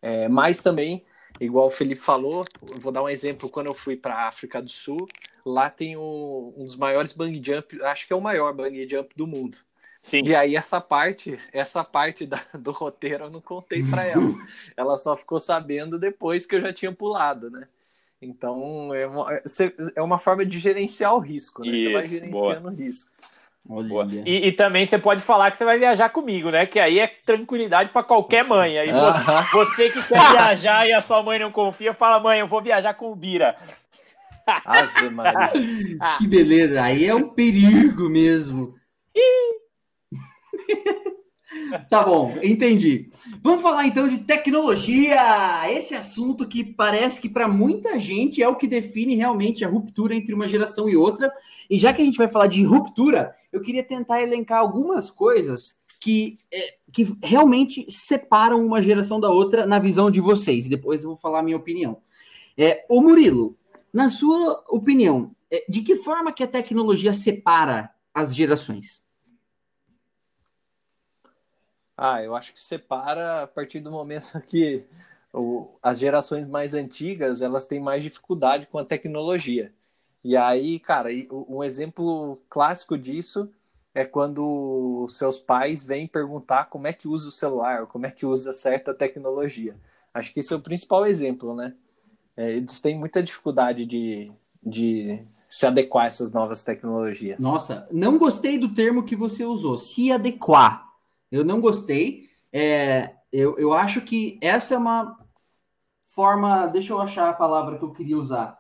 É, 0.03 0.29
mas 0.29 0.63
também 0.63 1.05
igual 1.41 1.67
o 1.67 1.71
Felipe 1.71 2.01
falou, 2.01 2.45
vou 2.79 2.93
dar 2.93 3.03
um 3.03 3.09
exemplo, 3.09 3.49
quando 3.49 3.67
eu 3.67 3.75
fui 3.75 3.97
para 3.97 4.15
a 4.15 4.29
África 4.29 4.61
do 4.63 4.71
Sul, 4.71 5.09
lá 5.47 5.71
tem 5.71 5.97
um, 5.97 6.53
um 6.57 6.65
dos 6.65 6.77
maiores 6.77 7.13
bungee 7.13 7.43
jump, 7.43 7.81
acho 7.83 8.07
que 8.07 8.13
é 8.13 8.17
o 8.17 8.21
maior 8.21 8.53
bungee 8.53 8.89
jump 8.89 9.15
do 9.15 9.27
mundo. 9.27 9.57
Sim. 10.03 10.23
E 10.25 10.35
aí 10.35 10.57
essa 10.57 10.81
parte, 10.81 11.39
essa 11.53 11.85
parte 11.85 12.27
da, 12.27 12.41
do 12.55 12.73
roteiro 12.73 13.25
eu 13.25 13.31
não 13.31 13.41
contei 13.41 13.83
para 13.83 14.05
ela. 14.05 14.23
ela 14.77 14.97
só 14.97 15.17
ficou 15.17 15.39
sabendo 15.39 15.99
depois 15.99 16.47
que 16.47 16.57
eu 16.57 16.61
já 16.61 16.73
tinha 16.73 16.93
pulado, 16.93 17.51
né? 17.51 17.69
Então 18.21 18.95
é 18.95 19.07
uma, 19.07 19.41
é 19.95 20.03
uma 20.03 20.19
forma 20.19 20.45
de 20.45 20.59
gerenciar 20.59 21.15
o 21.15 21.19
risco, 21.19 21.63
né? 21.63 21.73
Isso, 21.73 21.85
você 21.85 21.93
vai 21.93 22.03
gerenciando 22.03 22.61
boa. 22.61 22.73
o 22.73 22.77
risco. 22.77 23.11
E, 24.25 24.47
e, 24.47 24.53
também 24.53 24.87
você 24.87 24.97
pode 24.97 25.21
falar 25.21 25.51
que 25.51 25.59
você 25.59 25.65
vai 25.65 25.77
viajar 25.77 26.09
comigo, 26.11 26.51
né? 26.51 26.67
Que 26.67 26.79
aí 26.79 27.01
é 27.01 27.09
tranquilidade 27.09 27.91
para 27.91 28.05
qualquer 28.05 28.45
mãe. 28.45 28.79
Aí 28.79 28.93
você, 28.93 29.51
você, 29.53 29.91
que 29.91 30.03
quer 30.07 30.31
viajar 30.31 30.87
e 30.87 30.93
a 30.93 31.01
sua 31.01 31.21
mãe 31.21 31.41
não 31.41 31.51
confia, 31.51 31.93
fala, 31.93 32.21
mãe, 32.21 32.39
eu 32.39 32.47
vou 32.47 32.63
viajar 32.63 32.95
com 32.95 33.11
o 33.11 33.17
Bira. 33.17 33.57
Ave 34.47 35.11
Maria. 35.11 35.99
que 36.19 36.27
beleza. 36.27 36.83
Aí 36.83 37.05
é 37.05 37.15
um 37.15 37.29
perigo 37.29 38.09
mesmo. 38.09 38.75
Tá 41.89 42.03
bom, 42.03 42.37
entendi. 42.43 43.11
Vamos 43.43 43.63
falar 43.63 43.87
então 43.87 44.09
de 44.09 44.19
tecnologia. 44.19 45.21
Esse 45.71 45.95
assunto 45.95 46.47
que 46.47 46.63
parece 46.63 47.21
que 47.21 47.29
para 47.29 47.49
muita 47.49 47.99
gente 47.99 48.43
é 48.43 48.49
o 48.49 48.57
que 48.57 48.67
define 48.67 49.15
realmente 49.15 49.65
a 49.65 49.69
ruptura 49.69 50.15
entre 50.15 50.35
uma 50.35 50.47
geração 50.47 50.89
e 50.89 50.97
outra. 50.97 51.33
E 51.69 51.79
já 51.79 51.93
que 51.93 52.03
a 52.03 52.05
gente 52.05 52.19
vai 52.19 52.29
falar 52.29 52.47
de 52.47 52.63
ruptura, 52.63 53.33
eu 53.53 53.61
queria 53.61 53.83
tentar 53.83 54.23
elencar 54.23 54.59
algumas 54.59 55.11
coisas 55.11 55.79
que, 56.01 56.35
é, 56.53 56.75
que 56.93 57.17
realmente 57.23 57.87
separam 57.89 58.65
uma 58.65 58.83
geração 58.83 59.19
da 59.19 59.31
outra 59.31 59.67
na 59.67 59.79
visão 59.79 60.11
de 60.11 60.21
vocês. 60.21 60.69
Depois 60.69 61.03
eu 61.03 61.11
vou 61.11 61.17
falar 61.17 61.41
a 61.41 61.43
minha 61.43 61.57
opinião. 61.57 61.99
É, 62.57 62.85
o 62.89 63.01
Murilo, 63.01 63.57
na 63.93 64.11
sua 64.11 64.65
opinião, 64.69 65.35
é, 65.51 65.65
de 65.69 65.83
que 65.83 65.97
forma 65.97 66.33
que 66.33 66.43
a 66.43 66.49
tecnologia 66.49 67.13
separa 67.13 67.91
as 68.13 68.35
gerações? 68.35 69.05
Ah, 71.97 72.23
eu 72.23 72.35
acho 72.35 72.53
que 72.53 72.61
separa 72.61 73.45
a 73.45 73.47
partir 73.47 73.81
do 73.81 73.91
momento 73.91 74.41
que 74.47 74.85
o, 75.33 75.69
as 75.83 75.99
gerações 75.99 76.47
mais 76.47 76.75
antigas 76.75 77.41
elas 77.41 77.67
têm 77.67 77.81
mais 77.81 78.03
dificuldade 78.03 78.67
com 78.67 78.79
a 78.79 78.85
tecnologia. 78.85 79.73
E 80.23 80.37
aí, 80.37 80.81
cara, 80.81 81.09
um 81.31 81.63
exemplo 81.63 82.41
clássico 82.49 82.99
disso 82.99 83.51
é 83.95 84.05
quando 84.05 85.07
seus 85.09 85.39
pais 85.39 85.85
vêm 85.85 86.07
perguntar 86.07 86.67
como 86.67 86.87
é 86.87 86.93
que 86.93 87.09
usa 87.09 87.29
o 87.29 87.33
celular, 87.33 87.87
como 87.87 88.07
é 88.07 88.11
que 88.11 88.27
usa 88.27 88.53
certa 88.53 88.93
tecnologia. 88.93 89.77
Acho 90.13 90.33
que 90.35 90.41
esse 90.41 90.53
é 90.53 90.57
o 90.57 90.61
principal 90.61 91.07
exemplo, 91.07 91.55
né? 91.55 91.75
É, 92.37 92.53
eles 92.53 92.81
têm 92.81 92.99
muita 92.99 93.23
dificuldade 93.23 93.87
de, 93.87 94.31
de 94.63 95.25
se 95.49 95.67
adequar 95.67 96.05
a 96.05 96.09
essas 96.09 96.33
novas 96.33 96.63
tecnologias. 96.63 97.41
Nossa, 97.41 97.89
não 97.91 98.19
gostei 98.19 98.59
do 98.59 98.75
termo 98.75 99.05
que 99.05 99.17
você 99.17 99.45
usou, 99.45 99.79
se 99.79 100.13
adequar. 100.13 100.87
Eu 101.31 101.45
não 101.45 101.61
gostei. 101.61 102.29
É, 102.53 103.15
eu, 103.33 103.59
eu 103.59 103.73
acho 103.73 104.01
que 104.01 104.39
essa 104.41 104.75
é 104.75 104.79
uma 104.79 105.19
forma. 106.05 106.67
Deixa 106.67 106.93
eu 106.93 107.01
achar 107.01 107.29
a 107.29 107.35
palavra 107.35 107.79
que 107.79 107.85
eu 107.85 107.93
queria 107.93 108.19
usar. 108.19 108.59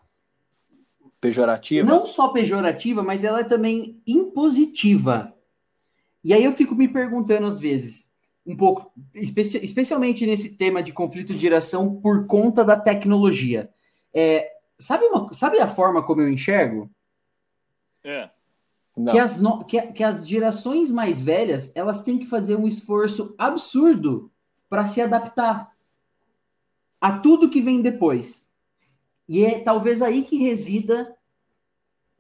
Pejorativa? 1.21 1.89
Não 1.89 2.07
só 2.07 2.29
pejorativa, 2.29 3.03
mas 3.03 3.25
ela 3.25 3.41
é 3.41 3.45
também 3.45 4.01
impositiva. 4.07 5.35
E 6.23 6.33
aí 6.33 6.45
eu 6.45 6.53
fico 6.53 6.75
me 6.75 6.89
perguntando 6.89 7.47
às 7.47 7.59
vezes, 7.59 8.06
um 8.47 8.57
pouco, 8.57 8.93
especi 9.15 9.59
especialmente 9.59 10.25
nesse 10.25 10.51
tema 10.51 10.83
de 10.83 10.93
conflito 10.93 11.35
de 11.35 11.41
geração 11.41 11.97
por 11.97 12.27
conta 12.27 12.65
da 12.65 12.79
tecnologia. 12.79 13.69
É, 14.15 14.53
sabe, 14.79 15.05
uma, 15.07 15.33
sabe 15.33 15.59
a 15.59 15.67
forma 15.67 16.03
como 16.03 16.23
eu 16.23 16.29
enxergo? 16.29 16.89
É. 18.05 18.31
Que 19.11 19.19
as, 19.19 19.41
no, 19.41 19.65
que, 19.65 19.81
que 19.89 20.03
as 20.03 20.27
gerações 20.27 20.91
mais 20.91 21.21
velhas 21.21 21.71
elas 21.75 22.03
têm 22.03 22.19
que 22.19 22.27
fazer 22.27 22.57
um 22.57 22.67
esforço 22.67 23.35
absurdo 23.37 24.31
para 24.71 24.85
se 24.85 25.03
adaptar 25.03 25.71
a 27.01 27.19
tudo 27.19 27.51
que 27.51 27.61
vem 27.61 27.83
depois. 27.83 28.49
E 29.29 29.45
é 29.45 29.59
talvez 29.59 30.01
aí 30.01 30.23
que 30.23 30.39
resida 30.39 31.15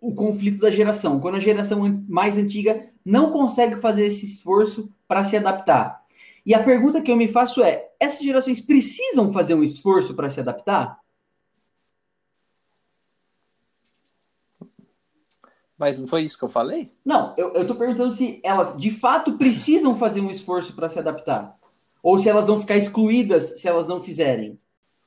o 0.01 0.15
conflito 0.15 0.61
da 0.61 0.71
geração, 0.71 1.19
quando 1.19 1.37
a 1.37 1.41
geração 1.41 2.05
mais 2.09 2.37
antiga 2.37 2.91
não 3.05 3.33
consegue 3.33 3.77
fazer 3.77 4.07
esse 4.07 4.27
esforço 4.27 4.93
para 5.09 5.25
se 5.25 5.37
adaptar. 5.37 6.06
E 6.47 6.55
a 6.55 6.63
pergunta 6.63 7.03
que 7.03 7.11
eu 7.11 7.17
me 7.17 7.27
faço 7.27 7.61
é: 7.61 7.91
essas 7.99 8.21
gerações 8.21 8.61
precisam 8.61 9.33
fazer 9.33 9.55
um 9.55 9.65
esforço 9.65 10.15
para 10.15 10.31
se 10.31 10.39
adaptar? 10.39 10.97
Mas 15.77 15.99
não 15.99 16.07
foi 16.07 16.23
isso 16.23 16.39
que 16.39 16.45
eu 16.45 16.49
falei? 16.49 16.91
Não, 17.05 17.35
eu, 17.37 17.53
estou 17.57 17.77
perguntando 17.77 18.13
se 18.13 18.41
elas 18.43 18.77
de 18.77 18.91
fato 18.91 19.37
precisam 19.37 19.97
fazer 19.97 20.21
um 20.21 20.31
esforço 20.31 20.73
para 20.73 20.89
se 20.89 20.99
adaptar. 20.99 21.55
Ou 22.03 22.19
se 22.19 22.29
elas 22.29 22.47
vão 22.47 22.61
ficar 22.61 22.77
excluídas 22.77 23.61
se 23.61 23.67
elas 23.69 23.89
não 23.89 24.01
fizerem. 24.01 24.59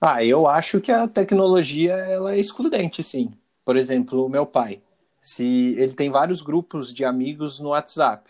Ah, 0.01 0.23
eu 0.23 0.45
acho 0.45 0.79
que 0.79 0.91
a 0.91 1.07
tecnologia 1.07 1.93
ela 1.93 2.33
é 2.33 2.39
excludente, 2.39 3.01
sim. 3.01 3.31
Por 3.65 3.77
exemplo, 3.77 4.25
o 4.25 4.29
meu 4.29 4.45
pai. 4.45 4.81
Se 5.19 5.75
ele 5.77 5.93
tem 5.93 6.09
vários 6.09 6.41
grupos 6.41 6.93
de 6.93 7.03
amigos 7.03 7.59
no 7.59 7.69
WhatsApp. 7.69 8.29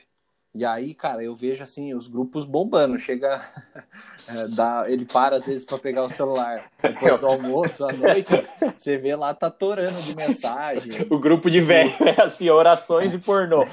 E 0.53 0.65
aí, 0.65 0.95
cara, 0.95 1.23
eu 1.23 1.35
vejo 1.35 1.61
assim 1.61 1.93
os 1.93 2.07
grupos 2.07 2.45
bombando. 2.45 2.97
Chega, 2.97 3.39
é, 4.27 4.47
dá, 4.47 4.85
ele 4.87 5.05
para 5.05 5.35
às 5.35 5.45
vezes 5.45 5.63
para 5.63 5.77
pegar 5.77 6.03
o 6.03 6.09
celular 6.09 6.71
depois 6.81 7.19
do 7.19 7.27
almoço 7.27 7.85
à 7.85 7.93
noite. 7.93 8.33
Você 8.75 8.97
vê 8.97 9.15
lá 9.15 9.33
tá 9.33 9.49
torando 9.51 10.01
de 10.01 10.15
mensagem. 10.15 10.91
O 11.09 11.19
grupo 11.19 11.49
de 11.49 11.61
velho 11.61 11.93
é 12.01 12.21
assim, 12.23 12.49
orações 12.49 13.13
e 13.13 13.19
pornô. 13.19 13.65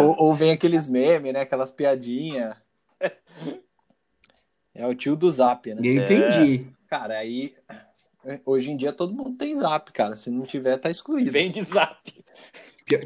ou, 0.00 0.16
ou, 0.18 0.34
vem 0.34 0.52
aqueles 0.52 0.88
memes, 0.88 1.34
né? 1.34 1.40
Aquelas 1.42 1.70
piadinhas. 1.70 2.56
É 4.74 4.86
o 4.86 4.94
tio 4.94 5.14
do 5.14 5.30
Zap, 5.30 5.74
né? 5.74 5.80
entendi. 5.82 6.66
É, 6.66 6.88
cara, 6.88 7.18
aí 7.18 7.54
hoje 8.44 8.70
em 8.70 8.76
dia 8.76 8.92
todo 8.92 9.14
mundo 9.14 9.36
tem 9.36 9.54
Zap, 9.54 9.92
cara. 9.92 10.14
Se 10.14 10.30
não 10.30 10.42
tiver, 10.42 10.76
tá 10.78 10.90
excluído. 10.90 11.30
Vem 11.30 11.50
de 11.50 11.62
Zap. 11.62 11.96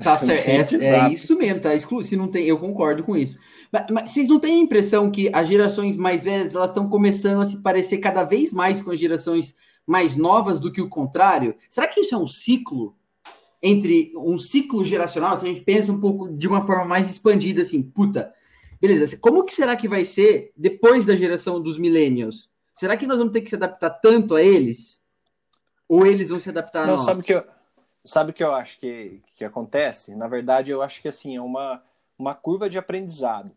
Tá 0.03 0.17
certo, 0.19 0.77
é, 0.77 1.09
é, 1.09 1.13
isso 1.13 1.37
mesmo, 1.37 1.61
tá 1.61 1.75
excluído. 1.75 2.09
Se 2.09 2.17
não 2.17 2.29
tem, 2.29 2.47
eu 2.47 2.59
concordo 2.59 3.03
com 3.03 3.17
isso. 3.17 3.39
Mas, 3.71 3.87
mas, 3.91 4.11
vocês 4.11 4.29
não 4.29 4.41
têm 4.41 4.61
a 4.61 4.63
impressão 4.63 5.11
que 5.11 5.31
as 5.33 5.49
gerações 5.49 5.97
mais 5.97 6.25
velhas 6.25 6.55
elas 6.55 6.71
estão 6.71 6.89
começando 6.89 7.41
a 7.41 7.45
se 7.45 7.63
parecer 7.63 7.99
cada 7.99 8.25
vez 8.25 8.53
mais 8.53 8.83
com 8.83 8.91
as 8.91 8.99
gerações 8.99 9.55
mais 9.87 10.17
novas 10.17 10.59
do 10.59 10.73
que 10.73 10.81
o 10.81 10.89
contrário? 10.89 11.55
Será 11.71 11.87
que 11.87 12.01
isso 12.01 12.15
é 12.15 12.19
um 12.19 12.27
ciclo? 12.27 12.95
entre 13.63 14.13
um 14.17 14.39
ciclo 14.39 14.85
geracional, 14.85 15.37
se 15.37 15.45
a 15.45 15.49
gente 15.49 15.63
pensa 15.63 15.93
um 15.93 16.01
pouco 16.01 16.29
de 16.29 16.47
uma 16.47 16.65
forma 16.65 16.85
mais 16.85 17.11
expandida, 17.11 17.63
assim, 17.63 17.83
puta, 17.83 18.33
beleza, 18.81 19.17
como 19.17 19.45
que 19.45 19.55
será 19.55 19.75
que 19.75 19.89
vai 19.89 20.05
ser 20.05 20.53
depois 20.57 21.07
da 21.07 21.17
geração 21.17 21.61
dos 21.61 21.79
millennials? 21.79 22.49
Será 22.75 22.97
que 22.97 23.07
nós 23.07 23.19
vamos 23.19 23.33
ter 23.33 23.41
que 23.41 23.49
se 23.51 23.57
adaptar 23.57 23.91
tanto 23.91 24.35
a 24.35 24.43
eles? 24.43 25.03
Ou 25.89 26.07
eles 26.07 26.31
vão 26.31 26.41
se 26.41 26.49
adaptar 26.49 26.85
a 26.85 26.87
Não, 26.87 26.97
nós? 26.97 27.05
Sabe 27.05 27.23
que 27.23 27.33
eu, 27.33 27.45
sabe 28.05 28.33
que 28.33 28.43
eu 28.43 28.55
acho 28.55 28.79
que, 28.79 29.23
que 29.35 29.45
acontece? 29.45 30.15
Na 30.15 30.29
verdade, 30.29 30.71
eu 30.71 30.83
acho 30.83 31.01
que 31.01 31.09
assim, 31.09 31.37
é 31.37 31.41
uma, 31.41 31.83
uma 32.19 32.35
curva 32.35 32.69
de 32.69 32.79
aprendizado. 32.79 33.51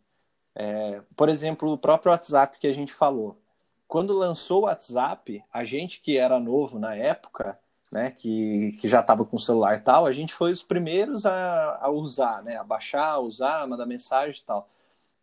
É, 0.56 1.02
por 1.16 1.30
exemplo, 1.30 1.72
o 1.72 1.78
próprio 1.78 2.12
WhatsApp 2.12 2.58
que 2.60 2.68
a 2.68 2.74
gente 2.74 2.94
falou. 2.94 3.38
Quando 3.88 4.14
lançou 4.14 4.62
o 4.62 4.66
WhatsApp, 4.66 5.44
a 5.52 5.64
gente 5.64 6.02
que 6.02 6.18
era 6.18 6.40
novo 6.40 6.78
na 6.78 6.96
época, 6.96 7.58
né, 7.92 8.12
que, 8.12 8.74
que 8.80 8.88
já 8.88 9.00
estava 9.00 9.26
com 9.26 9.36
o 9.36 9.40
celular 9.40 9.78
e 9.78 9.82
tal, 9.82 10.06
a 10.06 10.12
gente 10.12 10.34
foi 10.34 10.52
os 10.52 10.62
primeiros 10.62 11.26
a, 11.26 11.80
a 11.82 11.90
usar, 11.90 12.44
né, 12.44 12.56
a 12.58 12.64
baixar, 12.64 13.20
usar, 13.20 13.68
mandar 13.68 13.86
mensagem 13.86 14.40
e 14.42 14.46
tal. 14.46 14.70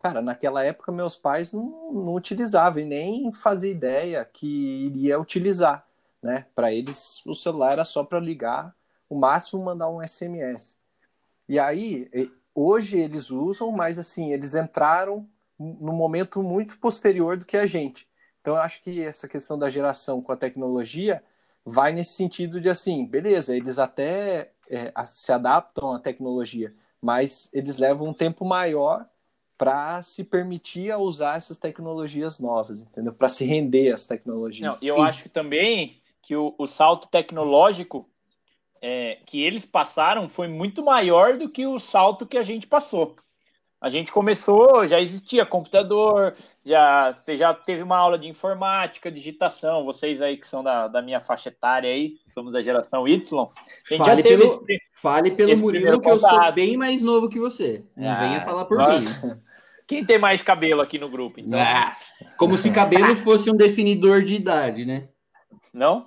Cara, 0.02 0.20
naquela 0.20 0.64
época 0.64 0.90
meus 0.90 1.16
pais 1.16 1.52
não, 1.52 1.92
não 1.92 2.14
utilizavam 2.14 2.82
e 2.82 2.86
nem 2.86 3.32
faziam 3.32 3.70
ideia 3.70 4.24
que 4.24 4.86
iria 4.86 5.18
utilizar, 5.18 5.85
né? 6.26 6.46
Para 6.54 6.72
eles 6.72 7.24
o 7.24 7.34
celular 7.34 7.72
era 7.72 7.84
só 7.84 8.04
para 8.04 8.20
ligar, 8.20 8.74
o 9.08 9.18
máximo 9.18 9.64
mandar 9.64 9.88
um 9.88 10.06
SMS. 10.06 10.76
E 11.48 11.58
aí, 11.58 12.10
hoje 12.54 12.98
eles 12.98 13.30
usam, 13.30 13.70
mas 13.70 13.98
assim, 13.98 14.32
eles 14.32 14.54
entraram 14.54 15.28
num 15.58 15.94
momento 15.94 16.42
muito 16.42 16.78
posterior 16.78 17.36
do 17.36 17.46
que 17.46 17.56
a 17.56 17.66
gente. 17.66 18.06
Então 18.40 18.54
eu 18.54 18.60
acho 18.60 18.82
que 18.82 19.02
essa 19.02 19.26
questão 19.26 19.58
da 19.58 19.70
geração 19.70 20.20
com 20.20 20.32
a 20.32 20.36
tecnologia 20.36 21.22
vai 21.64 21.92
nesse 21.92 22.12
sentido 22.12 22.60
de 22.60 22.68
assim, 22.68 23.04
beleza, 23.04 23.56
eles 23.56 23.78
até 23.78 24.52
é, 24.70 24.92
se 25.06 25.32
adaptam 25.32 25.92
à 25.92 25.98
tecnologia, 25.98 26.74
mas 27.00 27.48
eles 27.52 27.78
levam 27.78 28.08
um 28.08 28.14
tempo 28.14 28.44
maior 28.44 29.08
para 29.58 30.02
se 30.02 30.22
permitir 30.22 30.90
a 30.90 30.98
usar 30.98 31.36
essas 31.36 31.56
tecnologias 31.56 32.38
novas, 32.38 32.82
entendeu? 32.82 33.12
Para 33.12 33.28
se 33.28 33.44
render 33.44 33.92
às 33.92 34.06
tecnologias. 34.06 34.70
Não, 34.70 34.78
eu 34.82 34.98
e... 34.98 35.00
acho 35.00 35.28
também 35.28 36.00
que 36.26 36.34
o, 36.34 36.52
o 36.58 36.66
salto 36.66 37.06
tecnológico 37.06 38.10
é, 38.82 39.20
que 39.24 39.40
eles 39.40 39.64
passaram 39.64 40.28
foi 40.28 40.48
muito 40.48 40.84
maior 40.84 41.38
do 41.38 41.48
que 41.48 41.64
o 41.64 41.78
salto 41.78 42.26
que 42.26 42.36
a 42.36 42.42
gente 42.42 42.66
passou. 42.66 43.14
A 43.80 43.88
gente 43.88 44.10
começou, 44.10 44.84
já 44.86 45.00
existia 45.00 45.46
computador, 45.46 46.34
já 46.64 47.12
você 47.12 47.36
já 47.36 47.54
teve 47.54 47.84
uma 47.84 47.96
aula 47.96 48.18
de 48.18 48.26
informática, 48.26 49.08
digitação, 49.08 49.84
vocês 49.84 50.20
aí 50.20 50.36
que 50.36 50.48
são 50.48 50.64
da, 50.64 50.88
da 50.88 51.00
minha 51.00 51.20
faixa 51.20 51.50
etária 51.50 51.90
aí, 51.90 52.16
somos 52.26 52.52
da 52.52 52.60
geração 52.60 53.06
Y. 53.06 53.48
fale, 53.96 54.22
pelo, 54.24 54.44
esse, 54.44 54.60
fale 55.00 55.30
pelo 55.30 55.56
Murilo 55.58 56.00
que 56.00 56.10
eu 56.10 56.18
sou 56.18 56.52
bem 56.52 56.76
mais 56.76 57.02
novo 57.02 57.28
que 57.28 57.38
você. 57.38 57.84
Não 57.96 58.10
ah, 58.10 58.18
venha 58.18 58.40
falar 58.40 58.64
por 58.64 58.78
nossa. 58.78 59.26
mim. 59.26 59.34
Quem 59.86 60.04
tem 60.04 60.18
mais 60.18 60.42
cabelo 60.42 60.80
aqui 60.80 60.98
no 60.98 61.08
grupo, 61.08 61.38
então? 61.38 61.60
Ah, 61.60 61.94
como 62.36 62.58
se 62.58 62.72
cabelo 62.72 63.14
fosse 63.22 63.48
um 63.48 63.56
definidor 63.56 64.24
de 64.24 64.34
idade, 64.34 64.84
né? 64.84 65.08
Não? 65.76 66.06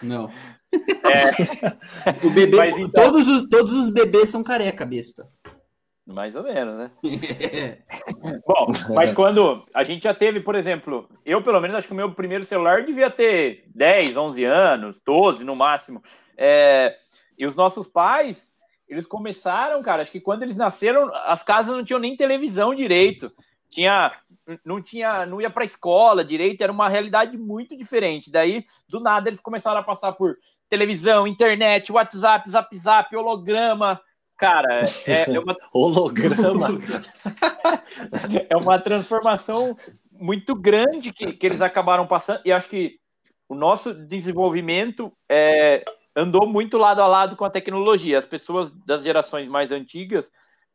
Não. 0.00 0.30
É... 0.72 2.24
o 2.24 2.30
bebê, 2.30 2.68
então... 2.78 2.90
todos, 2.90 3.26
os, 3.26 3.48
todos 3.48 3.72
os 3.74 3.90
bebês 3.90 4.30
são 4.30 4.40
careca, 4.40 4.86
besta. 4.86 5.28
Mais 6.06 6.36
ou 6.36 6.44
menos, 6.44 6.78
né? 6.78 6.90
Bom, 8.46 8.68
mas 8.94 9.12
quando 9.12 9.66
a 9.74 9.82
gente 9.82 10.04
já 10.04 10.14
teve, 10.14 10.38
por 10.38 10.54
exemplo, 10.54 11.08
eu 11.24 11.42
pelo 11.42 11.60
menos 11.60 11.76
acho 11.76 11.88
que 11.88 11.92
o 11.92 11.96
meu 11.96 12.12
primeiro 12.14 12.44
celular 12.44 12.84
devia 12.84 13.10
ter 13.10 13.64
10, 13.74 14.16
11 14.16 14.44
anos, 14.44 15.00
12 15.04 15.42
no 15.42 15.56
máximo. 15.56 16.00
É, 16.36 16.96
e 17.36 17.44
os 17.44 17.56
nossos 17.56 17.88
pais, 17.88 18.52
eles 18.88 19.06
começaram, 19.06 19.82
cara, 19.82 20.02
acho 20.02 20.12
que 20.12 20.20
quando 20.20 20.44
eles 20.44 20.56
nasceram, 20.56 21.10
as 21.24 21.42
casas 21.42 21.76
não 21.76 21.84
tinham 21.84 21.98
nem 21.98 22.16
televisão 22.16 22.76
direito. 22.76 23.32
Tinha, 23.70 24.12
não 24.64 24.80
tinha, 24.80 25.26
não 25.26 25.40
ia 25.40 25.50
para 25.50 25.64
escola 25.64 26.24
direito, 26.24 26.62
era 26.62 26.72
uma 26.72 26.88
realidade 26.88 27.36
muito 27.36 27.76
diferente. 27.76 28.30
Daí, 28.30 28.64
do 28.88 29.00
nada, 29.00 29.28
eles 29.28 29.40
começaram 29.40 29.80
a 29.80 29.84
passar 29.84 30.12
por 30.12 30.36
televisão, 30.68 31.26
internet, 31.26 31.92
WhatsApp, 31.92 32.48
Zap 32.50 32.76
Zap, 32.76 33.14
holograma, 33.14 34.00
Cara, 34.40 34.80
é, 35.06 35.34
é 35.34 35.38
uma. 35.38 35.54
Holograma. 35.70 36.68
é 38.48 38.56
uma 38.56 38.78
transformação 38.78 39.76
muito 40.10 40.54
grande 40.54 41.12
que, 41.12 41.34
que 41.34 41.46
eles 41.46 41.60
acabaram 41.60 42.06
passando, 42.06 42.40
e 42.46 42.50
acho 42.50 42.66
que 42.66 42.96
o 43.46 43.54
nosso 43.54 43.92
desenvolvimento 43.92 45.12
é, 45.28 45.84
andou 46.16 46.46
muito 46.46 46.78
lado 46.78 47.02
a 47.02 47.06
lado 47.06 47.36
com 47.36 47.44
a 47.44 47.50
tecnologia. 47.50 48.16
As 48.16 48.24
pessoas 48.24 48.70
das 48.86 49.02
gerações 49.02 49.46
mais 49.46 49.70
antigas 49.72 50.32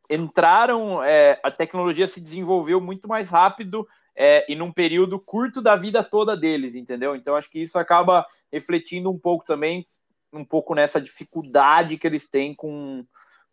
entraram, 0.09 1.03
é, 1.03 1.39
a 1.43 1.51
tecnologia 1.51 2.07
se 2.07 2.21
desenvolveu 2.21 2.79
muito 2.79 3.07
mais 3.07 3.29
rápido 3.29 3.87
é, 4.15 4.49
e 4.51 4.55
num 4.55 4.71
período 4.71 5.19
curto 5.19 5.61
da 5.61 5.75
vida 5.75 6.03
toda 6.03 6.37
deles, 6.37 6.75
entendeu? 6.75 7.15
Então 7.15 7.35
acho 7.35 7.49
que 7.49 7.59
isso 7.59 7.77
acaba 7.77 8.25
refletindo 8.51 9.11
um 9.11 9.19
pouco 9.19 9.45
também, 9.45 9.85
um 10.31 10.45
pouco 10.45 10.73
nessa 10.73 11.01
dificuldade 11.01 11.97
que 11.97 12.07
eles 12.07 12.27
têm 12.27 12.53
com 12.53 13.03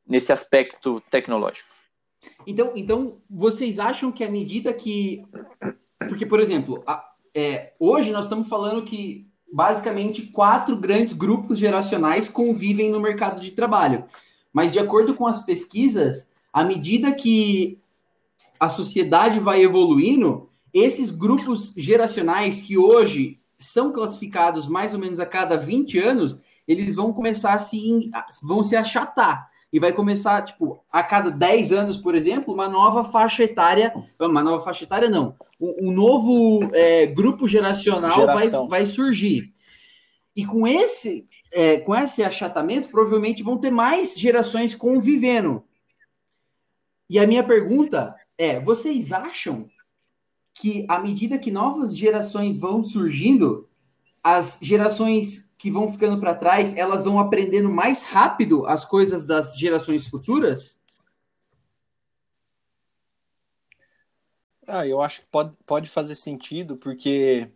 nesse 0.07 0.33
aspecto 0.33 1.01
tecnológico. 1.11 1.69
Então, 2.47 2.73
então 2.77 3.21
vocês 3.29 3.79
acham 3.79 4.13
que 4.13 4.23
à 4.23 4.31
medida 4.31 4.73
que, 4.73 5.25
porque 6.09 6.27
por 6.27 6.41
exemplo, 6.41 6.83
a, 6.87 7.13
é, 7.35 7.73
hoje 7.79 8.11
nós 8.13 8.25
estamos 8.25 8.49
falando 8.49 8.85
que 8.85 9.29
basicamente 9.53 10.23
quatro 10.23 10.77
grandes 10.77 11.13
grupos 11.13 11.59
geracionais 11.59 12.29
convivem 12.29 12.91
no 12.91 13.01
mercado 13.01 13.41
de 13.41 13.51
trabalho, 13.51 14.05
mas 14.53 14.73
de 14.73 14.79
acordo 14.79 15.15
com 15.15 15.27
as 15.27 15.45
pesquisas, 15.45 16.29
à 16.53 16.65
medida 16.65 17.13
que 17.13 17.79
a 18.61 18.69
sociedade 18.69 19.41
vai 19.41 19.63
evoluindo, 19.63 20.49
esses 20.73 21.11
grupos 21.11 21.73
geracionais 21.77 22.61
que 22.61 22.79
hoje 22.79 23.41
são 23.59 23.93
classificados 23.93 24.69
mais 24.69 24.95
ou 24.95 25.01
menos 25.01 25.21
a 25.21 25.27
cada 25.27 25.57
20 25.57 25.99
anos, 25.99 26.39
eles 26.67 26.95
vão 26.95 27.13
começar 27.13 27.55
a 27.55 27.59
se, 27.59 28.11
vão 28.43 28.63
se 28.63 28.77
achatar. 28.77 29.51
E 29.73 29.81
vai 29.81 29.91
começar, 29.93 30.43
tipo, 30.43 30.85
a 30.93 31.03
cada 31.03 31.31
10 31.31 31.73
anos, 31.73 31.97
por 31.97 32.15
exemplo, 32.15 32.53
uma 32.53 32.69
nova 32.69 33.05
faixa 33.05 33.43
etária. 33.43 33.95
Uma 34.21 34.43
nova 34.43 34.63
faixa 34.63 34.85
etária, 34.85 35.09
não. 35.09 35.35
Um, 35.59 35.89
um 35.89 35.91
novo 35.91 36.61
é, 36.75 37.07
grupo 37.07 37.49
geracional 37.49 38.27
vai, 38.27 38.49
vai 38.69 38.87
surgir. 38.87 39.51
E 40.37 40.45
com 40.45 40.67
esse, 40.67 41.27
é, 41.51 41.79
com 41.79 41.95
esse 41.95 42.23
achatamento, 42.23 42.91
provavelmente 42.91 43.43
vão 43.43 43.57
ter 43.57 43.71
mais 43.71 44.15
gerações 44.19 44.75
convivendo. 44.75 45.65
E 47.13 47.19
a 47.19 47.27
minha 47.27 47.45
pergunta 47.45 48.17
é: 48.39 48.59
vocês 48.59 49.13
acham 49.13 49.69
que 50.55 50.87
à 50.89 50.99
medida 50.99 51.39
que 51.39 51.51
novas 51.51 51.95
gerações 51.95 52.57
vão 52.57 52.83
surgindo, 52.83 53.69
as 54.25 54.59
gerações 54.63 55.53
que 55.59 55.71
vão 55.71 55.93
ficando 55.93 56.19
para 56.19 56.35
trás, 56.35 56.75
elas 56.75 57.05
vão 57.05 57.21
aprendendo 57.21 57.69
mais 57.69 58.03
rápido 58.03 58.65
as 58.65 58.87
coisas 58.87 59.27
das 59.27 59.59
gerações 59.59 60.07
futuras? 60.07 60.81
Ah, 64.67 64.87
eu 64.87 65.03
acho 65.03 65.21
que 65.21 65.27
pode, 65.31 65.55
pode 65.67 65.91
fazer 65.91 66.15
sentido, 66.15 66.79
porque 66.79 67.47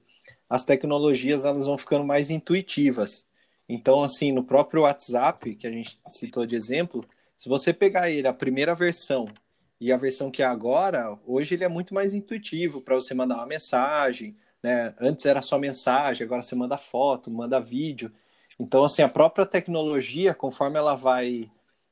as 0.50 0.66
tecnologias 0.66 1.46
elas 1.46 1.64
vão 1.64 1.78
ficando 1.78 2.04
mais 2.04 2.28
intuitivas. 2.28 3.26
Então, 3.66 4.02
assim, 4.02 4.32
no 4.32 4.44
próprio 4.44 4.82
WhatsApp, 4.82 5.54
que 5.54 5.66
a 5.66 5.70
gente 5.70 5.98
citou 6.10 6.44
de 6.44 6.54
exemplo, 6.54 7.02
se 7.38 7.48
você 7.48 7.72
pegar 7.72 8.10
ele, 8.10 8.28
a 8.28 8.34
primeira 8.34 8.74
versão, 8.74 9.32
e 9.80 9.92
a 9.92 9.96
versão 9.96 10.30
que 10.30 10.42
é 10.42 10.46
agora, 10.46 11.18
hoje 11.26 11.54
ele 11.54 11.64
é 11.64 11.68
muito 11.68 11.92
mais 11.92 12.14
intuitivo 12.14 12.80
para 12.80 12.94
você 12.94 13.14
mandar 13.14 13.36
uma 13.36 13.46
mensagem, 13.46 14.36
né? 14.62 14.94
Antes 15.00 15.26
era 15.26 15.40
só 15.40 15.58
mensagem, 15.58 16.24
agora 16.24 16.42
você 16.42 16.54
manda 16.54 16.76
foto, 16.78 17.30
manda 17.30 17.60
vídeo. 17.60 18.12
Então, 18.58 18.84
assim, 18.84 19.02
a 19.02 19.08
própria 19.08 19.44
tecnologia, 19.44 20.34
conforme 20.34 20.78
ela 20.78 20.94
vai, 20.94 21.50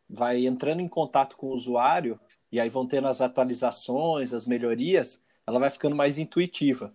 vai 0.08 0.46
entrando 0.46 0.80
em 0.80 0.88
contato 0.88 1.36
com 1.36 1.48
o 1.48 1.54
usuário, 1.54 2.18
e 2.50 2.60
aí 2.60 2.68
vão 2.68 2.86
tendo 2.86 3.08
as 3.08 3.20
atualizações, 3.20 4.32
as 4.32 4.46
melhorias, 4.46 5.22
ela 5.46 5.58
vai 5.58 5.70
ficando 5.70 5.96
mais 5.96 6.18
intuitiva. 6.18 6.92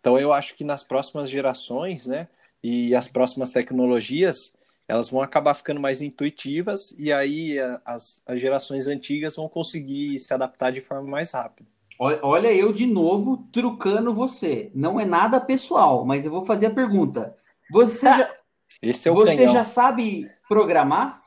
Então, 0.00 0.18
eu 0.18 0.32
acho 0.32 0.54
que 0.54 0.64
nas 0.64 0.82
próximas 0.82 1.30
gerações, 1.30 2.06
né, 2.06 2.28
e 2.62 2.94
as 2.94 3.08
próximas 3.08 3.50
tecnologias, 3.50 4.55
elas 4.88 5.10
vão 5.10 5.20
acabar 5.20 5.54
ficando 5.54 5.80
mais 5.80 6.00
intuitivas 6.00 6.94
e 6.98 7.12
aí 7.12 7.58
as, 7.84 8.22
as 8.26 8.40
gerações 8.40 8.86
antigas 8.86 9.36
vão 9.36 9.48
conseguir 9.48 10.18
se 10.18 10.32
adaptar 10.32 10.70
de 10.70 10.80
forma 10.80 11.08
mais 11.08 11.32
rápida. 11.32 11.68
Olha 11.98 12.52
eu 12.52 12.72
de 12.72 12.86
novo 12.86 13.48
trucando 13.50 14.12
você. 14.12 14.70
Não 14.74 15.00
é 15.00 15.04
nada 15.04 15.40
pessoal, 15.40 16.04
mas 16.04 16.24
eu 16.24 16.30
vou 16.30 16.44
fazer 16.44 16.66
a 16.66 16.74
pergunta. 16.74 17.36
Você 17.70 18.06
já, 18.06 18.30
Esse 18.82 19.08
é 19.08 19.12
o 19.12 19.14
você 19.14 19.36
canhão. 19.36 19.52
já 19.52 19.64
sabe 19.64 20.30
programar? 20.48 21.22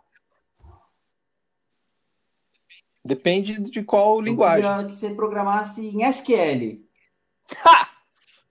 Depende 3.04 3.60
de 3.60 3.84
qual 3.84 4.22
linguagem. 4.22 4.70
Eu 4.70 4.88
que 4.88 4.96
você 4.96 5.10
programasse 5.10 5.82
em 5.82 6.04
SQL. 6.04 6.86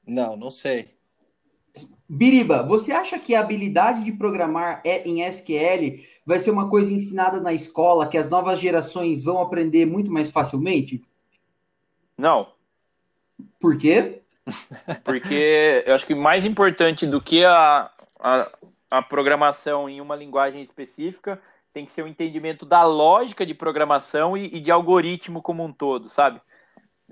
Não, 0.04 0.38
não 0.38 0.50
sei. 0.50 0.97
Biriba, 2.09 2.62
você 2.62 2.90
acha 2.90 3.18
que 3.18 3.34
a 3.34 3.40
habilidade 3.40 4.02
de 4.02 4.12
programar 4.12 4.80
é 4.82 5.06
em 5.06 5.22
SQL 5.22 6.02
vai 6.24 6.40
ser 6.40 6.50
uma 6.50 6.68
coisa 6.68 6.92
ensinada 6.92 7.40
na 7.40 7.52
escola 7.52 8.09
que 8.09 8.16
as 8.16 8.30
novas 8.30 8.59
gerações 8.59 9.24
vão 9.24 9.42
aprender 9.42 9.84
muito 9.84 10.11
mais 10.11 10.30
facilmente? 10.30 11.02
Não. 12.16 12.48
Por 13.61 13.76
quê? 13.76 14.22
Porque 15.04 15.84
eu 15.86 15.94
acho 15.94 16.06
que 16.06 16.14
mais 16.14 16.46
importante 16.46 17.06
do 17.06 17.20
que 17.20 17.44
a, 17.44 17.90
a, 18.18 18.50
a 18.90 19.02
programação 19.02 19.88
em 19.88 20.00
uma 20.00 20.16
linguagem 20.16 20.62
específica 20.62 21.40
tem 21.72 21.84
que 21.84 21.92
ser 21.92 22.02
o 22.02 22.09
entendimento 22.09 22.64
da 22.64 22.84
lógica 22.84 23.44
de 23.44 23.52
programação 23.52 24.36
e, 24.36 24.46
e 24.56 24.61
de 24.61 24.70
algoritmo 24.70 25.42
como 25.42 25.62
um 25.62 25.72
todo, 25.72 26.09
sabe? 26.09 26.40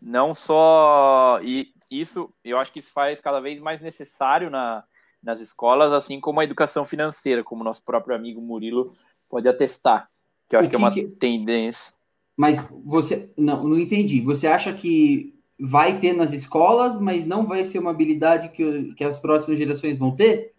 Não 0.00 0.34
só. 0.34 1.38
E, 1.42 1.75
isso 1.90 2.32
eu 2.44 2.58
acho 2.58 2.72
que 2.72 2.82
faz 2.82 3.20
cada 3.20 3.40
vez 3.40 3.60
mais 3.60 3.80
necessário 3.80 4.50
na, 4.50 4.84
nas 5.22 5.40
escolas, 5.40 5.92
assim 5.92 6.20
como 6.20 6.40
a 6.40 6.44
educação 6.44 6.84
financeira, 6.84 7.42
como 7.42 7.64
nosso 7.64 7.84
próprio 7.84 8.14
amigo 8.14 8.40
Murilo 8.40 8.92
pode 9.28 9.48
atestar, 9.48 10.08
que 10.48 10.54
eu 10.54 10.60
acho 10.60 10.68
que, 10.68 10.76
que, 10.76 10.82
é 10.82 10.84
uma 10.84 10.92
que... 10.92 11.04
tendência. 11.04 11.92
Mas 12.36 12.58
você 12.84 13.30
não, 13.36 13.64
não 13.64 13.78
entendi. 13.78 14.20
Você 14.20 14.46
acha 14.46 14.72
que 14.72 15.34
vai 15.58 15.98
ter 15.98 16.12
nas 16.12 16.32
escolas, 16.32 17.00
mas 17.00 17.24
não 17.24 17.46
vai 17.46 17.64
ser 17.64 17.78
uma 17.78 17.90
habilidade 17.90 18.50
que, 18.50 18.94
que 18.94 19.04
as 19.04 19.18
próximas 19.18 19.58
gerações 19.58 19.96
vão 19.96 20.14
ter? 20.14 20.54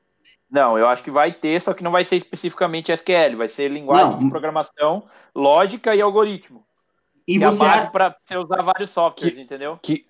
Não, 0.50 0.78
eu 0.78 0.88
acho 0.88 1.04
que 1.04 1.12
vai 1.12 1.32
ter, 1.32 1.60
só 1.62 1.74
que 1.74 1.84
não 1.84 1.92
vai 1.92 2.04
ser 2.04 2.16
especificamente 2.16 2.92
SQL, 2.92 3.38
vai 3.38 3.48
ser 3.48 3.70
linguagem 3.70 4.12
não. 4.12 4.20
de 4.20 4.30
programação, 4.30 5.06
lógica 5.36 5.94
e 5.94 6.02
algoritmo. 6.02 6.66
E 7.28 7.38
você 7.38 7.66
é 7.66 7.86
para 7.88 8.16
você 8.26 8.38
usar 8.38 8.62
vários 8.62 8.90
softwares, 8.90 9.36
que, 9.36 9.42
entendeu? 9.42 9.78
Que, 9.82 10.06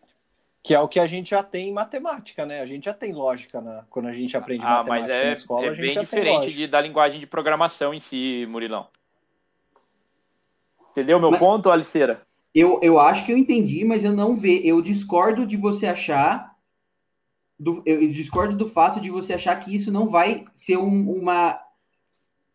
que 0.64 0.74
é 0.74 0.80
o 0.80 0.88
que 0.88 1.00
a 1.00 1.08
gente 1.08 1.30
já 1.30 1.42
tem 1.42 1.70
em 1.70 1.74
matemática, 1.74 2.46
né? 2.46 2.60
A 2.60 2.66
gente 2.66 2.86
já 2.86 2.94
tem 2.94 3.14
lógica 3.14 3.62
na, 3.62 3.86
quando 3.90 4.08
a 4.08 4.12
gente 4.12 4.36
aprende 4.36 4.64
ah, 4.66 4.80
matemática 4.80 5.08
mas 5.08 5.18
é, 5.18 5.26
na 5.26 5.32
escola. 5.32 5.66
É 5.66 5.70
a 5.70 5.74
gente 5.74 5.82
bem 5.82 5.94
já 5.94 6.02
diferente 6.02 6.52
de, 6.52 6.68
da 6.68 6.82
linguagem 6.82 7.20
de 7.20 7.28
programação 7.28 7.94
em 7.94 8.00
si, 8.00 8.46
Murilão. 8.50 8.88
Entendeu 10.92 11.20
meu 11.20 11.32
mas, 11.32 11.40
ponto, 11.40 11.70
Aliceira? 11.70 12.26
Eu, 12.54 12.80
eu 12.82 13.00
acho 13.00 13.26
que 13.26 13.32
eu 13.32 13.38
entendi, 13.38 13.86
mas 13.86 14.04
eu 14.04 14.14
não 14.14 14.36
vejo. 14.36 14.66
Eu 14.66 14.82
discordo 14.82 15.46
de 15.46 15.56
você 15.56 15.86
achar. 15.86 16.56
Do, 17.60 17.82
eu 17.86 18.12
discordo 18.12 18.56
do 18.56 18.68
fato 18.68 19.00
de 19.00 19.10
você 19.10 19.34
achar 19.34 19.56
que 19.58 19.76
isso 19.76 19.92
não 19.92 20.10
vai 20.10 20.46
ser 20.54 20.78
um, 20.78 21.12
uma 21.12 21.60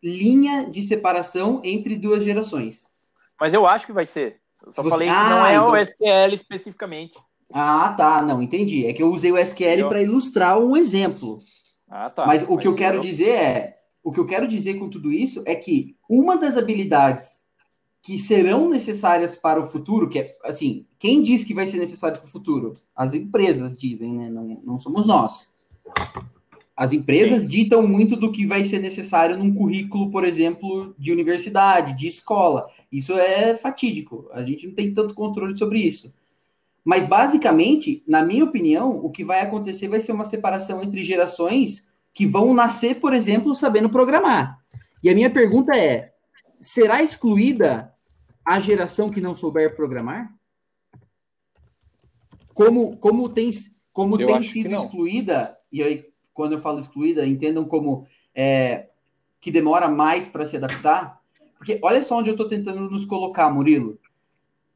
linha 0.03 0.69
de 0.69 0.83
separação 0.83 1.61
entre 1.63 1.95
duas 1.95 2.23
gerações. 2.23 2.91
Mas 3.39 3.53
eu 3.53 3.65
acho 3.65 3.85
que 3.85 3.93
vai 3.93 4.05
ser. 4.05 4.39
Eu 4.65 4.73
só 4.73 4.83
você... 4.83 4.89
falei 4.89 5.07
que 5.07 5.13
ah, 5.13 5.29
não 5.29 5.45
é 5.45 5.55
então... 5.55 5.71
o 5.71 5.77
SQL 5.77 6.33
especificamente. 6.33 7.17
Ah, 7.53 7.93
tá. 7.95 8.21
Não, 8.23 8.41
entendi. 8.41 8.87
É 8.87 8.93
que 8.93 9.03
eu 9.03 9.11
usei 9.11 9.31
o 9.31 9.37
SQL 9.37 9.87
para 9.87 10.01
ilustrar 10.01 10.57
um 10.57 10.75
exemplo. 10.75 11.39
Ah, 11.87 12.09
tá. 12.09 12.25
Mas 12.25 12.43
o 12.47 12.57
que 12.57 12.67
eu 12.67 12.73
quero 12.73 12.99
dizer 12.99 13.29
é, 13.29 13.77
o 14.03 14.11
que 14.11 14.19
eu 14.19 14.25
quero 14.25 14.47
dizer 14.47 14.73
com 14.73 14.89
tudo 14.89 15.11
isso 15.11 15.43
é 15.45 15.53
que 15.53 15.95
uma 16.09 16.35
das 16.35 16.57
habilidades 16.57 17.43
que 18.01 18.17
serão 18.17 18.67
necessárias 18.67 19.35
para 19.35 19.61
o 19.61 19.67
futuro, 19.67 20.09
que 20.09 20.19
é 20.19 20.35
assim, 20.43 20.85
quem 20.99 21.21
diz 21.21 21.43
que 21.43 21.53
vai 21.53 21.67
ser 21.67 21.77
necessário 21.77 22.19
para 22.19 22.27
o 22.27 22.31
futuro? 22.31 22.73
As 22.95 23.13
empresas 23.13 23.77
dizem, 23.77 24.11
né? 24.13 24.29
Não, 24.29 24.61
não 24.65 24.79
somos 24.79 25.05
nós. 25.05 25.53
As 26.75 26.91
empresas 26.91 27.43
Sim. 27.43 27.47
ditam 27.47 27.87
muito 27.87 28.15
do 28.15 28.31
que 28.31 28.47
vai 28.47 28.63
ser 28.63 28.79
necessário 28.79 29.37
num 29.37 29.53
currículo, 29.53 30.09
por 30.09 30.25
exemplo, 30.25 30.93
de 30.97 31.11
universidade, 31.11 31.95
de 31.95 32.07
escola. 32.07 32.67
Isso 32.91 33.13
é 33.13 33.55
fatídico. 33.55 34.27
A 34.33 34.43
gente 34.43 34.67
não 34.67 34.73
tem 34.73 34.91
tanto 34.91 35.13
controle 35.13 35.55
sobre 35.55 35.79
isso. 35.79 36.11
Mas, 36.83 37.07
basicamente, 37.07 38.03
na 38.05 38.21
minha 38.21 38.43
opinião, 38.43 38.91
o 38.97 39.09
que 39.09 39.23
vai 39.23 39.39
acontecer 39.39 39.87
vai 39.87 40.01
ser 40.01 40.11
uma 40.11 40.25
separação 40.25 40.83
entre 40.83 41.01
gerações 41.01 41.89
que 42.13 42.25
vão 42.27 42.53
nascer, 42.53 42.99
por 42.99 43.13
exemplo, 43.13 43.55
sabendo 43.55 43.89
programar. 43.89 44.59
E 45.01 45.09
a 45.09 45.15
minha 45.15 45.29
pergunta 45.29 45.75
é: 45.75 46.13
será 46.59 47.01
excluída 47.01 47.93
a 48.45 48.59
geração 48.59 49.09
que 49.09 49.21
não 49.21 49.35
souber 49.35 49.75
programar? 49.75 50.33
Como, 52.53 52.97
como 52.97 53.29
tem, 53.29 53.49
como 53.93 54.17
tem 54.17 54.43
sido 54.43 54.75
excluída, 54.75 55.57
e 55.71 55.81
aí, 55.81 56.05
quando 56.33 56.51
eu 56.51 56.61
falo 56.61 56.79
excluída, 56.79 57.25
entendam 57.25 57.65
como 57.65 58.05
é, 58.35 58.89
que 59.39 59.49
demora 59.49 59.87
mais 59.87 60.27
para 60.27 60.45
se 60.45 60.57
adaptar? 60.57 61.19
Porque 61.57 61.79
olha 61.81 62.03
só 62.03 62.19
onde 62.19 62.29
eu 62.29 62.33
estou 62.33 62.47
tentando 62.47 62.81
nos 62.81 63.05
colocar, 63.05 63.49
Murilo 63.49 63.97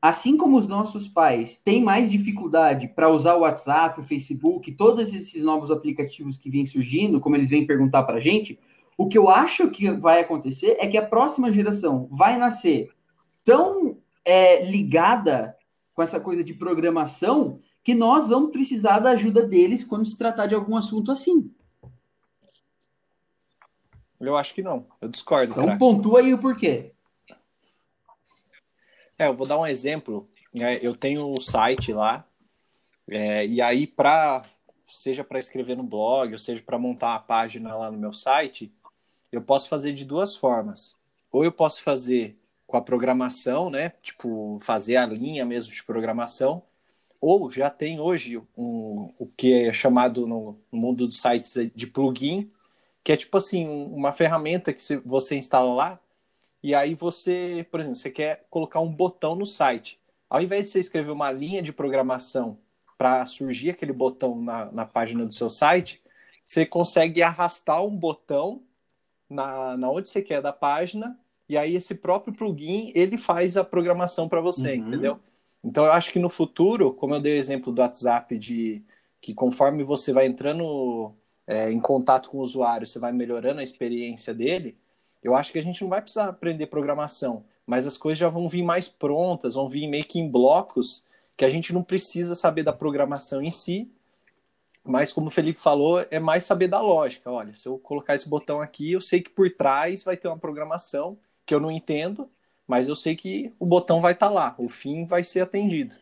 assim 0.01 0.37
como 0.37 0.57
os 0.57 0.67
nossos 0.67 1.07
pais 1.07 1.59
têm 1.59 1.83
mais 1.83 2.11
dificuldade 2.11 2.87
para 2.87 3.09
usar 3.09 3.35
o 3.35 3.41
WhatsApp, 3.41 3.99
o 3.99 4.03
Facebook, 4.03 4.71
todos 4.73 5.13
esses 5.13 5.43
novos 5.43 5.71
aplicativos 5.71 6.37
que 6.37 6.49
vêm 6.49 6.65
surgindo, 6.65 7.19
como 7.19 7.35
eles 7.35 7.49
vêm 7.49 7.65
perguntar 7.65 8.03
para 8.03 8.17
a 8.17 8.21
gente, 8.21 8.59
o 8.97 9.07
que 9.07 9.17
eu 9.17 9.29
acho 9.29 9.69
que 9.69 9.91
vai 9.91 10.21
acontecer 10.21 10.77
é 10.79 10.87
que 10.87 10.97
a 10.97 11.05
próxima 11.05 11.51
geração 11.51 12.07
vai 12.11 12.37
nascer 12.37 12.89
tão 13.43 13.97
é, 14.25 14.65
ligada 14.69 15.55
com 15.93 16.01
essa 16.01 16.19
coisa 16.19 16.43
de 16.43 16.53
programação 16.53 17.59
que 17.83 17.95
nós 17.95 18.27
vamos 18.27 18.51
precisar 18.51 18.99
da 18.99 19.11
ajuda 19.11 19.47
deles 19.47 19.83
quando 19.83 20.05
se 20.05 20.17
tratar 20.17 20.45
de 20.45 20.53
algum 20.53 20.75
assunto 20.75 21.11
assim. 21.11 21.49
Eu 24.19 24.35
acho 24.35 24.53
que 24.53 24.63
não. 24.63 24.85
Eu 24.99 25.09
discordo. 25.09 25.53
Então 25.53 25.65
crack. 25.65 25.79
pontua 25.79 26.19
aí 26.19 26.33
o 26.33 26.37
porquê. 26.37 26.91
É, 29.17 29.27
eu 29.27 29.35
vou 29.35 29.47
dar 29.47 29.59
um 29.59 29.65
exemplo. 29.65 30.29
É, 30.55 30.85
eu 30.85 30.95
tenho 30.95 31.27
um 31.27 31.41
site 31.41 31.91
lá, 31.93 32.25
é, 33.09 33.45
e 33.45 33.61
aí, 33.61 33.87
para 33.87 34.43
seja 34.87 35.23
para 35.23 35.39
escrever 35.39 35.75
no 35.75 35.83
blog, 35.83 36.31
ou 36.31 36.37
seja 36.37 36.61
para 36.61 36.79
montar 36.79 37.13
a 37.15 37.19
página 37.19 37.75
lá 37.75 37.91
no 37.91 37.97
meu 37.97 38.13
site, 38.13 38.71
eu 39.31 39.41
posso 39.41 39.67
fazer 39.67 39.93
de 39.93 40.05
duas 40.05 40.35
formas. 40.35 40.95
Ou 41.31 41.43
eu 41.43 41.51
posso 41.51 41.83
fazer 41.83 42.37
com 42.65 42.77
a 42.77 42.81
programação, 42.81 43.69
né? 43.69 43.89
Tipo, 44.01 44.59
fazer 44.61 44.95
a 44.97 45.05
linha 45.05 45.45
mesmo 45.45 45.73
de 45.73 45.83
programação. 45.83 46.63
Ou 47.19 47.51
já 47.51 47.69
tem 47.69 47.99
hoje 47.99 48.37
um, 48.57 49.11
o 49.17 49.25
que 49.35 49.67
é 49.67 49.73
chamado 49.73 50.25
no 50.25 50.57
mundo 50.71 51.07
dos 51.07 51.19
sites 51.19 51.53
de 51.75 51.87
plugin, 51.87 52.49
que 53.03 53.11
é 53.11 53.17
tipo 53.17 53.37
assim, 53.37 53.67
uma 53.67 54.11
ferramenta 54.11 54.71
que 54.71 54.81
você 55.05 55.35
instala 55.35 55.73
lá, 55.73 55.99
e 56.63 56.73
aí 56.73 56.95
você, 56.95 57.65
por 57.69 57.79
exemplo, 57.79 57.97
você 57.97 58.09
quer 58.09 58.45
colocar 58.49 58.79
um 58.79 58.91
botão 58.91 59.35
no 59.35 59.45
site. 59.45 59.99
Ao 60.29 60.41
invés 60.41 60.65
de 60.65 60.71
você 60.71 60.79
escrever 60.79 61.11
uma 61.11 61.31
linha 61.31 61.61
de 61.61 61.71
programação 61.71 62.57
para 62.97 63.25
surgir 63.25 63.69
aquele 63.69 63.93
botão 63.93 64.41
na, 64.41 64.71
na 64.71 64.85
página 64.85 65.25
do 65.25 65.33
seu 65.33 65.49
site, 65.49 66.01
você 66.43 66.65
consegue 66.65 67.21
arrastar 67.21 67.83
um 67.83 67.95
botão 67.95 68.63
na, 69.29 69.77
na 69.77 69.89
onde 69.89 70.09
você 70.09 70.21
quer 70.21 70.41
da 70.41 70.53
página, 70.53 71.17
e 71.49 71.57
aí 71.57 71.75
esse 71.75 71.95
próprio 71.95 72.33
plugin 72.33 72.91
ele 72.95 73.17
faz 73.17 73.57
a 73.57 73.63
programação 73.63 74.27
para 74.27 74.41
você, 74.41 74.73
uhum. 74.73 74.87
entendeu? 74.87 75.19
Então 75.63 75.85
eu 75.85 75.91
acho 75.91 76.11
que 76.11 76.19
no 76.19 76.29
futuro, 76.29 76.93
como 76.93 77.15
eu 77.15 77.19
dei 77.19 77.33
o 77.33 77.37
exemplo 77.37 77.71
do 77.71 77.81
WhatsApp 77.81 78.37
de 78.37 78.81
que 79.21 79.33
conforme 79.33 79.83
você 79.83 80.13
vai 80.13 80.25
entrando 80.25 81.13
é, 81.45 81.71
em 81.71 81.79
contato 81.79 82.29
com 82.29 82.37
o 82.37 82.41
usuário, 82.41 82.87
você 82.87 82.99
vai 82.99 83.11
melhorando 83.11 83.59
a 83.59 83.63
experiência 83.63 84.33
dele, 84.33 84.77
eu 85.27 85.35
acho 85.35 85.51
que 85.51 85.59
a 85.59 85.63
gente 85.63 85.81
não 85.81 85.89
vai 85.89 86.01
precisar 86.01 86.29
aprender 86.29 86.67
programação, 86.67 87.43
mas 87.65 87.85
as 87.85 87.97
coisas 87.97 88.17
já 88.17 88.29
vão 88.29 88.47
vir 88.47 88.63
mais 88.63 88.87
prontas, 88.87 89.55
vão 89.55 89.67
vir 89.67 89.85
meio 89.85 90.05
que 90.05 90.19
em 90.19 90.29
blocos, 90.29 91.05
que 91.35 91.43
a 91.43 91.49
gente 91.49 91.73
não 91.73 91.83
precisa 91.83 92.33
saber 92.33 92.63
da 92.63 92.71
programação 92.71 93.41
em 93.41 93.51
si, 93.51 93.91
mas 94.85 95.11
como 95.11 95.27
o 95.27 95.31
Felipe 95.31 95.59
falou, 95.59 96.03
é 96.09 96.17
mais 96.17 96.45
saber 96.45 96.69
da 96.69 96.79
lógica. 96.79 97.29
Olha, 97.29 97.53
se 97.53 97.67
eu 97.67 97.77
colocar 97.77 98.15
esse 98.15 98.29
botão 98.29 98.61
aqui, 98.61 98.93
eu 98.93 99.01
sei 99.01 99.21
que 99.21 99.29
por 99.29 99.49
trás 99.51 100.01
vai 100.01 100.15
ter 100.15 100.29
uma 100.29 100.37
programação 100.37 101.17
que 101.45 101.53
eu 101.53 101.59
não 101.59 101.69
entendo, 101.69 102.29
mas 102.65 102.87
eu 102.87 102.95
sei 102.95 103.13
que 103.13 103.51
o 103.59 103.65
botão 103.65 103.99
vai 103.99 104.13
estar 104.13 104.27
tá 104.27 104.33
lá, 104.33 104.55
o 104.57 104.69
fim 104.69 105.05
vai 105.05 105.25
ser 105.25 105.41
atendido. 105.41 105.93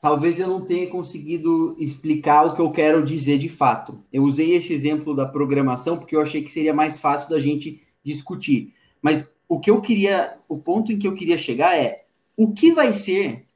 Talvez 0.00 0.40
eu 0.40 0.48
não 0.48 0.64
tenha 0.64 0.90
conseguido 0.90 1.76
explicar 1.78 2.46
o 2.46 2.54
que 2.56 2.60
eu 2.60 2.70
quero 2.70 3.04
dizer 3.04 3.38
de 3.38 3.48
fato. 3.48 3.96
Eu 4.12 4.24
usei 4.24 4.56
esse 4.56 4.72
exemplo 4.72 5.14
da 5.14 5.24
programação 5.24 5.96
porque 5.96 6.16
eu 6.16 6.20
achei 6.20 6.42
que 6.42 6.50
seria 6.50 6.74
mais 6.74 6.98
fácil 6.98 7.30
da 7.30 7.38
gente 7.38 7.85
discutir. 8.06 8.72
Mas 9.02 9.30
o 9.48 9.60
que 9.60 9.70
eu 9.70 9.80
queria, 9.80 10.38
o 10.48 10.58
ponto 10.58 10.92
em 10.92 10.98
que 10.98 11.06
eu 11.06 11.14
queria 11.14 11.36
chegar 11.36 11.76
é 11.76 12.06
o 12.36 12.52
que 12.52 12.72
vai 12.72 12.92
ser 12.92 13.46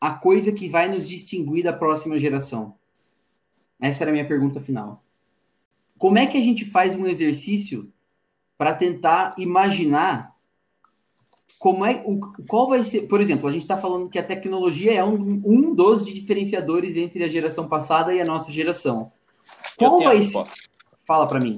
a 0.00 0.10
coisa 0.12 0.52
que 0.52 0.68
vai 0.68 0.88
nos 0.88 1.08
distinguir 1.08 1.64
da 1.64 1.72
próxima 1.72 2.18
geração? 2.18 2.74
Essa 3.80 4.04
era 4.04 4.10
a 4.10 4.12
minha 4.12 4.26
pergunta 4.26 4.60
final. 4.60 5.02
Como 5.98 6.18
é 6.18 6.26
que 6.26 6.36
a 6.36 6.42
gente 6.42 6.64
faz 6.64 6.96
um 6.96 7.06
exercício 7.06 7.92
para 8.56 8.74
tentar 8.74 9.34
imaginar 9.38 10.34
como 11.58 11.86
é 11.86 12.02
o 12.04 12.18
qual 12.46 12.68
vai 12.68 12.82
ser, 12.82 13.02
por 13.02 13.20
exemplo, 13.20 13.48
a 13.48 13.52
gente 13.52 13.62
está 13.62 13.78
falando 13.78 14.10
que 14.10 14.18
a 14.18 14.22
tecnologia 14.22 14.92
é 14.92 15.04
um, 15.04 15.42
um 15.44 15.74
dos 15.74 16.04
diferenciadores 16.04 16.96
entre 16.96 17.22
a 17.24 17.28
geração 17.28 17.68
passada 17.68 18.12
e 18.12 18.20
a 18.20 18.24
nossa 18.24 18.50
geração. 18.50 19.12
Qual 19.76 20.00
vai 20.00 20.20
ser? 20.20 20.44
Fala 21.06 21.26
para 21.26 21.40
mim. 21.40 21.56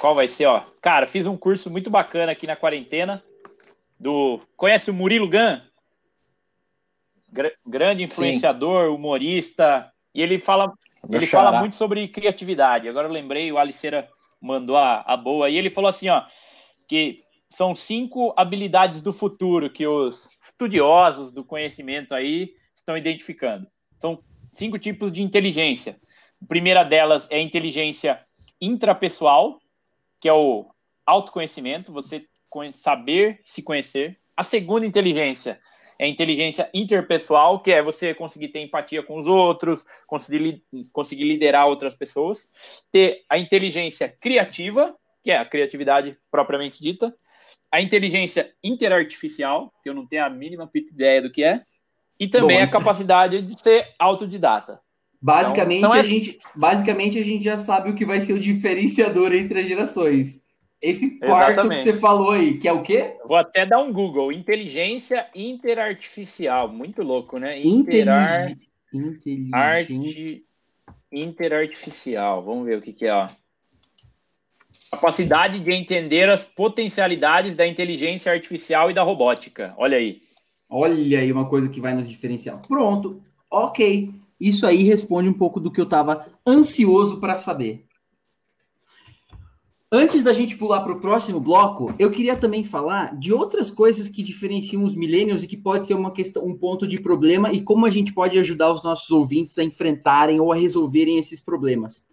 Qual 0.00 0.14
vai 0.14 0.26
ser, 0.26 0.46
ó? 0.46 0.64
Cara, 0.80 1.04
fiz 1.04 1.26
um 1.26 1.36
curso 1.36 1.70
muito 1.70 1.90
bacana 1.90 2.32
aqui 2.32 2.46
na 2.46 2.56
quarentena 2.56 3.22
do 3.98 4.40
conhece 4.56 4.90
o 4.90 4.94
Murilo 4.94 5.28
Gun? 5.28 5.60
Gr 7.30 7.48
grande 7.66 8.02
influenciador, 8.02 8.86
Sim. 8.86 8.94
humorista, 8.94 9.92
e 10.14 10.22
ele 10.22 10.38
fala 10.38 10.72
ele 11.08 11.26
fala 11.26 11.60
muito 11.60 11.74
sobre 11.74 12.08
criatividade. 12.08 12.88
Agora 12.88 13.08
eu 13.08 13.12
lembrei, 13.12 13.52
o 13.52 13.58
Aliceira 13.58 14.08
mandou 14.40 14.76
a, 14.76 15.02
a 15.06 15.16
boa 15.16 15.50
e 15.50 15.56
ele 15.56 15.68
falou 15.68 15.88
assim, 15.88 16.08
ó, 16.08 16.24
que 16.88 17.22
são 17.50 17.74
cinco 17.74 18.32
habilidades 18.36 19.02
do 19.02 19.12
futuro 19.12 19.70
que 19.70 19.86
os 19.86 20.30
estudiosos 20.40 21.30
do 21.30 21.44
conhecimento 21.44 22.14
aí 22.14 22.54
estão 22.74 22.96
identificando. 22.96 23.66
São 23.98 24.22
cinco 24.48 24.78
tipos 24.78 25.12
de 25.12 25.22
inteligência. 25.22 25.98
A 26.42 26.46
primeira 26.46 26.84
delas 26.84 27.28
é 27.30 27.36
a 27.36 27.42
inteligência 27.42 28.18
intrapessoal, 28.60 29.60
que 30.20 30.28
é 30.28 30.32
o 30.32 30.66
autoconhecimento, 31.06 31.92
você 31.92 32.26
saber 32.72 33.40
se 33.44 33.62
conhecer. 33.62 34.18
A 34.36 34.42
segunda 34.42 34.86
inteligência 34.86 35.60
é 35.98 36.04
a 36.04 36.08
inteligência 36.08 36.70
interpessoal, 36.72 37.60
que 37.60 37.70
é 37.70 37.82
você 37.82 38.14
conseguir 38.14 38.48
ter 38.48 38.60
empatia 38.60 39.02
com 39.02 39.18
os 39.18 39.26
outros, 39.26 39.84
conseguir, 40.06 40.62
conseguir 40.92 41.24
liderar 41.24 41.66
outras 41.66 41.94
pessoas. 41.94 42.50
Ter 42.90 43.24
a 43.28 43.38
inteligência 43.38 44.08
criativa, 44.20 44.94
que 45.22 45.30
é 45.30 45.38
a 45.38 45.44
criatividade 45.44 46.16
propriamente 46.30 46.80
dita 46.80 47.14
a 47.72 47.80
inteligência 47.80 48.52
interartificial, 48.62 49.72
que 49.82 49.88
eu 49.88 49.94
não 49.94 50.06
tenho 50.06 50.24
a 50.24 50.30
mínima 50.30 50.68
ideia 50.74 51.22
do 51.22 51.30
que 51.30 51.44
é, 51.44 51.62
e 52.18 52.26
também 52.26 52.58
Bom, 52.58 52.64
a 52.64 52.68
capacidade 52.68 53.40
de 53.40 53.58
ser 53.58 53.94
autodidata. 53.98 54.80
Basicamente, 55.22 55.78
então, 55.78 55.90
então 55.90 55.94
é... 55.94 56.00
a 56.00 56.02
gente, 56.02 56.38
basicamente, 56.54 57.18
a 57.18 57.22
gente 57.22 57.44
já 57.44 57.58
sabe 57.58 57.90
o 57.90 57.94
que 57.94 58.06
vai 58.06 58.20
ser 58.20 58.32
o 58.32 58.40
diferenciador 58.40 59.34
entre 59.34 59.60
as 59.60 59.68
gerações. 59.68 60.42
Esse 60.80 61.18
quarto 61.18 61.52
Exatamente. 61.52 61.82
que 61.82 61.92
você 61.92 61.98
falou 61.98 62.30
aí, 62.30 62.56
que 62.56 62.66
é 62.66 62.72
o 62.72 62.82
quê? 62.82 63.16
Vou 63.26 63.36
até 63.36 63.66
dar 63.66 63.82
um 63.82 63.92
Google. 63.92 64.32
Inteligência 64.32 65.28
interartificial. 65.34 66.72
Muito 66.72 67.02
louco, 67.02 67.38
né? 67.38 67.60
Interar... 67.60 68.56
Inteligência. 68.92 69.56
Arte... 69.56 70.44
Interartificial. 71.12 72.42
Vamos 72.42 72.64
ver 72.64 72.78
o 72.78 72.80
que, 72.80 72.94
que 72.94 73.04
é, 73.04 73.12
ó. 73.12 73.28
Capacidade 74.90 75.60
de 75.60 75.70
entender 75.70 76.30
as 76.30 76.44
potencialidades 76.44 77.54
da 77.54 77.66
inteligência 77.66 78.32
artificial 78.32 78.90
e 78.90 78.94
da 78.94 79.02
robótica. 79.02 79.74
Olha 79.76 79.98
aí. 79.98 80.18
Olha 80.70 81.18
aí 81.18 81.30
uma 81.30 81.48
coisa 81.48 81.68
que 81.68 81.80
vai 81.80 81.94
nos 81.94 82.08
diferenciar. 82.08 82.60
Pronto. 82.66 83.22
Ok. 83.50 84.10
Isso 84.40 84.66
aí 84.66 84.82
responde 84.82 85.28
um 85.28 85.34
pouco 85.34 85.60
do 85.60 85.70
que 85.70 85.80
eu 85.80 85.84
estava 85.84 86.26
ansioso 86.46 87.20
para 87.20 87.36
saber. 87.36 87.84
Antes 89.92 90.22
da 90.22 90.32
gente 90.32 90.56
pular 90.56 90.82
para 90.82 90.92
o 90.92 91.00
próximo 91.00 91.40
bloco, 91.40 91.92
eu 91.98 92.12
queria 92.12 92.36
também 92.36 92.62
falar 92.62 93.18
de 93.18 93.32
outras 93.32 93.72
coisas 93.72 94.08
que 94.08 94.22
diferenciam 94.22 94.84
os 94.84 94.94
millennials 94.94 95.42
e 95.42 95.48
que 95.48 95.56
pode 95.56 95.84
ser 95.84 95.94
uma 95.94 96.12
questão, 96.12 96.46
um 96.46 96.56
ponto 96.56 96.86
de 96.86 97.00
problema 97.00 97.52
e 97.52 97.60
como 97.60 97.84
a 97.84 97.90
gente 97.90 98.14
pode 98.14 98.38
ajudar 98.38 98.70
os 98.70 98.84
nossos 98.84 99.10
ouvintes 99.10 99.58
a 99.58 99.64
enfrentarem 99.64 100.38
ou 100.40 100.52
a 100.52 100.56
resolverem 100.56 101.18
esses 101.18 101.40
problemas. 101.40 102.04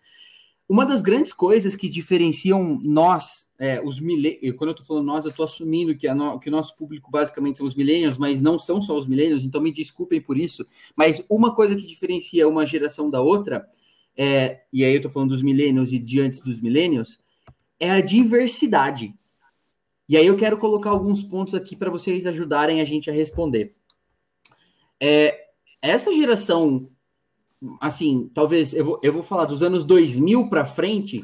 Uma 0.67 0.85
das 0.85 1.01
grandes 1.01 1.31
coisas 1.31 1.75
que 1.75 1.87
diferenciam 1.87 2.79
nós, 2.83 3.46
é, 3.59 3.81
os 3.83 3.99
milênios, 3.99 4.55
quando 4.55 4.69
eu 4.69 4.71
estou 4.71 4.85
falando 4.85 5.05
nós, 5.05 5.25
eu 5.25 5.31
estou 5.31 5.43
assumindo 5.43 5.95
que, 5.95 6.11
no, 6.13 6.39
que 6.39 6.49
o 6.49 6.51
nosso 6.51 6.75
público 6.75 7.09
basicamente 7.09 7.57
são 7.57 7.65
os 7.65 7.73
milênios, 7.75 8.17
mas 8.17 8.39
não 8.39 8.59
são 8.59 8.81
só 8.81 8.95
os 8.95 9.07
milênios, 9.07 9.43
então 9.43 9.59
me 9.59 9.71
desculpem 9.71 10.21
por 10.21 10.37
isso. 10.37 10.65
Mas 10.95 11.25
uma 11.29 11.53
coisa 11.55 11.75
que 11.75 11.87
diferencia 11.87 12.47
uma 12.47 12.65
geração 12.65 13.09
da 13.09 13.21
outra, 13.21 13.67
é, 14.15 14.61
e 14.71 14.83
aí 14.83 14.91
eu 14.91 14.97
estou 14.97 15.11
falando 15.11 15.29
dos 15.29 15.41
milênios 15.41 15.91
e 15.91 15.97
diante 15.97 16.41
dos 16.43 16.61
milênios, 16.61 17.19
é 17.79 17.89
a 17.89 18.01
diversidade. 18.01 19.13
E 20.07 20.15
aí 20.15 20.27
eu 20.27 20.37
quero 20.37 20.57
colocar 20.57 20.91
alguns 20.91 21.23
pontos 21.23 21.55
aqui 21.55 21.75
para 21.75 21.89
vocês 21.89 22.25
ajudarem 22.27 22.79
a 22.79 22.85
gente 22.85 23.09
a 23.09 23.13
responder. 23.13 23.75
É, 24.99 25.47
essa 25.81 26.11
geração 26.11 26.89
assim, 27.79 28.29
talvez 28.33 28.73
eu 28.73 28.85
vou, 28.85 28.99
eu 29.03 29.13
vou 29.13 29.23
falar 29.23 29.45
dos 29.45 29.63
anos 29.63 29.83
2000 29.83 30.49
para 30.49 30.65
frente, 30.65 31.23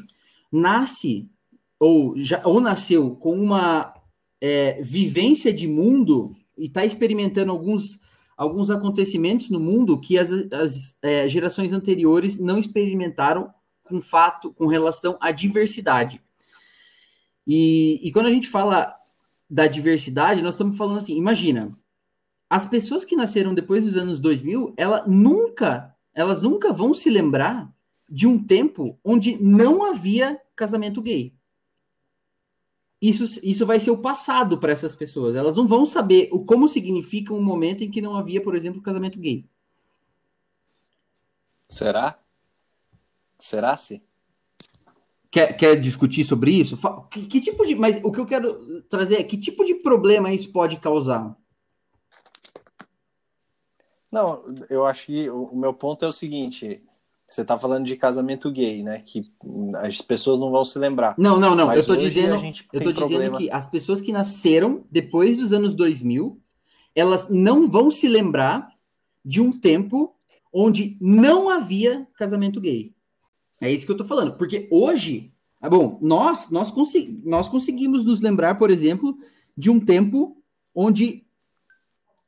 nasce 0.50 1.28
ou 1.84 2.16
já 2.16 2.40
ou 2.46 2.62
nasceu 2.62 3.14
com 3.16 3.38
uma 3.38 3.92
é, 4.40 4.82
vivência 4.82 5.52
de 5.52 5.68
mundo 5.68 6.34
e 6.56 6.64
está 6.64 6.82
experimentando 6.82 7.52
alguns 7.52 8.00
alguns 8.34 8.70
acontecimentos 8.70 9.50
no 9.50 9.60
mundo 9.60 10.00
que 10.00 10.18
as, 10.18 10.32
as 10.50 10.96
é, 11.02 11.28
gerações 11.28 11.74
anteriores 11.74 12.38
não 12.38 12.56
experimentaram 12.58 13.52
com 13.82 14.00
fato 14.00 14.50
com 14.54 14.66
relação 14.66 15.18
à 15.20 15.30
diversidade. 15.30 16.22
E, 17.46 18.00
e 18.02 18.10
quando 18.10 18.26
a 18.26 18.32
gente 18.32 18.48
fala 18.48 18.96
da 19.48 19.66
diversidade, 19.66 20.40
nós 20.40 20.54
estamos 20.54 20.78
falando 20.78 20.98
assim, 20.98 21.14
imagina, 21.14 21.76
as 22.48 22.66
pessoas 22.66 23.04
que 23.04 23.14
nasceram 23.14 23.54
depois 23.54 23.84
dos 23.84 23.96
anos 23.96 24.18
2000, 24.20 24.72
ela 24.78 25.04
nunca 25.06 25.94
elas 26.14 26.40
nunca 26.40 26.72
vão 26.72 26.94
se 26.94 27.10
lembrar 27.10 27.70
de 28.08 28.26
um 28.26 28.42
tempo 28.42 28.98
onde 29.04 29.36
não 29.42 29.84
havia 29.84 30.40
casamento 30.56 31.02
gay. 31.02 31.34
Isso, 33.04 33.38
isso 33.42 33.66
vai 33.66 33.78
ser 33.78 33.90
o 33.90 33.98
passado 33.98 34.56
para 34.56 34.72
essas 34.72 34.94
pessoas. 34.94 35.36
Elas 35.36 35.54
não 35.54 35.66
vão 35.66 35.84
saber 35.84 36.30
o 36.32 36.42
como 36.42 36.66
significa 36.66 37.34
um 37.34 37.42
momento 37.42 37.84
em 37.84 37.90
que 37.90 38.00
não 38.00 38.16
havia, 38.16 38.42
por 38.42 38.56
exemplo, 38.56 38.80
casamento 38.80 39.18
gay. 39.18 39.46
Será? 41.68 42.18
Será 43.38 43.76
sim? 43.76 44.00
Quer, 45.30 45.54
quer 45.54 45.78
discutir 45.78 46.24
sobre 46.24 46.52
isso? 46.52 46.78
Que, 47.10 47.26
que, 47.26 47.40
tipo 47.42 47.66
de. 47.66 47.74
Mas 47.74 48.02
o 48.02 48.10
que 48.10 48.20
eu 48.20 48.24
quero 48.24 48.80
trazer 48.84 49.16
é 49.16 49.22
que 49.22 49.36
tipo 49.36 49.66
de 49.66 49.74
problema 49.74 50.32
isso 50.32 50.50
pode 50.50 50.78
causar? 50.78 51.36
Não, 54.10 54.44
eu 54.70 54.86
acho 54.86 55.06
que 55.06 55.28
o 55.28 55.54
meu 55.54 55.74
ponto 55.74 56.06
é 56.06 56.08
o 56.08 56.12
seguinte: 56.12 56.82
você 57.34 57.42
está 57.42 57.58
falando 57.58 57.84
de 57.84 57.96
casamento 57.96 58.50
gay, 58.50 58.82
né? 58.82 59.02
Que 59.04 59.22
as 59.82 60.00
pessoas 60.00 60.38
não 60.38 60.50
vão 60.50 60.62
se 60.62 60.78
lembrar. 60.78 61.14
Não, 61.18 61.38
não, 61.38 61.54
não. 61.54 61.66
Mas 61.66 61.76
eu 61.76 61.80
estou 61.80 61.96
dizendo, 61.96 62.36
eu 62.72 62.82
tô 62.82 62.92
dizendo 62.92 63.36
que 63.36 63.50
as 63.50 63.66
pessoas 63.66 64.00
que 64.00 64.12
nasceram 64.12 64.84
depois 64.90 65.38
dos 65.38 65.52
anos 65.52 65.74
2000, 65.74 66.40
elas 66.94 67.28
não 67.28 67.68
vão 67.68 67.90
se 67.90 68.08
lembrar 68.08 68.68
de 69.24 69.40
um 69.40 69.50
tempo 69.50 70.14
onde 70.52 70.96
não 71.00 71.50
havia 71.50 72.06
casamento 72.16 72.60
gay. 72.60 72.94
É 73.60 73.72
isso 73.72 73.84
que 73.84 73.90
eu 73.90 73.94
estou 73.94 74.06
falando. 74.06 74.36
Porque 74.36 74.68
hoje, 74.70 75.32
ah, 75.60 75.68
bom, 75.68 75.98
nós, 76.00 76.50
nós, 76.50 76.70
consegui, 76.70 77.20
nós 77.24 77.48
conseguimos 77.48 78.04
nos 78.04 78.20
lembrar, 78.20 78.56
por 78.56 78.70
exemplo, 78.70 79.16
de 79.56 79.70
um 79.70 79.80
tempo 79.80 80.36
onde 80.72 81.24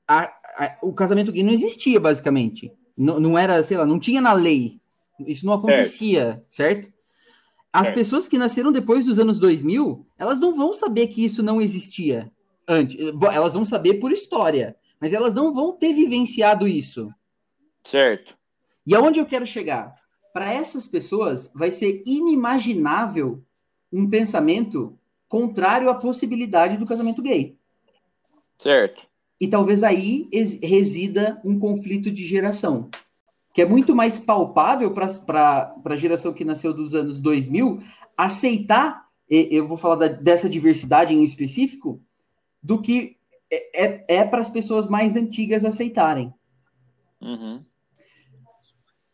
a, 0.09 0.25
a, 0.25 0.79
o 0.83 0.93
casamento 0.93 1.31
gay 1.31 1.43
não 1.43 1.53
existia, 1.53 2.01
basicamente. 2.01 2.73
Não, 2.97 3.21
não 3.21 3.39
era, 3.39 3.63
sei 3.63 3.77
lá, 3.77 3.87
não 3.87 4.01
tinha 4.01 4.21
na 4.21 4.33
lei. 4.33 4.81
Isso 5.27 5.47
não 5.47 5.55
acontecia, 5.55 6.45
certo? 6.49 6.85
certo? 6.85 6.97
As 7.73 7.87
certo. 7.87 7.97
pessoas 7.97 8.29
que 8.29 8.39
nasceram 8.39 8.73
depois 8.73 9.05
dos 9.05 9.19
anos 9.19 9.39
2000, 9.39 10.07
elas 10.19 10.41
não 10.41 10.57
vão 10.57 10.73
saber 10.73 11.09
que 11.09 11.25
isso 11.25 11.43
não 11.43 11.61
existia 11.61 12.31
antes. 12.67 12.97
Elas 13.33 13.55
vão 13.55 13.65
saber 13.65 13.95
por 13.95 14.13
história, 14.13 14.77
mas 15.01 15.13
elas 15.13 15.35
não 15.35 15.53
vão 15.53 15.73
ter 15.73 15.93
vivenciado 15.93 16.67
isso. 16.67 17.11
Certo. 17.83 18.37
E 18.87 18.95
aonde 18.95 19.21
eu 19.21 19.27
quero 19.27 19.47
chegar? 19.47 19.95
para 20.37 20.53
essas 20.53 20.87
pessoas 20.87 21.51
vai 21.55 21.71
ser 21.71 22.03
inimaginável 22.05 23.43
um 23.91 24.07
pensamento 24.11 24.95
contrário 25.27 25.89
à 25.89 25.95
possibilidade 25.95 26.77
do 26.77 26.85
casamento 26.85 27.23
gay. 27.23 27.57
Certo. 28.59 29.01
E 29.41 29.49
talvez 29.49 29.83
aí 29.83 30.29
resida 30.63 31.41
um 31.43 31.59
conflito 31.59 32.11
de 32.11 32.23
geração, 32.27 32.91
que 33.57 33.63
é 33.63 33.65
muito 33.65 33.97
mais 33.97 34.21
palpável 34.21 34.93
para 34.93 35.75
a 35.83 35.97
geração 35.97 36.35
que 36.35 36.45
nasceu 36.45 36.75
dos 36.75 36.95
anos 36.95 37.19
2000 37.19 37.83
aceitar, 38.15 39.09
eu 39.31 39.67
vou 39.67 39.79
falar 39.79 39.95
da, 39.95 40.09
dessa 40.09 40.47
diversidade 40.47 41.15
em 41.15 41.23
específico, 41.23 41.99
do 42.63 42.83
que 42.83 43.17
é, 43.51 43.87
é, 43.87 44.05
é 44.17 44.25
para 44.27 44.43
as 44.43 44.51
pessoas 44.51 44.87
mais 44.87 45.17
antigas 45.17 45.65
aceitarem. 45.65 46.35
Uhum. 47.19 47.65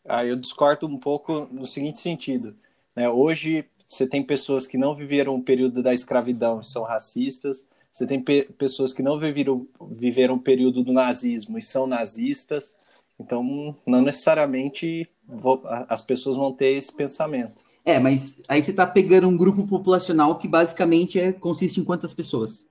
Ah, 0.04 0.26
eu 0.26 0.34
discordo 0.34 0.88
um 0.88 0.98
pouco 0.98 1.48
no 1.52 1.64
seguinte 1.64 2.00
sentido. 2.00 2.56
Né? 2.96 3.08
Hoje, 3.08 3.64
você 3.86 4.08
tem 4.08 4.24
pessoas 4.24 4.66
que 4.66 4.76
não 4.76 4.96
viveram 4.96 5.36
o 5.36 5.42
período 5.44 5.84
da 5.84 5.94
escravidão 5.94 6.58
e 6.58 6.66
são 6.66 6.82
racistas, 6.82 7.64
você 7.92 8.08
tem 8.08 8.20
pe 8.20 8.42
pessoas 8.58 8.92
que 8.92 9.04
não 9.04 9.20
viveram, 9.20 9.68
viveram 9.88 10.34
o 10.34 10.42
período 10.42 10.82
do 10.82 10.92
nazismo 10.92 11.58
e 11.58 11.62
são 11.62 11.86
nazistas, 11.86 12.76
então 13.20 13.76
não 13.86 14.02
necessariamente 14.02 15.08
vou, 15.26 15.62
as 15.88 16.02
pessoas 16.02 16.36
vão 16.36 16.52
ter 16.52 16.76
esse 16.76 16.94
pensamento. 16.94 17.62
É, 17.84 17.98
mas 17.98 18.40
aí 18.48 18.62
você 18.62 18.70
está 18.70 18.86
pegando 18.86 19.28
um 19.28 19.36
grupo 19.36 19.66
populacional 19.66 20.38
que 20.38 20.46
basicamente 20.46 21.18
é, 21.18 21.32
consiste 21.32 21.80
em 21.80 21.84
quantas 21.84 22.14
pessoas? 22.14 22.70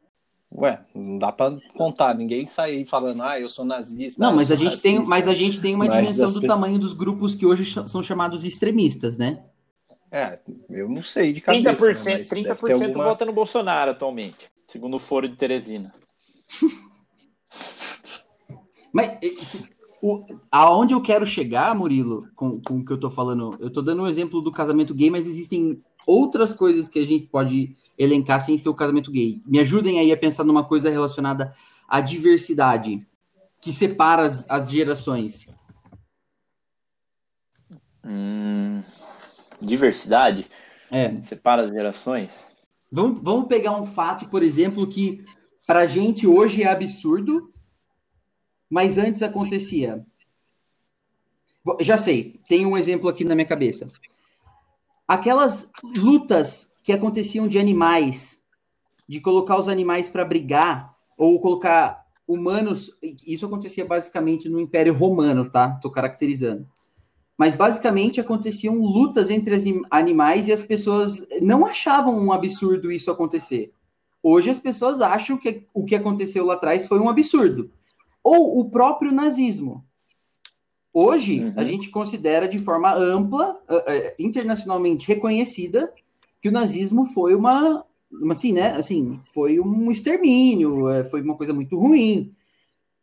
Ué, 0.53 0.83
não 0.93 1.17
dá 1.17 1.31
para 1.31 1.57
contar, 1.75 2.13
ninguém 2.13 2.45
sair 2.45 2.85
falando, 2.85 3.23
ah, 3.23 3.39
eu 3.39 3.47
sou 3.47 3.63
nazista. 3.63 4.21
Não, 4.21 4.35
mas 4.35 4.51
a 4.51 4.55
gente 4.55 4.65
racista. 4.65 4.89
tem, 4.89 5.05
mas 5.05 5.27
a 5.27 5.33
gente 5.33 5.61
tem 5.61 5.73
uma 5.73 5.87
dimensão 5.87 6.27
do 6.27 6.41
pessoas... 6.41 6.59
tamanho 6.59 6.77
dos 6.77 6.93
grupos 6.93 7.33
que 7.33 7.45
hoje 7.45 7.63
são 7.87 8.03
chamados 8.03 8.43
extremistas, 8.43 9.17
né? 9.17 9.45
É, 10.11 10.39
eu 10.69 10.89
não 10.89 11.01
sei 11.01 11.31
de 11.31 11.39
cabeça. 11.39 11.93
30%, 11.93 12.27
30% 12.27 12.83
alguma... 12.83 13.05
vota 13.05 13.23
no 13.23 13.31
Bolsonaro 13.31 13.91
atualmente, 13.91 14.51
segundo 14.67 14.95
o 14.95 14.99
Foro 14.99 15.29
de 15.29 15.37
Teresina. 15.37 15.93
mas 18.91 19.17
o, 20.02 20.20
aonde 20.52 20.93
eu 20.93 21.02
quero 21.02 21.26
chegar, 21.26 21.76
Murilo, 21.76 22.28
com, 22.36 22.60
com 22.60 22.78
o 22.78 22.86
que 22.86 22.91
eu 22.91 22.99
tô 22.99 23.12
falando, 23.12 23.56
eu 23.60 23.70
tô 23.70 23.82
dando 23.82 24.02
um 24.02 24.08
exemplo 24.08 24.41
do 24.41 24.52
casamento 24.52 24.95
gay, 24.95 25.12
mas 25.12 25.28
existem 25.28 25.82
outras 26.08 26.54
coisas 26.54 26.88
que 26.88 26.99
a 26.99 27.06
gente 27.06 27.28
pode 27.28 27.76
elencar 27.97 28.41
sem 28.41 28.58
ser 28.58 28.70
o 28.70 28.74
casamento 28.74 29.12
gay. 29.12 29.39
Me 29.45 29.60
ajudem 29.60 29.99
aí 29.99 30.12
a 30.12 30.18
pensar 30.18 30.43
numa 30.43 30.64
coisa 30.64 30.89
relacionada 30.89 31.54
à 31.88 32.02
diversidade 32.02 33.06
que 33.62 33.72
separa 33.72 34.24
as, 34.24 34.49
as 34.49 34.70
gerações. 34.70 35.45
Hum, 38.04 38.82
diversidade? 39.62 40.47
É. 40.89 41.22
Separa 41.22 41.64
as 41.64 41.70
gerações? 41.70 42.52
Vamos, 42.91 43.22
vamos 43.22 43.47
pegar 43.47 43.80
um 43.80 43.86
fato, 43.86 44.28
por 44.28 44.41
exemplo, 44.41 44.88
que 44.88 45.24
para 45.68 45.82
a 45.82 45.86
gente 45.86 46.26
hoje 46.26 46.64
é 46.64 46.72
absurdo, 46.72 47.54
mas 48.72 48.97
antes 48.97 49.22
acontecia. 49.22 50.05
Já 51.82 51.97
sei, 51.97 52.39
tem 52.47 52.65
um 52.65 52.78
exemplo 52.78 53.09
aqui 53.09 53.26
na 53.26 53.36
minha 53.36 53.45
cabeça. 53.45 53.91
Aquelas 55.05 55.69
lutas 55.97 56.72
que 56.82 56.93
aconteciam 56.93 57.49
de 57.49 57.59
animais, 57.59 58.41
de 59.07 59.19
colocar 59.19 59.57
os 59.57 59.67
animais 59.67 60.07
para 60.07 60.24
brigar, 60.24 60.95
ou 61.17 61.39
colocar 61.41 62.05
humanos. 62.26 62.91
Isso 63.28 63.45
acontecia 63.45 63.86
basicamente 63.86 64.47
no 64.47 64.59
Império 64.59 64.93
Romano, 64.93 65.49
tá? 65.49 65.74
Estou 65.76 65.91
caracterizando. 65.91 66.65
Mas 67.38 67.53
basicamente 67.53 68.22
aconteciam 68.22 68.76
lutas 68.78 69.30
entre 69.30 69.53
os 69.53 69.63
animais 69.91 70.47
e 70.47 70.53
as 70.53 70.63
pessoas 70.63 71.28
não 71.41 71.65
achavam 71.65 72.17
um 72.17 72.32
absurdo 72.32 72.91
isso 72.91 73.11
acontecer. 73.11 73.74
Hoje 74.24 74.49
as 74.49 74.59
pessoas 74.59 75.01
acham 75.01 75.38
que 75.38 75.67
o 75.74 75.84
que 75.84 75.95
aconteceu 75.95 76.45
lá 76.45 76.53
atrás 76.53 76.88
foi 76.88 76.99
um 76.99 77.09
absurdo. 77.09 77.69
Ou 78.24 78.59
o 78.59 78.69
próprio 78.69 79.11
nazismo. 79.11 79.86
Hoje, 80.93 81.43
uhum. 81.43 81.53
a 81.55 81.63
gente 81.63 81.89
considera 81.89 82.47
de 82.47 82.59
forma 82.59 82.93
ampla, 82.93 83.57
internacionalmente 84.19 85.07
reconhecida, 85.07 85.93
que 86.41 86.49
o 86.49 86.51
nazismo 86.51 87.05
foi 87.05 87.34
uma, 87.34 87.86
assim, 88.32 88.51
né, 88.51 88.74
assim, 88.74 89.19
foi 89.34 89.59
um 89.59 89.91
extermínio, 89.91 90.89
é, 90.89 91.03
foi 91.05 91.22
uma 91.22 91.38
coisa 91.38 91.53
muito 91.53 91.78
ruim. 91.78 92.34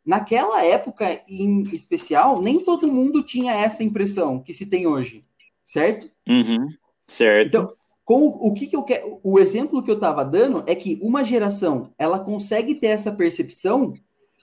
Naquela 0.05 0.63
época, 0.65 1.23
em 1.29 1.63
especial, 1.73 2.43
nem 2.43 2.61
todo 2.61 2.93
mundo 2.93 3.23
tinha 3.23 3.53
essa 3.53 3.85
impressão 3.85 4.43
que 4.43 4.53
se 4.53 4.67
tem 4.67 4.87
hoje, 4.87 5.21
certo? 5.65 6.11
Uhum, 6.29 6.69
certo. 7.07 7.49
Então, 7.49 7.75
com 8.05 8.23
o, 8.23 8.49
o 8.49 8.55
que, 8.55 8.67
que 8.67 8.77
eu 8.77 8.83
quero, 8.83 9.21
o 9.23 9.39
exemplo 9.39 9.83
que 9.83 9.91
eu 9.91 9.97
estava 9.97 10.25
dando 10.25 10.65
é 10.67 10.75
que 10.75 10.99
uma 11.03 11.23
geração 11.23 11.93
ela 11.99 12.19
consegue 12.19 12.75
ter 12.75 12.89
essa 12.89 13.13
percepção 13.13 13.95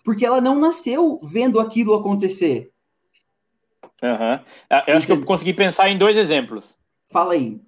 porque 0.05 0.23
ela 0.23 0.39
não 0.39 0.59
nasceu 0.59 1.19
vendo 1.23 1.59
aquilo 1.59 1.95
acontecer. 1.95 2.71
Uhum. 4.03 4.39
Eu 4.85 4.97
acho 4.97 5.07
que 5.07 5.11
eu 5.11 5.25
consegui 5.25 5.53
pensar 5.53 5.89
em 5.89 5.97
dois 5.97 6.15
exemplos. 6.15 6.77
Fala 7.11 7.33
aí. 7.33 7.59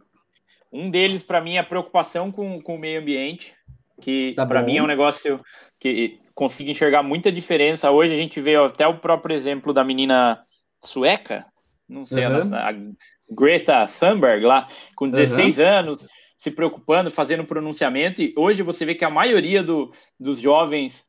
Um 0.72 0.92
deles, 0.92 1.24
para 1.24 1.42
mim, 1.42 1.56
é 1.56 1.60
a 1.60 1.64
preocupação 1.64 2.32
com, 2.32 2.62
com 2.62 2.76
o 2.76 2.80
meio 2.80 3.02
ambiente, 3.02 3.56
que 4.00 4.34
tá 4.36 4.46
para 4.46 4.62
mim 4.62 4.78
é 4.78 4.84
um 4.84 4.88
negócio 4.88 5.42
que 5.80 6.20
consigo 6.36 6.70
enxergar 6.70 7.02
muita 7.02 7.32
diferença. 7.32 7.90
Hoje 7.90 8.14
a 8.14 8.18
gente 8.18 8.40
vê 8.40 8.56
até 8.56 8.88
o 8.88 9.00
próprio 9.00 9.36
exemplo 9.36 9.74
da 9.74 9.84
menina 9.84 10.40
sueca, 10.80 11.46
não 11.90 12.06
sei, 12.06 12.28
uhum. 12.28 12.54
a, 12.54 12.70
a 12.70 12.74
Greta 13.30 13.88
Thunberg 14.00 14.46
lá, 14.46 14.68
com 14.96 15.10
16 15.10 15.58
uhum. 15.58 15.66
anos, 15.66 16.06
se 16.38 16.52
preocupando, 16.52 17.10
fazendo 17.10 17.46
pronunciamento, 17.46 18.22
e 18.22 18.34
hoje 18.38 18.62
você 18.62 18.86
vê 18.86 18.94
que 18.94 19.06
a 19.06 19.10
maioria 19.10 19.64
do, 19.64 19.90
dos 20.20 20.40
jovens, 20.40 21.07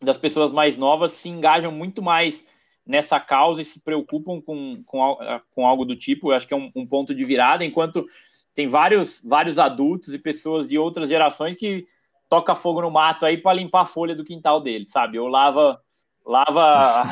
das 0.00 0.16
pessoas 0.16 0.50
mais 0.52 0.76
novas, 0.76 1.12
se 1.12 1.28
engajam 1.28 1.72
muito 1.72 2.02
mais 2.02 2.44
nessa 2.86 3.18
causa 3.18 3.60
e 3.60 3.64
se 3.64 3.80
preocupam 3.80 4.40
com, 4.40 4.82
com, 4.84 5.18
com 5.50 5.66
algo 5.66 5.84
do 5.84 5.96
tipo. 5.96 6.30
Eu 6.30 6.36
acho 6.36 6.46
que 6.46 6.54
é 6.54 6.56
um, 6.56 6.70
um 6.74 6.86
ponto 6.86 7.14
de 7.14 7.24
virada, 7.24 7.64
enquanto 7.64 8.06
tem 8.54 8.66
vários, 8.66 9.20
vários 9.24 9.58
adultos 9.58 10.14
e 10.14 10.18
pessoas 10.18 10.66
de 10.66 10.78
outras 10.78 11.08
gerações 11.08 11.56
que 11.56 11.86
toca 12.28 12.54
fogo 12.54 12.80
no 12.80 12.90
mato 12.90 13.26
aí 13.26 13.36
para 13.36 13.56
limpar 13.56 13.82
a 13.82 13.86
folha 13.86 14.14
do 14.14 14.24
quintal 14.24 14.60
dele, 14.60 14.86
sabe? 14.86 15.18
Ou 15.18 15.28
lava 15.28 15.80
lava 16.24 17.04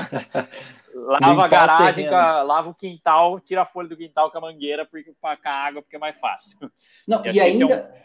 lava 0.94 1.44
a 1.44 1.48
garagem, 1.48 2.08
a, 2.08 2.42
lava 2.42 2.70
o 2.70 2.74
quintal, 2.74 3.38
tira 3.38 3.62
a 3.62 3.66
folha 3.66 3.88
do 3.88 3.96
quintal 3.96 4.30
com 4.30 4.38
a 4.38 4.40
mangueira 4.40 4.86
porque 4.86 5.12
para 5.20 5.38
a 5.44 5.66
água 5.66 5.82
porque 5.82 5.96
é 5.96 5.98
mais 5.98 6.18
fácil. 6.18 6.58
Não, 7.06 7.24
e, 7.26 7.32
e 7.32 7.40
ainda 7.40 7.64
é 7.64 7.76
um... 7.76 8.04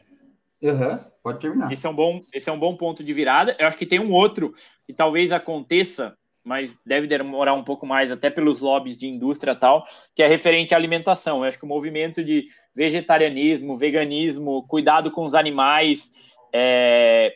uhum, 0.61 0.99
pode 1.23 1.39
terminar. 1.39 1.71
Esse 1.71 1.85
é 1.85 1.89
um 1.89 1.95
bom 1.95 2.23
esse 2.33 2.49
é 2.49 2.53
um 2.53 2.59
bom 2.59 2.75
ponto 2.75 3.03
de 3.03 3.13
virada. 3.13 3.55
Eu 3.59 3.67
acho 3.67 3.77
que 3.77 3.85
tem 3.85 3.99
um 3.99 4.11
outro 4.11 4.53
que 4.85 4.93
talvez 4.93 5.31
aconteça 5.31 6.17
mas 6.43 6.75
deve 6.85 7.05
demorar 7.05 7.53
um 7.53 7.63
pouco 7.63 7.85
mais, 7.85 8.11
até 8.11 8.29
pelos 8.29 8.61
lobbies 8.61 8.97
de 8.97 9.07
indústria 9.07 9.55
tal, 9.55 9.83
que 10.15 10.23
é 10.23 10.27
referente 10.27 10.73
à 10.73 10.77
alimentação. 10.77 11.37
Eu 11.37 11.43
acho 11.43 11.59
que 11.59 11.65
o 11.65 11.67
movimento 11.67 12.23
de 12.23 12.47
vegetarianismo, 12.73 13.77
veganismo, 13.77 14.65
cuidado 14.67 15.11
com 15.11 15.25
os 15.25 15.35
animais, 15.35 16.11
é, 16.53 17.35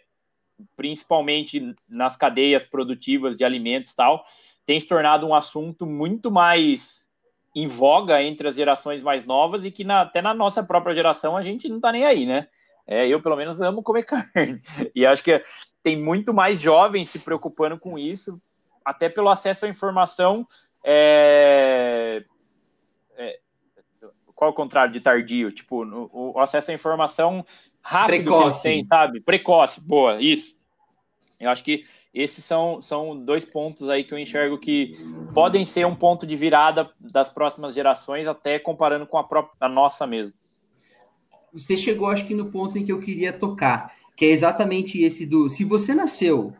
principalmente 0.75 1.75
nas 1.87 2.15
cadeias 2.15 2.63
produtivas 2.63 3.35
de 3.35 3.43
alimentos 3.43 3.93
tal, 3.93 4.23
tem 4.65 4.79
se 4.79 4.87
tornado 4.87 5.27
um 5.27 5.35
assunto 5.35 5.85
muito 5.85 6.31
mais 6.31 7.09
em 7.55 7.67
voga 7.67 8.23
entre 8.23 8.47
as 8.47 8.55
gerações 8.55 9.03
mais 9.03 9.25
novas 9.25 9.63
e 9.63 9.69
que 9.69 9.83
na, 9.83 10.01
até 10.01 10.21
na 10.21 10.33
nossa 10.33 10.63
própria 10.63 10.95
geração 10.95 11.37
a 11.37 11.43
gente 11.43 11.69
não 11.69 11.79
tá 11.79 11.91
nem 11.91 12.03
aí, 12.03 12.25
né? 12.25 12.47
É, 12.85 13.07
eu, 13.07 13.21
pelo 13.21 13.35
menos, 13.35 13.61
amo 13.61 13.83
comer 13.83 14.03
carne. 14.05 14.61
E 14.95 15.05
acho 15.05 15.23
que 15.23 15.41
tem 15.81 16.01
muito 16.01 16.33
mais 16.33 16.59
jovens 16.59 17.09
se 17.09 17.19
preocupando 17.19 17.77
com 17.79 17.97
isso, 17.97 18.41
até 18.83 19.09
pelo 19.09 19.29
acesso 19.29 19.65
à 19.65 19.69
informação. 19.69 20.47
É... 20.83 22.23
É... 23.17 23.39
Qual 24.35 24.49
é 24.49 24.51
o 24.51 24.55
contrário 24.55 24.91
de 24.91 24.99
tardio? 24.99 25.51
Tipo, 25.51 25.85
o, 25.85 26.39
acesso 26.39 26.71
à 26.71 26.73
informação 26.73 27.45
rápido 27.81 28.23
Precoce. 28.23 28.85
sabe? 28.89 29.21
Precoce, 29.21 29.81
boa, 29.81 30.21
isso. 30.21 30.57
Eu 31.39 31.49
acho 31.49 31.63
que 31.63 31.83
esses 32.13 32.43
são, 32.43 32.81
são 32.81 33.17
dois 33.17 33.43
pontos 33.43 33.89
aí 33.89 34.03
que 34.03 34.13
eu 34.13 34.17
enxergo 34.17 34.57
que 34.57 34.93
podem 35.33 35.65
ser 35.65 35.85
um 35.85 35.95
ponto 35.95 36.25
de 36.25 36.35
virada 36.35 36.89
das 36.99 37.29
próximas 37.29 37.73
gerações, 37.73 38.27
até 38.27 38.59
comparando 38.59 39.05
com 39.05 39.17
a 39.17 39.23
própria 39.23 39.55
a 39.59 39.67
nossa 39.67 40.07
mesmo. 40.07 40.33
Você 41.53 41.77
chegou, 41.77 42.07
acho 42.07 42.25
que, 42.25 42.33
no 42.33 42.51
ponto 42.51 42.77
em 42.77 42.83
que 42.83 42.91
eu 42.91 42.99
queria 42.99 43.31
tocar, 43.31 43.93
que 44.17 44.25
é 44.25 44.29
exatamente 44.29 45.01
esse 45.01 45.25
do 45.25 45.49
se 45.49 45.63
você 45.63 45.93
nasceu 45.93 46.53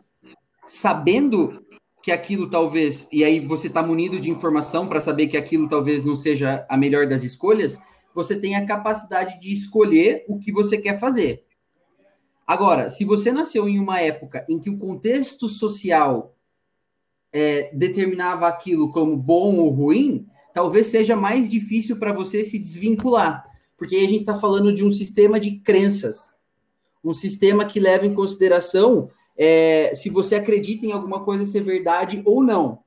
sabendo 0.66 1.64
que 2.02 2.12
aquilo 2.12 2.48
talvez, 2.48 3.08
e 3.10 3.24
aí 3.24 3.40
você 3.40 3.66
está 3.66 3.82
munido 3.82 4.20
de 4.20 4.30
informação 4.30 4.86
para 4.86 5.00
saber 5.00 5.26
que 5.26 5.36
aquilo 5.36 5.68
talvez 5.68 6.04
não 6.04 6.14
seja 6.14 6.66
a 6.68 6.76
melhor 6.76 7.06
das 7.06 7.24
escolhas, 7.24 7.78
você 8.14 8.38
tem 8.38 8.54
a 8.54 8.66
capacidade 8.66 9.40
de 9.40 9.52
escolher 9.52 10.24
o 10.28 10.38
que 10.38 10.52
você 10.52 10.78
quer 10.78 10.98
fazer. 11.00 11.44
Agora, 12.46 12.90
se 12.90 13.04
você 13.04 13.32
nasceu 13.32 13.68
em 13.68 13.78
uma 13.78 14.00
época 14.00 14.44
em 14.48 14.60
que 14.60 14.68
o 14.68 14.78
contexto 14.78 15.48
social 15.48 16.36
é, 17.32 17.74
determinava 17.74 18.46
aquilo 18.46 18.92
como 18.92 19.16
bom 19.16 19.56
ou 19.56 19.70
ruim, 19.70 20.26
talvez 20.52 20.86
seja 20.88 21.16
mais 21.16 21.50
difícil 21.50 21.96
para 21.96 22.12
você 22.12 22.44
se 22.44 22.58
desvincular, 22.58 23.44
porque 23.76 23.96
aí 23.96 24.04
a 24.04 24.08
gente 24.08 24.20
está 24.20 24.36
falando 24.36 24.72
de 24.72 24.84
um 24.84 24.90
sistema 24.90 25.38
de 25.38 25.58
crenças, 25.60 26.34
um 27.02 27.14
sistema 27.14 27.64
que 27.64 27.80
leva 27.80 28.06
em 28.06 28.14
consideração 28.14 29.10
é, 29.36 29.94
se 29.94 30.08
você 30.08 30.36
acredita 30.36 30.86
em 30.86 30.92
alguma 30.92 31.24
coisa 31.24 31.44
ser 31.44 31.60
verdade 31.60 32.22
ou 32.24 32.42
não. 32.42 32.82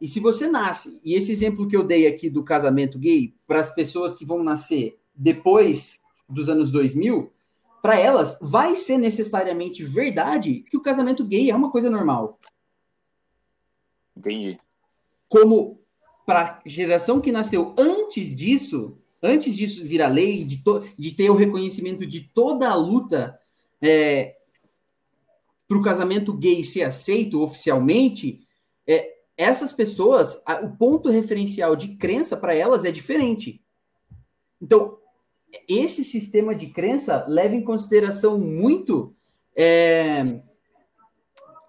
E 0.00 0.08
se 0.08 0.20
você 0.20 0.48
nasce, 0.48 1.00
e 1.04 1.14
esse 1.14 1.32
exemplo 1.32 1.68
que 1.68 1.76
eu 1.76 1.82
dei 1.82 2.06
aqui 2.06 2.28
do 2.28 2.42
casamento 2.42 2.98
gay, 2.98 3.34
para 3.46 3.60
as 3.60 3.74
pessoas 3.74 4.14
que 4.14 4.24
vão 4.24 4.42
nascer 4.42 4.98
depois 5.14 6.00
dos 6.28 6.48
anos 6.48 6.70
2000, 6.70 7.32
para 7.80 7.98
elas, 7.98 8.38
vai 8.40 8.74
ser 8.74 8.98
necessariamente 8.98 9.84
verdade 9.84 10.64
que 10.70 10.76
o 10.76 10.82
casamento 10.82 11.24
gay 11.24 11.50
é 11.50 11.54
uma 11.54 11.70
coisa 11.70 11.90
normal. 11.90 12.40
Entendi. 14.16 14.58
Como 15.28 15.80
para 16.26 16.60
a 16.64 16.68
geração 16.68 17.20
que 17.20 17.30
nasceu 17.30 17.74
antes 17.76 18.34
disso, 18.34 18.96
antes 19.24 19.56
disso 19.56 19.84
virar 19.84 20.08
lei, 20.08 20.44
de, 20.44 20.62
de 20.98 21.10
ter 21.12 21.30
o 21.30 21.36
reconhecimento 21.36 22.06
de 22.06 22.20
toda 22.20 22.68
a 22.68 22.74
luta 22.74 23.38
é, 23.82 24.36
para 25.66 25.78
o 25.78 25.82
casamento 25.82 26.32
gay 26.32 26.62
ser 26.62 26.82
aceito 26.82 27.42
oficialmente, 27.42 28.46
é, 28.86 29.14
essas 29.36 29.72
pessoas, 29.72 30.40
a, 30.46 30.60
o 30.60 30.76
ponto 30.76 31.08
referencial 31.10 31.74
de 31.74 31.96
crença 31.96 32.36
para 32.36 32.54
elas 32.54 32.84
é 32.84 32.92
diferente. 32.92 33.62
Então, 34.60 34.98
esse 35.68 36.04
sistema 36.04 36.54
de 36.54 36.68
crença 36.68 37.24
leva 37.28 37.54
em 37.54 37.64
consideração 37.64 38.38
muito 38.38 39.14
é, 39.56 40.40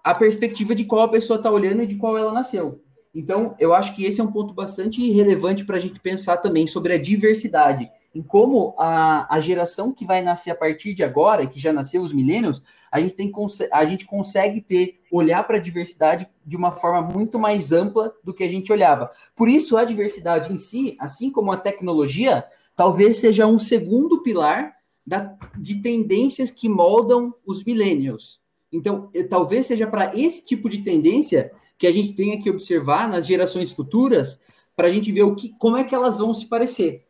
a 0.04 0.14
perspectiva 0.14 0.74
de 0.74 0.84
qual 0.84 1.02
a 1.02 1.08
pessoa 1.08 1.38
está 1.38 1.50
olhando 1.50 1.82
e 1.82 1.86
de 1.86 1.96
qual 1.96 2.16
ela 2.16 2.32
nasceu. 2.32 2.84
Então, 3.16 3.56
eu 3.58 3.72
acho 3.72 3.96
que 3.96 4.04
esse 4.04 4.20
é 4.20 4.24
um 4.24 4.30
ponto 4.30 4.52
bastante 4.52 5.10
relevante 5.10 5.64
para 5.64 5.78
a 5.78 5.80
gente 5.80 5.98
pensar 5.98 6.36
também 6.36 6.66
sobre 6.66 6.92
a 6.92 7.00
diversidade, 7.00 7.90
em 8.14 8.22
como 8.22 8.74
a, 8.76 9.34
a 9.34 9.40
geração 9.40 9.90
que 9.90 10.04
vai 10.04 10.20
nascer 10.20 10.50
a 10.50 10.54
partir 10.54 10.92
de 10.92 11.02
agora, 11.02 11.46
que 11.46 11.58
já 11.58 11.72
nasceu 11.72 12.02
os 12.02 12.12
milênios, 12.12 12.62
a 12.92 13.00
gente, 13.00 13.14
tem, 13.14 13.32
a 13.72 13.86
gente 13.86 14.04
consegue 14.04 14.60
ter, 14.60 15.00
olhar 15.10 15.42
para 15.44 15.56
a 15.56 15.60
diversidade 15.60 16.28
de 16.44 16.58
uma 16.58 16.72
forma 16.72 17.00
muito 17.00 17.38
mais 17.38 17.72
ampla 17.72 18.12
do 18.22 18.34
que 18.34 18.44
a 18.44 18.48
gente 18.48 18.70
olhava. 18.70 19.10
Por 19.34 19.48
isso, 19.48 19.78
a 19.78 19.84
diversidade 19.84 20.52
em 20.52 20.58
si, 20.58 20.94
assim 21.00 21.30
como 21.30 21.50
a 21.50 21.56
tecnologia, 21.56 22.44
talvez 22.76 23.16
seja 23.16 23.46
um 23.46 23.58
segundo 23.58 24.22
pilar 24.22 24.74
da, 25.06 25.34
de 25.56 25.80
tendências 25.80 26.50
que 26.50 26.68
moldam 26.68 27.32
os 27.46 27.64
millennials. 27.64 28.42
Então, 28.70 29.10
talvez 29.30 29.68
seja 29.68 29.86
para 29.86 30.14
esse 30.14 30.44
tipo 30.44 30.68
de 30.68 30.82
tendência 30.82 31.50
que 31.78 31.86
a 31.86 31.92
gente 31.92 32.14
tenha 32.14 32.40
que 32.40 32.50
observar 32.50 33.08
nas 33.08 33.26
gerações 33.26 33.70
futuras 33.72 34.40
para 34.74 34.88
a 34.88 34.90
gente 34.90 35.10
ver 35.12 35.22
o 35.22 35.34
que, 35.34 35.54
como 35.58 35.76
é 35.76 35.84
que 35.84 35.94
elas 35.94 36.18
vão 36.18 36.32
se 36.32 36.46
parecer. 36.46 37.04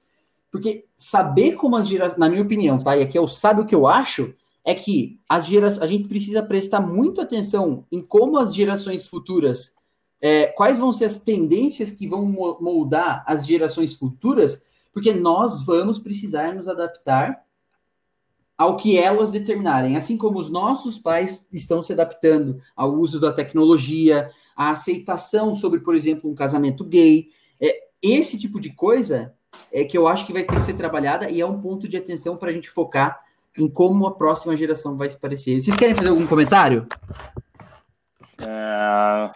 Porque 0.51 0.87
saber 0.97 1.53
como 1.53 1.77
as 1.77 1.89
gerações, 1.89 2.19
na 2.19 2.29
minha 2.29 2.43
opinião, 2.43 2.83
tá? 2.83 2.97
E 2.97 3.03
aqui 3.03 3.19
eu 3.19 3.27
sabe 3.27 3.61
o 3.61 3.67
que 3.67 3.75
eu 3.75 3.87
acho, 3.87 4.35
é 4.65 4.75
que 4.75 5.21
as 5.29 5.47
gerações, 5.47 5.83
a 5.83 5.87
gente 5.87 6.09
precisa 6.09 6.43
prestar 6.43 6.81
muito 6.81 7.21
atenção 7.21 7.85
em 7.91 8.03
como 8.03 8.39
as 8.39 8.55
gerações 8.55 9.07
futuras, 9.07 9.75
é, 10.21 10.47
quais 10.47 10.79
vão 10.79 10.93
ser 10.93 11.05
as 11.05 11.21
tendências 11.21 11.91
que 11.91 12.09
vão 12.09 12.25
moldar 12.61 13.25
as 13.27 13.47
gerações 13.47 13.95
futuras, 13.95 14.61
porque 14.93 15.13
nós 15.13 15.65
vamos 15.65 15.99
precisar 15.99 16.55
nos 16.55 16.67
adaptar 16.67 17.46
ao 18.57 18.77
que 18.77 18.99
elas 18.99 19.31
determinarem, 19.31 19.97
assim 19.97 20.17
como 20.17 20.39
os 20.39 20.51
nossos 20.51 20.99
pais 20.99 21.47
estão 21.53 21.83
se 21.83 21.93
adaptando 21.93 22.61
ao 22.75 22.95
uso 22.95 23.21
da 23.21 23.33
tecnologia, 23.33 24.31
à 24.57 24.71
aceitação 24.71 25.55
sobre, 25.55 25.81
por 25.81 25.95
exemplo, 25.95 26.31
um 26.31 26.35
casamento 26.35 26.85
gay. 26.85 27.29
É, 27.61 27.85
esse 28.01 28.39
tipo 28.39 28.59
de 28.59 28.71
coisa 28.71 29.35
é 29.71 29.85
que 29.85 29.97
eu 29.97 30.09
acho 30.09 30.27
que 30.27 30.33
vai 30.33 30.45
ter 30.45 30.55
que 30.57 30.65
ser 30.65 30.75
trabalhada 30.75 31.31
e 31.31 31.41
é 31.41 31.47
um 31.47 31.61
ponto 31.61 31.87
de 31.87 31.97
atenção 31.97 32.37
para 32.37 32.51
a 32.51 32.53
gente 32.53 32.71
focar 32.71 33.21
em 33.59 33.69
como 33.69 34.07
a 34.07 34.15
próxima 34.15 34.57
geração 34.57 34.97
vai 34.97 35.09
se 35.09 35.19
parecer. 35.19 35.61
Vocês 35.61 35.77
querem 35.77 35.95
fazer 35.95 36.09
algum 36.09 36.27
comentário? 36.27 36.87
É, 38.41 39.31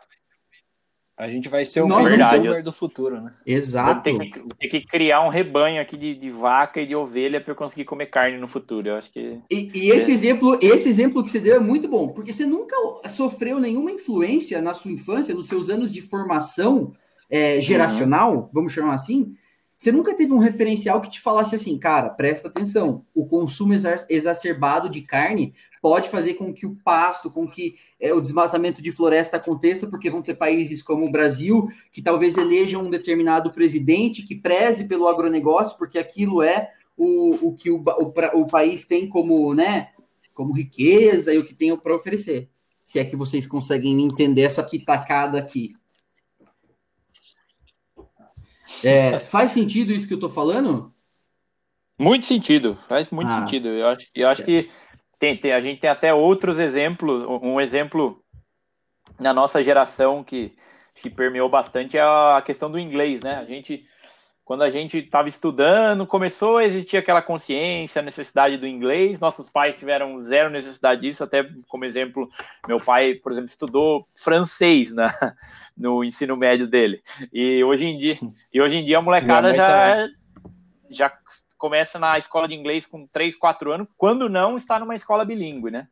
a 1.21 1.29
gente 1.29 1.51
vai 1.51 1.67
ser 1.67 1.83
o 1.83 1.89
consumer 1.89 2.63
do 2.63 2.73
futuro, 2.73 3.21
né? 3.21 3.31
Exato. 3.45 4.03
Tem 4.03 4.19
que, 4.19 4.69
que, 4.71 4.87
criar 4.87 5.21
um 5.21 5.29
rebanho 5.29 5.79
aqui 5.79 5.95
de, 5.95 6.15
de 6.15 6.31
vaca 6.31 6.81
e 6.81 6.87
de 6.87 6.97
ovelha 6.97 7.39
para 7.43 7.53
eu 7.53 7.57
conseguir 7.57 7.85
comer 7.85 8.07
carne 8.07 8.39
no 8.39 8.49
futuro. 8.49 8.89
Eu 8.89 8.97
acho 8.97 9.13
que. 9.13 9.39
E, 9.51 9.71
e 9.75 9.91
esse 9.91 10.11
é. 10.11 10.15
exemplo, 10.15 10.59
esse 10.63 10.89
exemplo 10.89 11.23
que 11.23 11.31
você 11.31 11.39
deu 11.39 11.57
é 11.57 11.61
muito 11.61 11.87
bom, 11.89 12.09
porque 12.09 12.33
você 12.33 12.47
nunca 12.47 12.75
sofreu 13.11 13.61
nenhuma 13.61 13.91
influência 13.91 14.63
na 14.63 14.73
sua 14.73 14.93
infância, 14.93 15.35
nos 15.35 15.47
seus 15.47 15.69
anos 15.69 15.93
de 15.93 16.01
formação 16.01 16.95
é, 17.29 17.61
geracional, 17.61 18.35
uhum. 18.35 18.49
vamos 18.51 18.73
chamar 18.73 18.95
assim. 18.95 19.35
Você 19.81 19.91
nunca 19.91 20.15
teve 20.15 20.31
um 20.31 20.39
referencial 20.39 21.01
que 21.01 21.09
te 21.09 21.19
falasse 21.19 21.55
assim, 21.55 21.79
cara, 21.79 22.11
presta 22.11 22.49
atenção, 22.49 23.03
o 23.15 23.25
consumo 23.25 23.73
exacerbado 24.11 24.91
de 24.91 25.01
carne 25.01 25.55
pode 25.81 26.11
fazer 26.11 26.35
com 26.35 26.53
que 26.53 26.67
o 26.67 26.77
pasto, 26.85 27.31
com 27.31 27.49
que 27.49 27.77
é, 27.99 28.13
o 28.13 28.21
desmatamento 28.21 28.83
de 28.83 28.93
floresta 28.93 29.39
aconteça, 29.39 29.87
porque 29.87 30.11
vão 30.11 30.21
ter 30.21 30.35
países 30.35 30.83
como 30.83 31.07
o 31.07 31.11
Brasil 31.11 31.67
que 31.91 32.03
talvez 32.03 32.37
elejam 32.37 32.83
um 32.83 32.91
determinado 32.91 33.51
presidente 33.53 34.23
que 34.23 34.35
preze 34.35 34.85
pelo 34.85 35.09
agronegócio, 35.09 35.79
porque 35.79 35.99
aquilo 35.99 36.43
é 36.43 36.71
o, 36.95 37.49
o 37.49 37.57
que 37.57 37.71
o, 37.71 37.83
o, 37.83 38.41
o 38.43 38.47
país 38.47 38.87
tem 38.87 39.09
como, 39.09 39.55
né, 39.55 39.93
como 40.35 40.53
riqueza 40.53 41.33
e 41.33 41.39
o 41.39 41.47
que 41.47 41.55
tem 41.55 41.75
para 41.75 41.97
oferecer. 41.97 42.51
Se 42.85 42.99
é 42.99 43.05
que 43.07 43.17
vocês 43.17 43.47
conseguem 43.47 44.03
entender 44.03 44.43
essa 44.43 44.63
pitacada 44.63 45.39
aqui. 45.39 45.73
É, 48.85 49.21
faz 49.21 49.51
sentido 49.51 49.93
isso 49.93 50.07
que 50.07 50.15
eu 50.15 50.17
estou 50.17 50.31
falando? 50.31 50.93
Muito 51.99 52.25
sentido, 52.25 52.77
faz 52.89 53.11
muito 53.11 53.31
ah, 53.31 53.41
sentido. 53.41 53.69
Eu 53.69 53.89
acho, 53.89 54.07
eu 54.15 54.29
acho 54.29 54.43
que 54.43 54.71
tem, 55.19 55.37
tem, 55.37 55.53
a 55.53 55.61
gente 55.61 55.81
tem 55.81 55.91
até 55.91 56.15
outros 56.15 56.59
exemplos. 56.59 57.27
Um 57.43 57.61
exemplo 57.61 58.23
na 59.19 59.35
nossa 59.35 59.63
geração 59.63 60.25
que, 60.25 60.55
que 60.95 61.11
permeou 61.11 61.49
bastante 61.49 61.99
é 61.99 62.01
a 62.01 62.43
questão 62.45 62.71
do 62.71 62.79
inglês, 62.79 63.21
né? 63.21 63.35
A 63.37 63.45
gente, 63.45 63.87
quando 64.51 64.63
a 64.63 64.69
gente 64.69 64.99
estava 64.99 65.29
estudando, 65.29 66.05
começou 66.05 66.57
a 66.57 66.65
existir 66.65 66.97
aquela 66.97 67.23
consciência, 67.23 68.01
a 68.01 68.05
necessidade 68.05 68.57
do 68.57 68.67
inglês. 68.67 69.21
Nossos 69.21 69.49
pais 69.49 69.77
tiveram 69.77 70.25
zero 70.25 70.51
necessidade 70.51 71.03
disso. 71.03 71.23
Até 71.23 71.49
como 71.69 71.85
exemplo, 71.85 72.29
meu 72.67 72.81
pai, 72.81 73.15
por 73.15 73.31
exemplo, 73.31 73.49
estudou 73.49 74.09
francês 74.17 74.93
na, 74.93 75.07
no 75.79 76.03
ensino 76.03 76.37
médio 76.37 76.67
dele. 76.67 77.01
E 77.33 77.63
hoje 77.63 77.85
em 77.85 77.97
dia, 77.97 78.17
e 78.53 78.61
hoje 78.61 78.75
em 78.75 78.85
dia 78.85 78.99
a 78.99 79.03
molecada 79.03 79.55
já, 79.55 80.09
já 80.91 81.13
começa 81.57 81.97
na 81.97 82.19
escola 82.19 82.49
de 82.49 82.55
inglês 82.57 82.85
com 82.85 83.07
3, 83.07 83.37
4 83.37 83.71
anos, 83.71 83.87
quando 83.97 84.29
não 84.29 84.57
está 84.57 84.81
numa 84.81 84.97
escola 84.97 85.25
bilíngue, 85.25 85.71
né? 85.71 85.87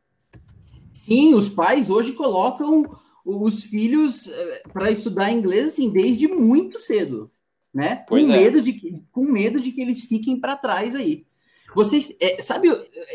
Sim, 0.91 1.33
os 1.33 1.47
pais 1.47 1.89
hoje 1.89 2.11
colocam 2.11 2.83
os 3.23 3.63
filhos 3.63 4.27
eh, 4.27 4.63
para 4.73 4.91
estudar 4.91 5.31
inglês 5.31 5.67
assim, 5.67 5.89
desde 5.89 6.27
muito 6.27 6.77
cedo, 6.77 7.31
né? 7.73 8.03
com, 8.07 8.17
é. 8.17 8.23
medo 8.23 8.61
de, 8.61 9.01
com 9.11 9.23
medo 9.23 9.59
de 9.59 9.71
que 9.71 9.81
eles 9.81 10.01
fiquem 10.03 10.39
para 10.39 10.55
trás 10.55 10.95
aí. 10.95 11.25
Vocês, 11.75 12.15
é, 12.19 12.41
sabe, 12.41 12.69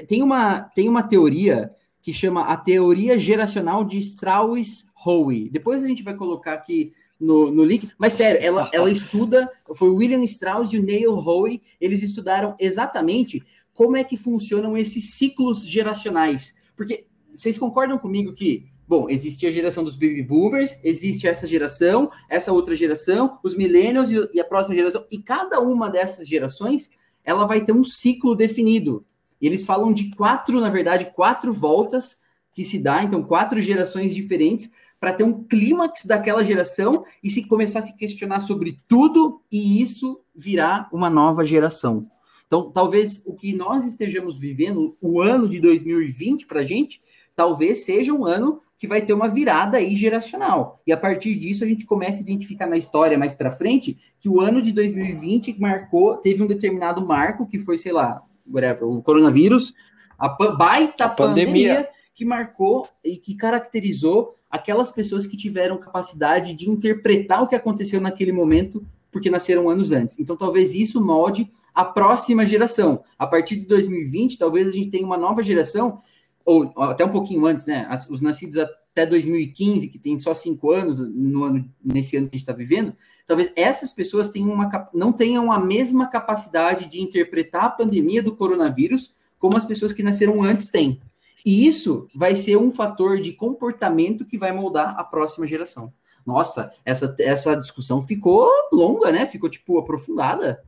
tem 0.06 0.22
uma, 0.22 0.62
tem 0.62 0.88
uma 0.88 1.02
teoria 1.02 1.72
que 2.00 2.12
chama 2.12 2.42
a 2.42 2.56
teoria 2.56 3.18
geracional 3.18 3.84
de 3.84 3.98
Strauss-Howe. 3.98 5.48
Depois 5.50 5.82
a 5.82 5.88
gente 5.88 6.02
vai 6.02 6.14
colocar 6.14 6.52
aqui 6.52 6.92
no, 7.18 7.50
no 7.50 7.64
link. 7.64 7.90
Mas 7.98 8.12
sério, 8.12 8.40
ela, 8.42 8.68
ela 8.72 8.90
estuda, 8.90 9.50
foi 9.74 9.88
o 9.88 9.96
William 9.96 10.22
Strauss 10.22 10.72
e 10.72 10.78
o 10.78 10.82
Neil 10.82 11.14
Howe, 11.14 11.62
eles 11.80 12.02
estudaram 12.02 12.54
exatamente 12.60 13.42
como 13.72 13.96
é 13.96 14.04
que 14.04 14.16
funcionam 14.16 14.76
esses 14.76 15.14
ciclos 15.14 15.66
geracionais. 15.66 16.54
Porque 16.76 17.06
vocês 17.32 17.58
concordam 17.58 17.98
comigo 17.98 18.34
que, 18.34 18.66
bom, 18.86 19.08
existe 19.08 19.46
a 19.46 19.50
geração 19.50 19.82
dos 19.82 19.94
baby 19.94 20.22
boomers, 20.22 20.78
existe 20.84 21.26
essa 21.26 21.46
geração, 21.46 22.10
essa 22.28 22.52
outra 22.52 22.76
geração, 22.76 23.38
os 23.42 23.54
millennials 23.54 24.10
e, 24.10 24.28
e 24.34 24.40
a 24.40 24.44
próxima 24.44 24.74
geração, 24.74 25.06
e 25.10 25.18
cada 25.18 25.60
uma 25.60 25.90
dessas 25.90 26.28
gerações, 26.28 26.90
ela 27.24 27.46
vai 27.46 27.64
ter 27.64 27.72
um 27.72 27.84
ciclo 27.84 28.34
definido. 28.34 29.04
Eles 29.40 29.64
falam 29.64 29.92
de 29.92 30.10
quatro, 30.16 30.60
na 30.60 30.70
verdade, 30.70 31.10
quatro 31.14 31.52
voltas 31.52 32.18
que 32.52 32.64
se 32.64 32.78
dá, 32.78 33.02
então 33.02 33.22
quatro 33.22 33.60
gerações 33.60 34.14
diferentes 34.14 34.70
para 35.00 35.12
ter 35.12 35.24
um 35.24 35.44
clímax 35.44 36.06
daquela 36.06 36.42
geração 36.42 37.04
e 37.22 37.28
se 37.28 37.46
começar 37.46 37.80
a 37.80 37.82
se 37.82 37.96
questionar 37.96 38.40
sobre 38.40 38.78
tudo 38.88 39.42
e 39.50 39.82
isso 39.82 40.20
virar 40.34 40.88
uma 40.92 41.10
nova 41.10 41.44
geração. 41.44 42.08
Então, 42.46 42.70
talvez 42.70 43.22
o 43.26 43.34
que 43.34 43.52
nós 43.52 43.84
estejamos 43.84 44.38
vivendo, 44.38 44.96
o 45.00 45.20
ano 45.20 45.48
de 45.48 45.60
2020 45.60 46.46
para 46.46 46.60
a 46.60 46.64
gente, 46.64 47.02
talvez 47.34 47.84
seja 47.84 48.12
um 48.12 48.24
ano 48.24 48.62
que 48.78 48.86
vai 48.86 49.02
ter 49.02 49.12
uma 49.12 49.28
virada 49.28 49.78
aí 49.78 49.94
geracional. 49.96 50.80
E 50.86 50.92
a 50.92 50.96
partir 50.96 51.34
disso 51.36 51.64
a 51.64 51.66
gente 51.66 51.86
começa 51.86 52.18
a 52.18 52.22
identificar 52.22 52.66
na 52.66 52.76
história 52.76 53.16
mais 53.16 53.34
para 53.34 53.50
frente 53.50 53.96
que 54.20 54.28
o 54.28 54.40
ano 54.40 54.60
de 54.60 54.72
2020 54.72 55.58
marcou, 55.60 56.16
teve 56.16 56.42
um 56.42 56.46
determinado 56.46 57.04
marco 57.04 57.46
que 57.46 57.58
foi, 57.58 57.78
sei 57.78 57.92
lá, 57.92 58.22
whatever, 58.46 58.88
o 58.88 59.02
coronavírus, 59.02 59.74
a 60.18 60.28
baita 60.28 61.04
a 61.04 61.08
pandemia. 61.08 61.74
pandemia 61.74 61.88
que 62.14 62.24
marcou 62.24 62.88
e 63.04 63.16
que 63.16 63.34
caracterizou 63.34 64.36
aquelas 64.48 64.90
pessoas 64.90 65.26
que 65.26 65.36
tiveram 65.36 65.76
capacidade 65.76 66.54
de 66.54 66.70
interpretar 66.70 67.42
o 67.42 67.48
que 67.48 67.56
aconteceu 67.56 68.00
naquele 68.00 68.30
momento, 68.30 68.86
porque 69.10 69.28
nasceram 69.28 69.68
anos 69.68 69.90
antes. 69.90 70.18
Então, 70.18 70.36
talvez 70.36 70.74
isso 70.74 71.04
molde 71.04 71.50
a 71.74 71.84
próxima 71.84 72.46
geração. 72.46 73.02
A 73.18 73.26
partir 73.26 73.56
de 73.56 73.66
2020, 73.66 74.38
talvez 74.38 74.68
a 74.68 74.70
gente 74.70 74.90
tenha 74.90 75.04
uma 75.04 75.16
nova 75.16 75.42
geração, 75.42 76.00
ou 76.44 76.72
até 76.76 77.04
um 77.04 77.12
pouquinho 77.12 77.46
antes, 77.46 77.66
né? 77.66 77.88
Os 78.10 78.20
nascidos 78.20 78.58
até 78.58 79.06
2015, 79.06 79.88
que 79.88 79.98
tem 79.98 80.18
só 80.18 80.34
cinco 80.34 80.70
anos 80.70 80.98
no 81.00 81.44
ano, 81.44 81.70
nesse 81.84 82.16
ano 82.16 82.28
que 82.28 82.36
a 82.36 82.38
gente 82.38 82.42
está 82.42 82.52
vivendo, 82.52 82.94
talvez 83.26 83.50
essas 83.56 83.92
pessoas 83.92 84.28
tenham 84.28 84.52
uma, 84.52 84.70
não 84.92 85.12
tenham 85.12 85.50
a 85.50 85.58
mesma 85.58 86.06
capacidade 86.06 86.88
de 86.88 87.00
interpretar 87.00 87.64
a 87.64 87.70
pandemia 87.70 88.22
do 88.22 88.36
coronavírus 88.36 89.14
como 89.38 89.56
as 89.56 89.64
pessoas 89.64 89.92
que 89.92 90.02
nasceram 90.02 90.42
antes 90.42 90.68
têm. 90.68 91.00
E 91.44 91.66
isso 91.66 92.08
vai 92.14 92.34
ser 92.34 92.56
um 92.56 92.70
fator 92.70 93.20
de 93.20 93.32
comportamento 93.32 94.24
que 94.24 94.38
vai 94.38 94.52
moldar 94.52 94.98
a 94.98 95.04
próxima 95.04 95.46
geração. 95.46 95.92
Nossa, 96.24 96.72
essa, 96.84 97.14
essa 97.18 97.54
discussão 97.54 98.00
ficou 98.00 98.48
longa, 98.72 99.12
né? 99.12 99.26
Ficou, 99.26 99.50
tipo, 99.50 99.78
aprofundada. 99.78 100.64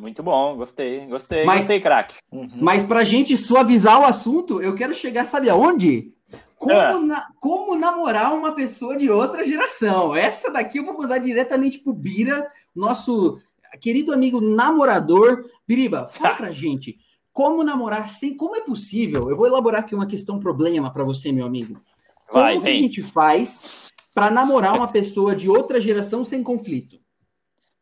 Muito 0.00 0.22
bom, 0.22 0.56
gostei, 0.56 1.04
gostei, 1.04 1.44
mas, 1.44 1.58
gostei, 1.58 1.78
craque. 1.78 2.16
Uhum. 2.32 2.48
Mas 2.54 2.82
pra 2.82 3.04
gente 3.04 3.36
suavizar 3.36 4.00
o 4.00 4.06
assunto, 4.06 4.62
eu 4.62 4.74
quero 4.74 4.94
chegar, 4.94 5.26
sabe 5.26 5.50
aonde? 5.50 6.14
Como, 6.56 6.72
é. 6.72 6.98
na, 7.00 7.26
como 7.38 7.76
namorar 7.76 8.32
uma 8.32 8.54
pessoa 8.54 8.96
de 8.96 9.10
outra 9.10 9.44
geração. 9.44 10.16
Essa 10.16 10.50
daqui 10.50 10.78
eu 10.78 10.86
vou 10.86 10.96
mandar 10.96 11.18
diretamente 11.18 11.80
pro 11.80 11.92
Bira, 11.92 12.50
nosso 12.74 13.38
querido 13.78 14.10
amigo 14.10 14.40
namorador. 14.40 15.44
Biriba, 15.68 16.06
fala 16.08 16.34
pra 16.34 16.50
gente 16.50 16.98
como 17.30 17.62
namorar 17.62 18.08
sem. 18.08 18.34
Como 18.34 18.56
é 18.56 18.62
possível? 18.62 19.28
Eu 19.28 19.36
vou 19.36 19.46
elaborar 19.46 19.82
aqui 19.82 19.94
uma 19.94 20.06
questão 20.06 20.40
problema 20.40 20.90
para 20.90 21.04
você, 21.04 21.30
meu 21.30 21.44
amigo. 21.44 21.78
Como 22.26 22.42
Vai, 22.42 22.58
que 22.58 22.66
a 22.66 22.72
gente 22.72 23.02
faz 23.02 23.88
para 24.14 24.30
namorar 24.30 24.74
uma 24.74 24.88
pessoa 24.88 25.36
de 25.36 25.46
outra 25.46 25.78
geração 25.78 26.24
sem 26.24 26.42
conflito? 26.42 26.98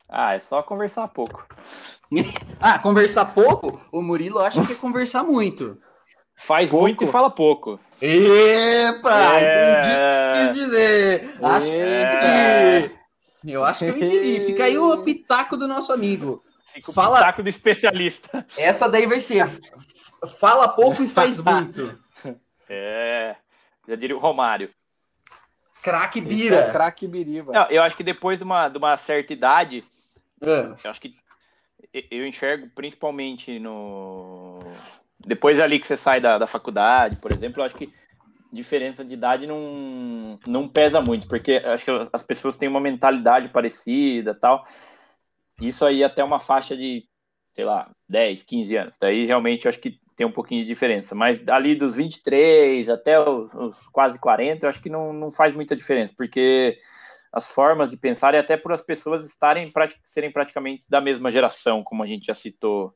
Ah, 0.08 0.34
é 0.34 0.38
só 0.38 0.62
conversar 0.62 1.06
pouco. 1.08 1.46
ah, 2.60 2.78
conversar 2.78 3.26
pouco? 3.26 3.80
O 3.92 4.02
Murilo 4.02 4.38
acha 4.38 4.64
que 4.64 4.72
é 4.72 4.76
conversar 4.76 5.22
muito. 5.22 5.78
Faz 6.36 6.70
pouco. 6.70 6.84
muito 6.84 7.04
e 7.04 7.06
fala 7.06 7.30
pouco. 7.30 7.80
Epa! 8.00 9.40
É... 9.40 9.80
Entendi 9.80 9.94
o 9.94 10.32
que 10.32 10.46
quis 10.46 10.64
dizer. 10.64 11.36
Acho 11.42 11.72
é... 11.72 12.90
que 13.42 13.50
Eu 13.50 13.64
acho 13.64 13.78
que 13.80 13.90
eu 13.90 13.96
entendi. 13.96 14.40
Fica 14.46 14.64
aí 14.64 14.78
o 14.78 15.02
pitaco 15.02 15.56
do 15.56 15.66
nosso 15.66 15.92
amigo. 15.92 16.44
Fica 16.72 16.90
o 16.90 16.94
fala... 16.94 17.18
pitaco 17.18 17.42
do 17.42 17.48
especialista. 17.48 18.46
Essa 18.56 18.88
daí 18.88 19.06
vai 19.06 19.20
ser 19.20 19.48
fala 20.26 20.68
pouco 20.68 21.02
e 21.02 21.08
faz 21.08 21.38
muito. 21.42 21.98
É, 22.68 23.36
já 23.86 23.94
diria 23.94 24.16
o 24.16 24.20
Romário. 24.20 24.70
Craque 25.82 26.20
Bira. 26.20 26.56
É 26.56 26.72
craque 26.72 27.06
Biriba. 27.06 27.52
Não, 27.52 27.66
eu 27.70 27.82
acho 27.82 27.96
que 27.96 28.02
depois 28.02 28.36
de 28.36 28.44
uma, 28.44 28.68
de 28.68 28.78
uma 28.78 28.96
certa 28.96 29.32
idade, 29.32 29.84
é. 30.42 30.74
eu 30.84 30.90
acho 30.90 31.00
que 31.00 31.14
eu 31.92 32.26
enxergo 32.26 32.68
principalmente 32.74 33.58
no. 33.58 34.60
Depois 35.18 35.58
ali 35.58 35.78
que 35.78 35.86
você 35.86 35.96
sai 35.96 36.20
da, 36.20 36.38
da 36.38 36.46
faculdade, 36.46 37.16
por 37.16 37.32
exemplo, 37.32 37.60
eu 37.60 37.64
acho 37.64 37.74
que 37.74 37.92
diferença 38.52 39.04
de 39.04 39.14
idade 39.14 39.46
não, 39.46 40.38
não 40.46 40.68
pesa 40.68 41.00
muito, 41.00 41.28
porque 41.28 41.62
acho 41.64 41.84
que 41.84 41.90
as 42.12 42.22
pessoas 42.22 42.56
têm 42.56 42.68
uma 42.68 42.80
mentalidade 42.80 43.48
parecida 43.48 44.34
tal. 44.34 44.64
Isso 45.60 45.84
aí 45.84 46.04
até 46.04 46.22
uma 46.22 46.38
faixa 46.38 46.76
de, 46.76 47.04
sei 47.54 47.64
lá, 47.64 47.90
10, 48.08 48.44
15 48.44 48.76
anos. 48.76 48.96
Daí 48.98 49.26
realmente 49.26 49.64
eu 49.64 49.68
acho 49.68 49.80
que 49.80 49.98
tem 50.16 50.26
um 50.26 50.32
pouquinho 50.32 50.62
de 50.62 50.68
diferença. 50.68 51.14
Mas 51.14 51.46
ali 51.48 51.74
dos 51.74 51.96
23 51.96 52.88
até 52.88 53.20
os, 53.20 53.52
os 53.54 53.76
quase 53.92 54.18
40, 54.18 54.64
eu 54.64 54.70
acho 54.70 54.80
que 54.80 54.88
não, 54.88 55.12
não 55.12 55.30
faz 55.30 55.54
muita 55.54 55.76
diferença, 55.76 56.14
porque 56.16 56.78
as 57.32 57.50
formas 57.50 57.90
de 57.90 57.96
pensar 57.96 58.34
e 58.34 58.38
até 58.38 58.56
por 58.56 58.72
as 58.72 58.80
pessoas 58.80 59.24
estarem 59.24 59.72
serem 60.04 60.32
praticamente 60.32 60.84
da 60.88 61.00
mesma 61.00 61.30
geração, 61.30 61.82
como 61.82 62.02
a 62.02 62.06
gente 62.06 62.26
já 62.26 62.34
citou 62.34 62.94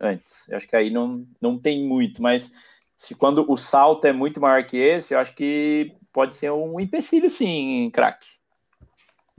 antes. 0.00 0.48
Eu 0.48 0.56
acho 0.56 0.68
que 0.68 0.76
aí 0.76 0.90
não, 0.90 1.26
não 1.40 1.58
tem 1.58 1.86
muito, 1.86 2.22
mas 2.22 2.50
se 2.96 3.14
quando 3.14 3.44
o 3.50 3.56
salto 3.56 4.06
é 4.06 4.12
muito 4.12 4.40
maior 4.40 4.64
que 4.64 4.76
esse, 4.76 5.14
eu 5.14 5.18
acho 5.18 5.34
que 5.34 5.92
pode 6.12 6.34
ser 6.34 6.52
um 6.52 6.78
empecilho 6.78 7.28
sim, 7.28 7.90
craque. 7.92 8.28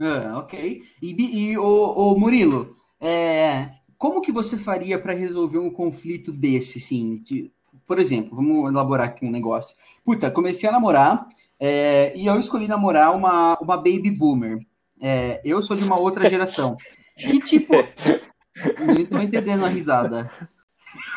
Ah, 0.00 0.38
ok. 0.38 0.82
E, 1.00 1.50
e 1.50 1.58
o, 1.58 2.14
Murilo, 2.16 2.76
é, 3.00 3.70
como 3.96 4.20
que 4.20 4.32
você 4.32 4.58
faria 4.58 4.98
para 4.98 5.14
resolver 5.14 5.58
um 5.58 5.70
conflito 5.70 6.32
desse, 6.32 6.80
sim? 6.80 7.22
De, 7.22 7.50
por 7.86 7.98
exemplo, 7.98 8.36
vamos 8.36 8.68
elaborar 8.68 9.08
aqui 9.08 9.24
um 9.24 9.30
negócio. 9.30 9.76
Puta, 10.04 10.30
comecei 10.30 10.68
a 10.68 10.72
namorar 10.72 11.26
é, 11.60 12.12
e 12.16 12.26
eu 12.26 12.38
escolhi 12.38 12.66
namorar 12.66 13.14
uma, 13.14 13.58
uma 13.60 13.76
baby 13.76 14.10
boomer. 14.10 14.58
É, 15.00 15.40
eu 15.44 15.62
sou 15.62 15.76
de 15.76 15.84
uma 15.84 16.00
outra 16.00 16.28
geração. 16.28 16.76
E 17.18 17.38
tipo, 17.40 17.74
não 18.84 18.94
estou 18.94 19.20
entendendo 19.20 19.64
a 19.64 19.68
risada. 19.68 20.30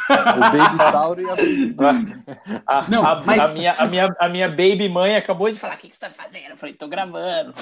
O 0.10 0.40
Baby 0.40 0.78
Sauro 0.92 1.22
e 1.22 1.30
a 1.30 1.36
Baby 1.36 1.76
a, 2.66 2.90
não, 2.90 3.06
a, 3.06 3.24
mas... 3.24 3.40
a, 3.40 3.50
minha, 3.50 3.74
a, 3.74 3.86
minha, 3.86 4.16
a 4.20 4.30
minha 4.30 4.50
Baby 4.50 4.90
Mãe 4.90 5.16
acabou 5.16 5.52
de 5.52 5.60
falar: 5.60 5.76
o 5.76 5.78
que, 5.78 5.90
que 5.90 5.96
você 5.96 6.00
tá 6.00 6.10
fazendo? 6.10 6.50
Eu 6.50 6.58
falei: 6.58 6.74
tô 6.74 6.88
gravando. 6.88 7.54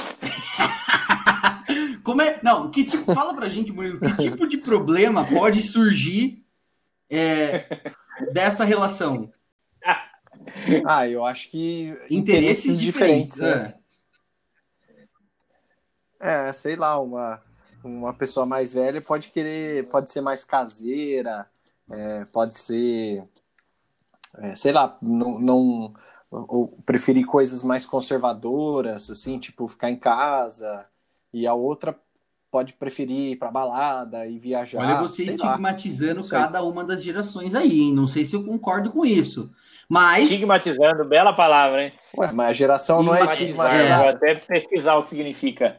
Como 2.04 2.22
é? 2.22 2.40
Não, 2.44 2.70
que 2.70 2.84
tipo, 2.84 3.12
fala 3.14 3.34
pra 3.34 3.50
gente, 3.50 3.72
Murilo, 3.72 4.00
que 4.00 4.16
tipo 4.16 4.48
de 4.48 4.58
problema 4.58 5.26
pode 5.26 5.64
surgir 5.64 6.44
é, 7.10 7.66
dessa 8.32 8.64
relação? 8.64 9.32
Ah, 10.86 11.08
eu 11.08 11.26
acho 11.26 11.50
que 11.50 11.90
interesses, 12.10 12.66
interesses 12.66 12.80
diferentes. 12.80 13.34
diferentes 13.36 13.40
né? 13.40 13.76
é. 16.20 16.48
é, 16.48 16.54
sei 16.54 16.76
lá, 16.76 17.00
uma, 17.00 17.42
uma 17.84 18.14
pessoa 18.14 18.46
mais 18.46 18.74
velha 18.74 19.02
pode 19.02 19.30
querer, 19.30 19.88
pode 19.90 20.12
ser 20.12 20.22
mais 20.22 20.44
caseira, 20.44 21.50
é, 21.90 22.26
pode 22.26 22.58
ser, 22.58 23.24
é, 24.38 24.56
sei 24.56 24.72
lá, 24.72 24.98
não, 25.02 25.40
não 25.40 25.94
ou 26.32 26.68
preferir 26.86 27.26
coisas 27.26 27.64
mais 27.64 27.86
conservadoras, 27.86 29.10
assim, 29.10 29.40
tipo 29.40 29.68
ficar 29.68 29.90
em 29.90 29.98
casa, 29.98 30.86
e 31.32 31.48
a 31.48 31.54
outra 31.54 31.98
pode 32.56 32.72
preferir 32.72 33.34
ir 33.34 33.36
para 33.36 33.52
balada 33.52 34.26
e 34.26 34.40
viajar. 34.40 34.80
Olha, 34.80 35.02
você 35.02 35.24
estigmatizando 35.24 36.26
cada 36.26 36.64
uma 36.64 36.86
das 36.86 37.04
gerações 37.04 37.54
aí, 37.54 37.82
hein? 37.82 37.94
Não 37.94 38.08
sei 38.08 38.24
se 38.24 38.34
eu 38.34 38.46
concordo 38.46 38.94
com 38.94 39.06
isso. 39.06 39.52
Mas. 39.90 40.32
Estigmatizando, 40.32 41.04
bela 41.04 41.34
palavra, 41.34 41.84
hein? 41.84 41.92
Ué, 42.18 42.32
mas 42.32 42.48
a 42.48 42.54
geração 42.54 43.04
não 43.04 43.14
é 43.14 43.26
estigmatizada. 43.26 43.84
É. 43.84 43.98
Vou 43.98 44.08
até 44.08 44.36
pesquisar 44.36 44.96
o 44.96 45.04
que 45.04 45.10
significa. 45.10 45.76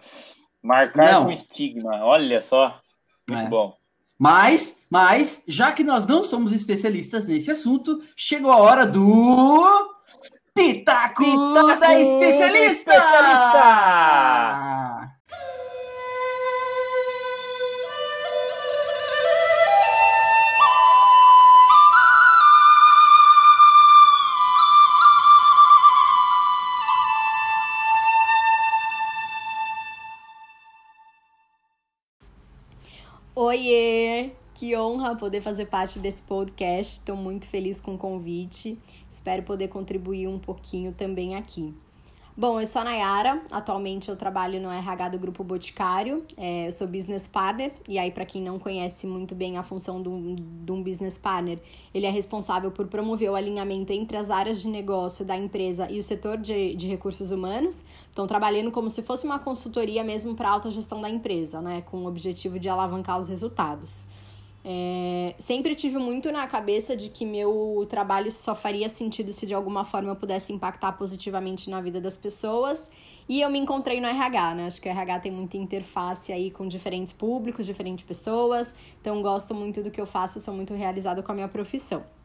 Marcar 0.63 1.15
não. 1.15 1.25
com 1.25 1.31
estigma. 1.31 2.05
Olha 2.05 2.43
só. 2.43 2.79
Muito 3.27 3.47
é. 3.47 3.49
bom. 3.49 3.75
Mas, 4.19 4.77
mas, 4.91 5.43
já 5.49 5.73
que 5.73 5.83
nós 5.83 6.07
não 6.07 6.23
somos 6.23 6.53
especialistas 6.53 7.27
nesse 7.27 7.51
assunto, 7.51 8.03
chegou 8.15 8.53
a 8.53 8.59
hora 8.59 8.87
do 8.87 9.95
Pitaco, 10.55 11.25
Pitaco 11.25 11.81
da 11.81 11.99
especialista! 11.99 12.91
especialista! 12.91 14.27
Oiê! 33.57 34.33
Que 34.53 34.77
honra 34.77 35.17
poder 35.17 35.41
fazer 35.41 35.65
parte 35.65 35.99
desse 35.99 36.23
podcast. 36.23 36.99
Estou 36.99 37.17
muito 37.17 37.47
feliz 37.47 37.81
com 37.81 37.95
o 37.95 37.99
convite. 37.99 38.79
Espero 39.11 39.43
poder 39.45 39.69
contribuir 39.69 40.29
um 40.29 40.39
pouquinho 40.39 40.93
também 40.93 41.37
aqui. 41.37 41.75
Bom, 42.39 42.61
eu 42.61 42.67
sou 42.67 42.83
a 42.83 42.85
Nayara, 42.85 43.43
atualmente 43.51 44.11
eu 44.11 44.17
trabalho 44.17 44.61
no 44.61 44.71
RH 44.71 45.09
do 45.09 45.19
Grupo 45.19 45.43
Boticário, 45.43 46.23
é, 46.37 46.69
eu 46.69 46.73
sou 46.73 46.87
business 46.87 47.27
partner, 47.27 47.73
e 47.89 47.99
aí, 47.99 48.11
para 48.11 48.27
quem 48.27 48.43
não 48.43 48.59
conhece 48.59 49.07
muito 49.07 49.35
bem 49.35 49.57
a 49.57 49.63
função 49.63 50.03
de 50.03 50.11
um, 50.11 50.35
de 50.35 50.71
um 50.71 50.83
business 50.83 51.17
partner, 51.17 51.59
ele 51.95 52.05
é 52.05 52.11
responsável 52.11 52.71
por 52.71 52.89
promover 52.89 53.31
o 53.31 53.35
alinhamento 53.35 53.91
entre 53.91 54.19
as 54.19 54.31
áreas 54.31 54.61
de 54.61 54.69
negócio 54.69 55.25
da 55.25 55.35
empresa 55.35 55.91
e 55.91 55.99
o 55.99 56.03
setor 56.03 56.37
de, 56.37 56.75
de 56.75 56.87
recursos 56.87 57.31
humanos, 57.33 57.83
então 58.13 58.27
trabalhando 58.27 58.71
como 58.71 58.91
se 58.91 59.01
fosse 59.01 59.25
uma 59.25 59.39
consultoria 59.39 60.05
mesmo 60.05 60.35
para 60.35 60.51
a 60.51 60.53
alta 60.53 60.71
gestão 60.71 61.01
da 61.01 61.09
empresa, 61.09 61.63
né, 61.63 61.81
com 61.87 62.05
o 62.05 62.07
objetivo 62.07 62.59
de 62.59 62.69
alavancar 62.69 63.19
os 63.19 63.31
resultados. 63.31 64.07
É, 64.69 65.37
sempre 65.39 65.77
tive 65.77 65.97
muito 65.97 66.33
na 66.33 66.45
cabeça 66.49 66.97
de 66.97 67.09
que 67.09 67.25
meu 67.25 67.87
trabalho 67.89 68.33
só 68.33 68.53
faria 68.53 68.89
sentido 68.89 69.33
se 69.33 69.47
de 69.47 69.55
alguma 69.55 69.85
forma 69.85 70.11
eu 70.11 70.17
pudesse 70.17 70.53
impactar 70.53 70.91
positivamente 70.95 71.71
na 71.71 71.81
vida 71.81 72.01
das 72.01 72.17
pessoas. 72.17 72.91
E 73.29 73.41
eu 73.41 73.49
me 73.49 73.61
encontrei 73.61 74.01
no 74.01 74.09
RH, 74.09 74.55
né? 74.57 74.67
Acho 74.67 74.81
que 74.81 74.89
o 74.89 74.91
RH 74.91 75.21
tem 75.21 75.31
muita 75.31 75.57
interface 75.57 76.33
aí 76.33 76.51
com 76.51 76.67
diferentes 76.67 77.13
públicos, 77.13 77.65
diferentes 77.65 78.05
pessoas. 78.05 78.75
Então 79.01 79.23
gosto 79.23 79.55
muito 79.55 79.85
do 79.85 79.91
que 79.91 80.01
eu 80.01 80.07
faço, 80.07 80.41
sou 80.41 80.53
muito 80.53 80.75
realizada 80.75 81.23
com 81.23 81.31
a 81.31 81.35
minha 81.37 81.49
profissão. 81.49 82.16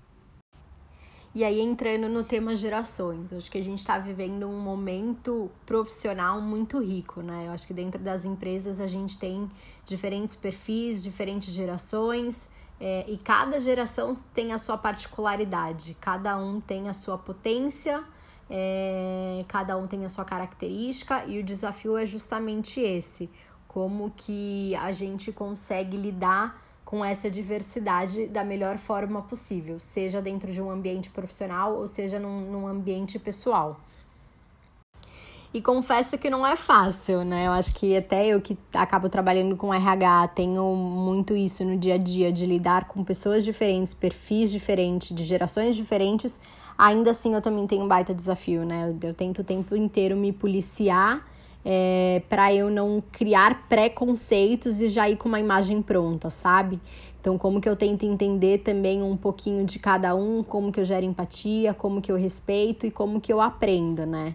E 1.34 1.46
aí, 1.46 1.62
entrando 1.62 2.10
no 2.10 2.26
tema 2.26 2.58
gerações, 2.58 3.32
acho 3.32 3.50
que 3.50 3.58
a 3.58 3.64
gente 3.64 3.80
está 3.80 3.98
vivendo 3.98 4.46
um 4.50 4.60
momento 4.60 5.50
profissional 5.66 6.42
muito 6.42 6.78
rico, 6.78 7.22
né? 7.22 7.48
Eu 7.48 7.52
acho 7.52 7.66
que 7.66 7.74
dentro 7.74 8.02
das 8.02 8.26
empresas 8.26 8.82
a 8.82 8.88
gente 8.88 9.18
tem 9.18 9.50
diferentes 9.86 10.36
perfis, 10.36 11.02
diferentes 11.02 11.54
gerações, 11.54 12.50
é, 12.82 13.06
e 13.08 13.18
cada 13.18 13.58
geração 13.62 14.12
tem 14.34 14.52
a 14.52 14.58
sua 14.58 14.78
particularidade, 14.78 15.96
cada 16.02 16.38
um 16.38 16.60
tem 16.60 16.90
a 16.90 16.94
sua 16.94 17.18
potência, 17.18 18.04
é, 18.50 19.46
cada 19.48 19.78
um 19.78 19.88
tem 19.88 20.04
a 20.04 20.10
sua 20.10 20.26
característica, 20.26 21.24
e 21.28 21.40
o 21.40 21.44
desafio 21.44 21.96
é 21.96 22.06
justamente 22.06 22.82
esse: 22.82 23.30
como 23.70 24.12
que 24.18 24.76
a 24.76 24.92
gente 24.92 25.32
consegue 25.32 25.96
lidar 25.96 26.62
com 26.92 27.06
essa 27.06 27.32
diversidade 27.32 28.28
da 28.28 28.44
melhor 28.44 28.78
forma 28.78 29.22
possível, 29.22 29.80
seja 29.80 30.22
dentro 30.22 30.52
de 30.52 30.62
um 30.62 30.70
ambiente 30.70 31.10
profissional 31.10 31.78
ou 31.78 31.88
seja 31.88 32.20
num, 32.20 32.42
num 32.52 32.68
ambiente 32.68 33.18
pessoal. 33.18 33.80
E 35.54 35.62
confesso 35.62 36.18
que 36.18 36.30
não 36.30 36.46
é 36.46 36.58
fácil, 36.58 37.24
né? 37.24 37.48
Eu 37.48 37.54
acho 37.54 37.74
que 37.74 37.96
até 37.96 38.28
eu 38.28 38.42
que 38.42 38.58
acabo 38.74 39.08
trabalhando 39.08 39.56
com 39.56 39.74
RH 39.74 40.28
tenho 40.36 40.76
muito 40.76 41.34
isso 41.34 41.64
no 41.64 41.78
dia 41.78 41.94
a 41.94 41.98
dia, 41.98 42.30
de 42.30 42.46
lidar 42.46 42.89
com 42.89 43.06
pessoas 43.06 43.46
diferentes, 43.46 43.94
perfis 43.94 44.52
diferentes, 44.52 45.16
de 45.16 45.24
gerações 45.24 45.78
diferentes. 45.78 46.38
Ainda 46.78 47.12
assim, 47.12 47.34
eu 47.34 47.42
também 47.42 47.66
tenho 47.68 47.86
um 47.86 47.88
baita 47.88 48.14
desafio, 48.14 48.66
né? 48.66 48.89
Eu, 48.89 49.10
eu 49.10 49.14
tento 49.14 49.39
o 49.39 49.44
tempo 49.46 49.78
inteiro 49.78 50.18
me 50.18 50.34
policiar 50.34 51.26
é, 51.66 52.22
para 52.30 52.53
eu 52.53 52.70
não 52.70 53.03
criar 53.12 53.68
preconceitos 53.68 54.82
e 54.82 54.89
já 54.89 55.09
ir 55.09 55.18
com 55.18 55.30
uma 55.30 55.39
imagem 55.39 55.82
pronta, 55.82 56.30
sabe? 56.30 56.80
Então, 57.20 57.38
como 57.38 57.62
que 57.62 57.70
eu 57.70 57.76
tento 57.76 58.03
entender 58.03 58.59
também 58.59 59.03
um 59.03 59.16
pouquinho 59.16 59.64
de 59.64 59.78
cada 59.78 60.16
um, 60.16 60.43
como 60.43 60.72
que 60.72 60.80
eu 60.80 60.86
gero 60.86 61.05
empatia, 61.05 61.74
como 61.74 62.01
que 62.01 62.12
eu 62.12 62.16
respeito 62.16 62.88
e 62.88 62.91
como 62.91 63.22
que 63.22 63.32
eu 63.32 63.39
aprendo, 63.39 64.05
né? 64.07 64.34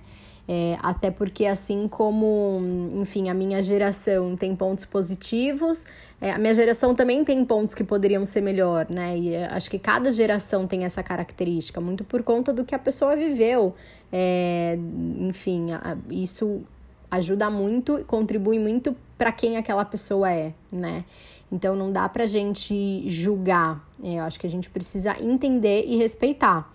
É, 0.49 0.79
até 0.81 1.11
porque, 1.11 1.45
assim 1.45 1.89
como, 1.89 2.61
enfim, 2.95 3.29
a 3.29 3.35
minha 3.35 3.61
geração 3.61 4.37
tem 4.37 4.55
pontos 4.55 4.85
positivos, 4.85 5.85
é, 6.21 6.31
a 6.31 6.39
minha 6.39 6.55
geração 6.55 6.95
também 6.95 7.25
tem 7.25 7.45
pontos 7.45 7.75
que 7.75 7.83
poderiam 7.83 8.25
ser 8.25 8.43
melhor, 8.43 8.87
né? 8.89 9.19
E 9.19 9.35
é, 9.35 9.47
acho 9.47 9.69
que 9.69 9.81
cada 9.81 10.13
geração 10.13 10.65
tem 10.69 10.85
essa 10.85 11.03
característica, 11.03 11.81
muito 11.81 12.05
por 12.05 12.23
conta 12.23 12.53
do 12.53 12.65
que 12.65 12.77
a 12.77 12.79
pessoa 12.79 13.17
viveu. 13.17 13.75
É, 14.13 14.79
enfim, 15.19 15.71
isso 16.09 16.63
ajuda 17.11 17.51
muito, 17.51 18.05
contribui 18.07 18.59
muito 18.59 18.95
para 19.17 19.33
quem 19.33 19.57
aquela 19.57 19.85
pessoa 19.85 20.33
é, 20.33 20.53
né? 20.71 21.05
Então 21.51 21.77
não 21.77 21.93
dá 21.93 22.09
pra 22.09 22.27
gente 22.27 23.09
julgar. 23.09 23.85
É, 24.03 24.15
eu 24.15 24.25
acho 24.25 24.39
que 24.39 24.47
a 24.47 24.51
gente 24.51 24.69
precisa 24.69 25.17
entender 25.23 25.85
e 25.87 25.97
respeitar. 25.97 26.73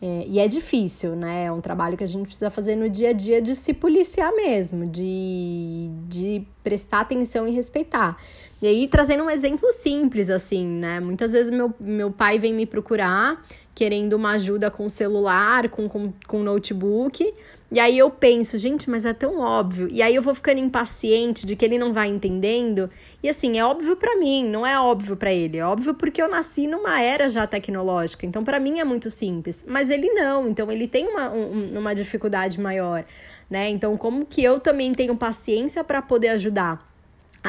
É, 0.00 0.24
e 0.26 0.38
é 0.38 0.46
difícil, 0.46 1.16
né? 1.16 1.44
É 1.44 1.52
um 1.52 1.60
trabalho 1.60 1.96
que 1.96 2.04
a 2.04 2.06
gente 2.06 2.26
precisa 2.26 2.50
fazer 2.50 2.76
no 2.76 2.88
dia 2.88 3.10
a 3.10 3.12
dia 3.12 3.40
de 3.40 3.54
se 3.54 3.72
policiar 3.72 4.32
mesmo, 4.34 4.86
de, 4.86 5.88
de 6.08 6.46
prestar 6.62 7.00
atenção 7.00 7.48
e 7.48 7.50
respeitar. 7.50 8.16
E 8.60 8.66
aí, 8.66 8.88
trazendo 8.88 9.24
um 9.24 9.30
exemplo 9.30 9.70
simples, 9.72 10.28
assim, 10.28 10.66
né? 10.66 11.00
Muitas 11.00 11.32
vezes 11.32 11.50
meu, 11.50 11.72
meu 11.80 12.10
pai 12.10 12.38
vem 12.38 12.52
me 12.52 12.66
procurar 12.66 13.42
querendo 13.76 14.14
uma 14.14 14.32
ajuda 14.32 14.70
com 14.70 14.88
celular, 14.88 15.68
com, 15.68 15.86
com, 15.86 16.10
com 16.26 16.42
notebook. 16.42 17.30
E 17.70 17.78
aí 17.78 17.98
eu 17.98 18.08
penso, 18.10 18.56
gente, 18.56 18.88
mas 18.88 19.04
é 19.04 19.12
tão 19.12 19.38
óbvio. 19.38 19.86
E 19.90 20.00
aí 20.00 20.14
eu 20.14 20.22
vou 20.22 20.34
ficando 20.34 20.58
impaciente 20.58 21.44
de 21.44 21.54
que 21.54 21.62
ele 21.62 21.76
não 21.76 21.92
vai 21.92 22.08
entendendo. 22.08 22.88
E 23.22 23.28
assim, 23.28 23.58
é 23.58 23.64
óbvio 23.64 23.94
para 23.94 24.16
mim, 24.16 24.48
não 24.48 24.66
é 24.66 24.80
óbvio 24.80 25.14
para 25.14 25.30
ele. 25.30 25.58
É 25.58 25.66
óbvio 25.66 25.92
porque 25.92 26.22
eu 26.22 26.28
nasci 26.28 26.66
numa 26.66 27.02
era 27.02 27.28
já 27.28 27.46
tecnológica. 27.46 28.24
Então 28.24 28.42
para 28.42 28.58
mim 28.58 28.80
é 28.80 28.84
muito 28.84 29.10
simples. 29.10 29.62
Mas 29.68 29.90
ele 29.90 30.08
não, 30.14 30.48
então 30.48 30.72
ele 30.72 30.88
tem 30.88 31.06
uma, 31.06 31.30
um, 31.30 31.78
uma 31.78 31.94
dificuldade 31.94 32.58
maior, 32.58 33.04
né? 33.50 33.68
Então 33.68 33.94
como 33.98 34.24
que 34.24 34.42
eu 34.42 34.58
também 34.58 34.94
tenho 34.94 35.14
paciência 35.16 35.84
para 35.84 36.00
poder 36.00 36.28
ajudar? 36.28 36.95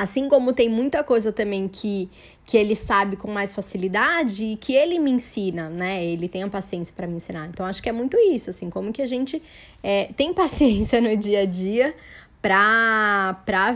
Assim 0.01 0.29
como 0.29 0.53
tem 0.53 0.69
muita 0.69 1.03
coisa 1.03 1.31
também 1.31 1.67
que, 1.67 2.09
que 2.45 2.55
ele 2.55 2.75
sabe 2.75 3.15
com 3.15 3.29
mais 3.31 3.55
facilidade 3.55 4.43
e 4.43 4.57
que 4.57 4.73
ele 4.73 4.99
me 4.99 5.11
ensina, 5.11 5.69
né? 5.69 6.05
Ele 6.05 6.29
tem 6.29 6.43
a 6.43 6.47
paciência 6.47 6.93
para 6.95 7.07
me 7.07 7.15
ensinar. 7.15 7.47
Então, 7.47 7.65
acho 7.65 7.81
que 7.81 7.89
é 7.89 7.91
muito 7.91 8.17
isso, 8.17 8.49
assim, 8.49 8.69
como 8.69 8.93
que 8.93 9.01
a 9.01 9.07
gente 9.07 9.41
é, 9.81 10.05
tem 10.15 10.31
paciência 10.35 11.01
no 11.01 11.15
dia 11.17 11.41
a 11.41 11.45
dia 11.45 11.95
para 12.41 13.75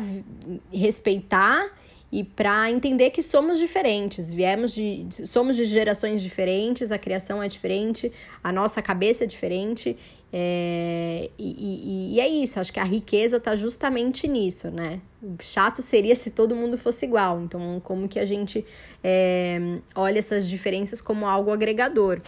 respeitar 0.72 1.72
e 2.11 2.24
para 2.24 2.69
entender 2.69 3.09
que 3.11 3.22
somos 3.22 3.57
diferentes, 3.57 4.30
viemos 4.30 4.74
de 4.74 5.07
somos 5.26 5.55
de 5.55 5.63
gerações 5.63 6.22
diferentes, 6.22 6.91
a 6.91 6.97
criação 6.97 7.41
é 7.41 7.47
diferente, 7.47 8.11
a 8.43 8.51
nossa 8.51 8.82
cabeça 8.82 9.24
é 9.24 9.28
diferente 9.28 9.97
é, 10.34 11.29
e, 11.38 11.49
e, 11.49 12.15
e, 12.15 12.19
é 12.19 12.27
isso, 12.27 12.59
acho 12.59 12.71
que 12.71 12.79
a 12.79 12.86
riqueza 12.86 13.36
está 13.36 13.53
justamente 13.53 14.27
nisso, 14.27 14.71
né? 14.71 15.01
Chato 15.41 15.82
seria 15.82 16.15
se 16.15 16.32
todo 16.32 16.55
mundo 16.55 16.77
fosse 16.77 17.05
igual. 17.05 17.41
Então, 17.41 17.82
como 17.84 18.07
que 18.07 18.17
a 18.17 18.23
gente 18.23 18.65
é, 19.03 19.79
olha 19.93 20.19
essas 20.19 20.47
diferenças 20.47 21.01
como 21.01 21.27
algo 21.27 21.51
agregador? 21.51 22.21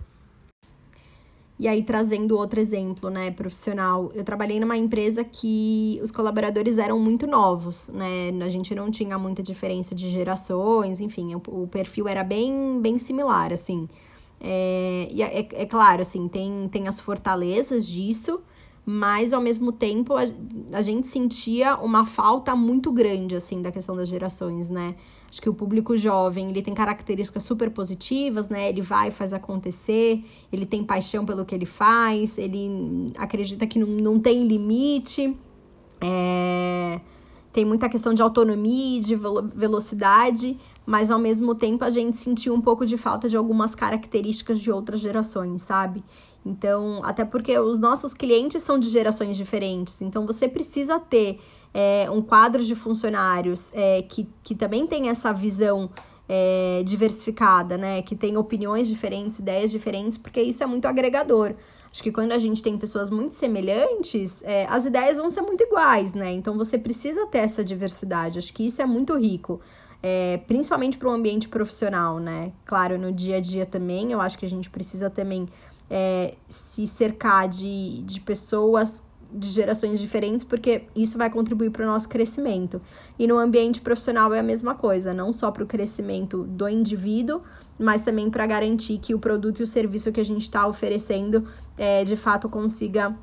E 1.57 1.67
aí, 1.67 1.81
trazendo 1.81 2.35
outro 2.35 2.59
exemplo, 2.59 3.09
né, 3.09 3.31
profissional, 3.31 4.11
eu 4.13 4.23
trabalhei 4.23 4.59
numa 4.59 4.75
empresa 4.75 5.23
que 5.23 5.97
os 6.03 6.11
colaboradores 6.11 6.77
eram 6.77 6.99
muito 6.99 7.25
novos, 7.25 7.87
né? 7.87 8.31
A 8.43 8.49
gente 8.49 8.75
não 8.75 8.91
tinha 8.91 9.17
muita 9.17 9.41
diferença 9.41 9.95
de 9.95 10.09
gerações, 10.09 10.99
enfim, 10.99 11.35
o, 11.35 11.41
o 11.47 11.67
perfil 11.67 12.07
era 12.07 12.23
bem, 12.23 12.81
bem 12.81 12.97
similar, 12.97 13.53
assim. 13.53 13.87
É, 14.45 15.07
e 15.09 15.23
é, 15.23 15.47
é, 15.53 15.65
claro, 15.65 16.01
assim, 16.01 16.27
tem, 16.27 16.67
tem 16.69 16.85
as 16.85 16.99
fortalezas 16.99 17.87
disso, 17.87 18.41
mas 18.85 19.31
ao 19.31 19.41
mesmo 19.41 19.71
tempo 19.71 20.15
a, 20.15 20.23
a 20.73 20.81
gente 20.81 21.07
sentia 21.07 21.77
uma 21.77 22.05
falta 22.05 22.53
muito 22.53 22.91
grande, 22.91 23.37
assim, 23.37 23.61
da 23.61 23.71
questão 23.71 23.95
das 23.95 24.09
gerações, 24.09 24.69
né? 24.69 24.95
Acho 25.29 25.41
que 25.41 25.49
o 25.49 25.53
público 25.53 25.95
jovem, 25.95 26.49
ele 26.49 26.61
tem 26.61 26.73
características 26.73 27.43
super 27.43 27.71
positivas, 27.71 28.49
né? 28.49 28.69
Ele 28.69 28.81
vai, 28.81 29.11
faz 29.11 29.33
acontecer, 29.33 30.23
ele 30.51 30.65
tem 30.65 30.83
paixão 30.83 31.25
pelo 31.25 31.45
que 31.45 31.55
ele 31.55 31.65
faz, 31.65 32.37
ele 32.37 33.13
acredita 33.17 33.65
que 33.65 33.79
não, 33.79 33.87
não 33.87 34.19
tem 34.19 34.45
limite, 34.45 35.35
é... 36.01 36.99
tem 37.53 37.63
muita 37.63 37.87
questão 37.87 38.13
de 38.13 38.21
autonomia, 38.21 38.99
de 38.99 39.15
velocidade, 39.55 40.59
mas 40.85 41.09
ao 41.09 41.19
mesmo 41.19 41.55
tempo 41.55 41.83
a 41.83 41.89
gente 41.89 42.17
sentiu 42.17 42.53
um 42.53 42.61
pouco 42.61 42.85
de 42.85 42.97
falta 42.97 43.29
de 43.29 43.37
algumas 43.37 43.73
características 43.75 44.59
de 44.59 44.71
outras 44.71 44.99
gerações, 44.99 45.61
sabe? 45.61 46.03
Então, 46.45 47.01
até 47.03 47.23
porque 47.23 47.57
os 47.57 47.79
nossos 47.79 48.13
clientes 48.13 48.61
são 48.61 48.77
de 48.77 48.89
gerações 48.89 49.37
diferentes, 49.37 50.01
então 50.01 50.25
você 50.25 50.47
precisa 50.47 50.99
ter 50.99 51.39
é, 51.73 52.09
um 52.11 52.21
quadro 52.21 52.63
de 52.63 52.75
funcionários 52.75 53.71
é, 53.73 54.01
que, 54.03 54.27
que 54.43 54.53
também 54.53 54.85
tem 54.85 55.09
essa 55.09 55.31
visão 55.31 55.89
é, 56.27 56.83
diversificada, 56.85 57.77
né? 57.77 58.01
Que 58.01 58.15
tem 58.15 58.37
opiniões 58.37 58.87
diferentes, 58.87 59.39
ideias 59.39 59.71
diferentes, 59.71 60.17
porque 60.17 60.41
isso 60.41 60.63
é 60.63 60.65
muito 60.65 60.85
agregador. 60.87 61.55
Acho 61.91 62.01
que 62.01 62.11
quando 62.11 62.31
a 62.31 62.39
gente 62.39 62.63
tem 62.63 62.77
pessoas 62.77 63.09
muito 63.09 63.35
semelhantes, 63.35 64.41
é, 64.43 64.65
as 64.67 64.85
ideias 64.85 65.17
vão 65.17 65.29
ser 65.29 65.41
muito 65.41 65.63
iguais, 65.63 66.13
né? 66.13 66.31
Então 66.31 66.57
você 66.57 66.77
precisa 66.77 67.27
ter 67.27 67.39
essa 67.39 67.63
diversidade. 67.63 68.39
Acho 68.39 68.53
que 68.53 68.65
isso 68.65 68.81
é 68.81 68.85
muito 68.85 69.15
rico 69.15 69.61
é, 70.03 70.37
principalmente 70.45 70.97
para 70.97 71.07
o 71.07 71.11
ambiente 71.11 71.47
profissional, 71.47 72.19
né? 72.19 72.51
Claro, 72.65 72.99
no 72.99 73.11
dia 73.13 73.37
a 73.37 73.39
dia 73.39 73.65
também, 73.65 74.11
eu 74.11 74.19
acho 74.19 74.37
que 74.37 74.45
a 74.45 74.49
gente 74.49 74.69
precisa 74.69 75.09
também 75.09 75.47
é, 75.89 76.35
se 76.49 76.85
cercar 76.85 77.47
de, 77.47 78.01
de 78.01 78.19
pessoas 78.19 79.01
de 79.31 79.49
gerações 79.49 79.99
diferentes, 79.99 80.43
porque 80.43 80.83
isso 80.95 81.17
vai 81.17 81.29
contribuir 81.29 81.71
para 81.71 81.83
o 81.83 81.87
nosso 81.87 82.07
crescimento. 82.07 82.81
E 83.17 83.25
no 83.25 83.37
ambiente 83.37 83.81
profissional 83.81 84.31
é 84.33 84.39
a 84.39 84.43
mesma 84.43 84.75
coisa, 84.75 85.13
não 85.13 85.33
só 85.33 85.49
para 85.49 85.63
o 85.63 85.65
crescimento 85.65 86.43
do 86.43 86.67
indivíduo, 86.67 87.41
mas 87.79 88.01
também 88.01 88.29
para 88.29 88.45
garantir 88.45 88.99
que 88.99 89.15
o 89.15 89.19
produto 89.19 89.61
e 89.61 89.63
o 89.63 89.67
serviço 89.67 90.11
que 90.11 90.19
a 90.19 90.25
gente 90.25 90.43
está 90.43 90.67
oferecendo 90.67 91.47
é, 91.75 92.03
de 92.03 92.15
fato 92.15 92.47
consiga 92.47 93.15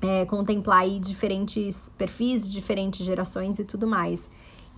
é, 0.00 0.24
contemplar 0.26 0.82
aí 0.82 1.00
diferentes 1.00 1.90
perfis, 1.98 2.50
diferentes 2.52 3.04
gerações 3.04 3.58
e 3.58 3.64
tudo 3.64 3.86
mais. 3.86 4.28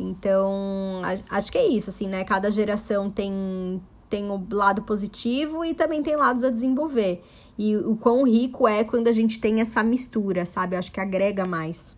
Então, 0.01 1.03
acho 1.29 1.53
que 1.53 1.59
é 1.59 1.67
isso, 1.67 1.91
assim, 1.91 2.09
né? 2.09 2.25
Cada 2.25 2.51
geração 2.51 3.11
tem, 3.11 3.83
tem 4.09 4.31
o 4.31 4.43
lado 4.51 4.81
positivo 4.81 5.63
e 5.63 5.75
também 5.75 6.03
tem 6.03 6.17
lados 6.17 6.43
a 6.43 6.49
desenvolver. 6.49 7.23
E 7.59 7.77
o 7.77 7.95
quão 7.97 8.25
rico 8.25 8.67
é 8.67 8.83
quando 8.83 9.09
a 9.09 9.13
gente 9.13 9.39
tem 9.39 9.61
essa 9.61 9.83
mistura, 9.83 10.47
sabe? 10.47 10.75
acho 10.75 10.91
que 10.91 10.99
agrega 10.99 11.45
mais. 11.45 11.95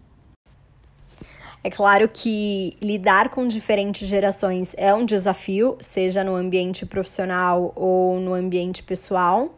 É 1.63 1.71
claro 1.71 2.09
que 2.09 2.77
lidar 2.83 3.29
com 3.29 3.47
diferentes 3.47 4.09
gerações 4.09 4.75
é 4.77 4.93
um 4.93 5.05
desafio, 5.05 5.77
seja 5.79 6.25
no 6.25 6.35
ambiente 6.35 6.85
profissional 6.85 7.73
ou 7.77 8.19
no 8.19 8.35
ambiente 8.35 8.83
pessoal. 8.83 9.57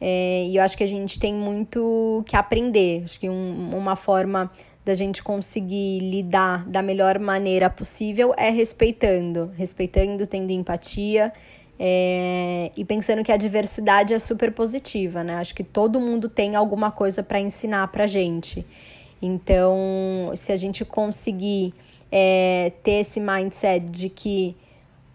É, 0.00 0.48
e 0.48 0.56
eu 0.56 0.64
acho 0.64 0.76
que 0.76 0.82
a 0.82 0.88
gente 0.88 1.20
tem 1.20 1.32
muito 1.32 2.24
que 2.26 2.34
aprender. 2.34 3.04
Acho 3.04 3.20
que 3.20 3.30
um, 3.30 3.70
uma 3.72 3.94
forma 3.94 4.50
da 4.84 4.92
gente 4.94 5.22
conseguir 5.22 5.98
lidar 6.00 6.68
da 6.68 6.82
melhor 6.82 7.18
maneira 7.18 7.70
possível 7.70 8.34
é 8.36 8.50
respeitando, 8.50 9.50
respeitando, 9.56 10.26
tendo 10.26 10.50
empatia 10.50 11.32
é, 11.78 12.70
e 12.76 12.84
pensando 12.84 13.24
que 13.24 13.32
a 13.32 13.36
diversidade 13.36 14.12
é 14.12 14.18
super 14.18 14.52
positiva, 14.52 15.24
né? 15.24 15.36
Acho 15.36 15.54
que 15.54 15.64
todo 15.64 15.98
mundo 15.98 16.28
tem 16.28 16.54
alguma 16.54 16.90
coisa 16.90 17.22
para 17.22 17.40
ensinar 17.40 17.88
para 17.88 18.06
gente. 18.06 18.64
Então, 19.20 20.32
se 20.36 20.52
a 20.52 20.56
gente 20.56 20.84
conseguir 20.84 21.72
é, 22.12 22.72
ter 22.82 23.00
esse 23.00 23.18
mindset 23.18 23.90
de 23.90 24.08
que 24.08 24.54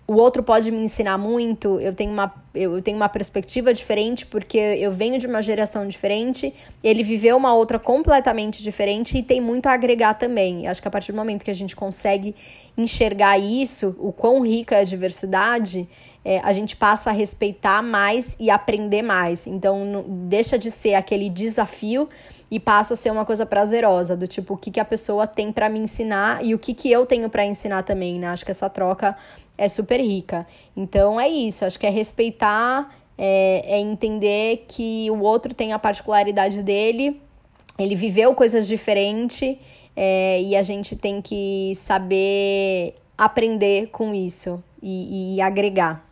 o 0.10 0.16
outro 0.16 0.42
pode 0.42 0.72
me 0.72 0.82
ensinar 0.82 1.20
muito, 1.20 1.80
eu 1.80 1.94
tenho 1.94 2.12
uma, 2.12 2.34
eu 2.56 2.82
tenho 2.82 2.98
uma 2.98 3.08
perspectiva 3.08 3.72
diferente, 3.72 4.26
porque 4.26 4.58
eu 4.58 4.92
venho 4.92 5.20
de 5.20 5.28
uma 5.28 5.40
geração 5.40 5.88
diferente, 5.88 6.52
ele 6.84 7.04
viveu 7.04 7.38
uma 7.38 7.54
outra 7.54 7.78
completamente 7.78 8.64
diferente 8.64 9.16
e 9.20 9.22
tem 9.22 9.40
muito 9.40 9.68
a 9.68 9.74
agregar 9.74 10.16
também. 10.16 10.68
Acho 10.68 10.82
que 10.82 10.88
a 10.88 10.92
partir 10.92 11.12
do 11.12 11.16
momento 11.16 11.46
que 11.46 11.52
a 11.52 11.56
gente 11.56 11.76
consegue 11.76 12.36
enxergar 12.76 13.38
isso, 13.38 13.96
o 14.00 14.12
quão 14.12 14.42
rica 14.42 14.78
é 14.78 14.80
a 14.80 14.84
diversidade, 14.84 15.88
é, 16.26 16.40
a 16.40 16.52
gente 16.54 16.76
passa 16.76 17.12
a 17.12 17.14
respeitar 17.14 17.84
mais 17.84 18.36
e 18.40 18.50
aprender 18.50 19.04
mais. 19.04 19.46
Então, 19.46 19.86
não, 19.86 20.04
deixa 20.28 20.58
de 20.58 20.72
ser 20.72 20.96
aquele 20.96 21.30
desafio 21.30 22.10
e 22.50 22.60
passa 22.60 22.96
a 22.96 22.98
ser 22.98 23.12
uma 23.12 23.26
coisa 23.26 23.46
prazerosa, 23.46 24.18
do 24.18 24.28
tipo, 24.28 24.56
o 24.56 24.58
que, 24.58 24.72
que 24.72 24.80
a 24.80 24.86
pessoa 24.86 25.28
tem 25.28 25.52
para 25.52 25.70
me 25.70 25.78
ensinar 25.78 26.44
e 26.44 26.56
o 26.56 26.60
que, 26.60 26.74
que 26.74 26.92
eu 26.92 27.06
tenho 27.06 27.30
para 27.30 27.46
ensinar 27.46 27.84
também, 27.84 28.18
né? 28.18 28.28
Acho 28.28 28.44
que 28.44 28.50
essa 28.50 28.68
troca 28.68 29.16
é 29.60 29.68
super 29.68 30.00
rica. 30.00 30.48
Então 30.76 31.20
é 31.20 31.28
isso, 31.28 31.66
acho 31.66 31.78
que 31.78 31.86
é 31.86 31.90
respeitar, 31.90 32.90
é, 33.18 33.76
é 33.76 33.80
entender 33.80 34.66
que 34.68 35.12
o 35.12 35.20
outro 35.20 35.54
tem 35.54 35.74
a 35.74 35.78
particularidade 35.78 36.64
dele, 36.64 37.22
ele 37.78 37.96
viveu 37.96 38.34
coisas 38.34 38.68
diferentes 38.68 39.58
é, 39.96 40.42
e 40.42 40.56
a 40.56 40.64
gente 40.64 40.96
tem 40.96 41.22
que 41.22 41.74
saber 41.76 42.96
aprender 43.18 43.88
com 43.88 44.16
isso 44.16 44.64
e, 44.82 45.36
e 45.36 45.42
agregar. 45.42 46.06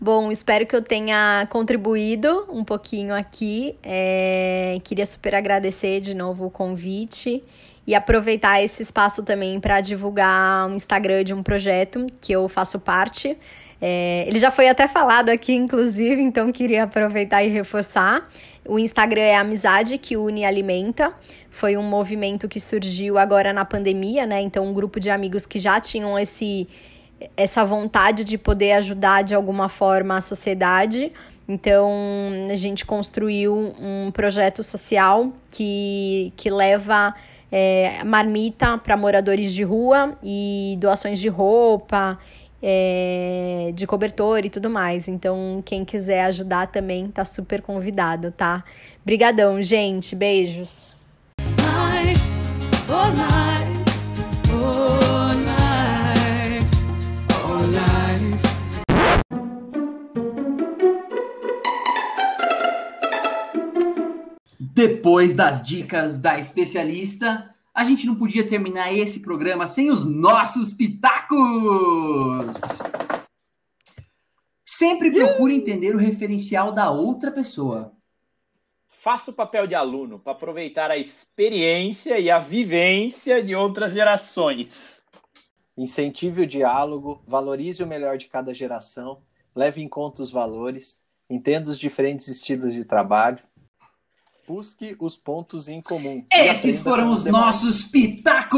Bom, 0.00 0.30
espero 0.30 0.66
que 0.66 0.76
eu 0.76 0.82
tenha 0.82 1.46
contribuído 1.50 2.46
um 2.50 2.62
pouquinho 2.62 3.14
aqui. 3.14 3.74
É, 3.82 4.78
queria 4.84 5.06
super 5.06 5.34
agradecer 5.34 6.00
de 6.00 6.14
novo 6.14 6.46
o 6.46 6.50
convite 6.50 7.42
e 7.86 7.94
aproveitar 7.94 8.62
esse 8.62 8.82
espaço 8.82 9.22
também 9.22 9.60
para 9.60 9.80
divulgar 9.80 10.68
um 10.68 10.74
Instagram 10.74 11.22
de 11.24 11.34
um 11.34 11.42
projeto 11.42 12.06
que 12.20 12.32
eu 12.32 12.48
faço 12.48 12.80
parte. 12.80 13.36
É, 13.80 14.24
ele 14.26 14.38
já 14.38 14.50
foi 14.50 14.68
até 14.68 14.88
falado 14.88 15.28
aqui, 15.28 15.52
inclusive, 15.52 16.22
então 16.22 16.50
queria 16.50 16.84
aproveitar 16.84 17.44
e 17.44 17.48
reforçar. 17.48 18.26
O 18.66 18.78
Instagram 18.78 19.20
é 19.20 19.36
Amizade 19.36 19.98
que 19.98 20.16
une 20.16 20.40
e 20.40 20.44
alimenta. 20.44 21.12
Foi 21.50 21.76
um 21.76 21.82
movimento 21.82 22.48
que 22.48 22.58
surgiu 22.58 23.18
agora 23.18 23.52
na 23.52 23.64
pandemia, 23.64 24.24
né? 24.24 24.40
Então, 24.40 24.64
um 24.64 24.72
grupo 24.72 24.98
de 24.98 25.10
amigos 25.10 25.44
que 25.44 25.58
já 25.58 25.78
tinham 25.78 26.18
esse, 26.18 26.66
essa 27.36 27.62
vontade 27.62 28.24
de 28.24 28.38
poder 28.38 28.72
ajudar 28.72 29.22
de 29.22 29.34
alguma 29.34 29.68
forma 29.68 30.16
a 30.16 30.20
sociedade. 30.22 31.12
Então, 31.46 31.92
a 32.50 32.56
gente 32.56 32.86
construiu 32.86 33.74
um 33.78 34.10
projeto 34.10 34.62
social 34.62 35.30
que, 35.50 36.32
que 36.36 36.48
leva 36.48 37.14
é, 37.56 38.02
marmita 38.02 38.76
para 38.76 38.96
moradores 38.96 39.54
de 39.54 39.62
rua 39.62 40.18
e 40.24 40.76
doações 40.80 41.20
de 41.20 41.28
roupa, 41.28 42.18
é, 42.60 43.70
de 43.72 43.86
cobertor 43.86 44.44
e 44.44 44.50
tudo 44.50 44.68
mais. 44.68 45.06
Então, 45.06 45.62
quem 45.64 45.84
quiser 45.84 46.24
ajudar 46.24 46.66
também 46.66 47.06
tá 47.06 47.24
super 47.24 47.62
convidado, 47.62 48.32
tá? 48.32 48.64
Brigadão, 49.04 49.62
gente. 49.62 50.16
Beijos. 50.16 50.96
Depois 64.74 65.34
das 65.34 65.62
dicas 65.62 66.18
da 66.18 66.36
especialista, 66.36 67.48
a 67.72 67.84
gente 67.84 68.08
não 68.08 68.16
podia 68.16 68.44
terminar 68.44 68.92
esse 68.92 69.20
programa 69.20 69.68
sem 69.68 69.88
os 69.88 70.04
nossos 70.04 70.74
pitacos! 70.74 71.38
Sempre 74.64 75.12
procure 75.12 75.54
entender 75.54 75.94
o 75.94 75.98
referencial 75.98 76.72
da 76.72 76.90
outra 76.90 77.30
pessoa. 77.30 77.92
Faça 78.88 79.30
o 79.30 79.34
papel 79.34 79.68
de 79.68 79.76
aluno 79.76 80.18
para 80.18 80.32
aproveitar 80.32 80.90
a 80.90 80.98
experiência 80.98 82.18
e 82.18 82.28
a 82.28 82.40
vivência 82.40 83.44
de 83.44 83.54
outras 83.54 83.92
gerações. 83.92 85.00
Incentive 85.78 86.42
o 86.42 86.46
diálogo, 86.48 87.22
valorize 87.28 87.80
o 87.80 87.86
melhor 87.86 88.18
de 88.18 88.26
cada 88.26 88.52
geração, 88.52 89.22
leve 89.54 89.80
em 89.80 89.88
conta 89.88 90.20
os 90.20 90.32
valores, 90.32 91.00
entenda 91.30 91.70
os 91.70 91.78
diferentes 91.78 92.26
estilos 92.26 92.74
de 92.74 92.84
trabalho, 92.84 93.38
Busque 94.46 94.94
os 95.00 95.16
pontos 95.16 95.68
em 95.68 95.80
comum. 95.80 96.26
Esses 96.30 96.82
foram 96.82 97.10
os 97.10 97.24
nossos 97.24 97.82
pitacos! 97.82 98.54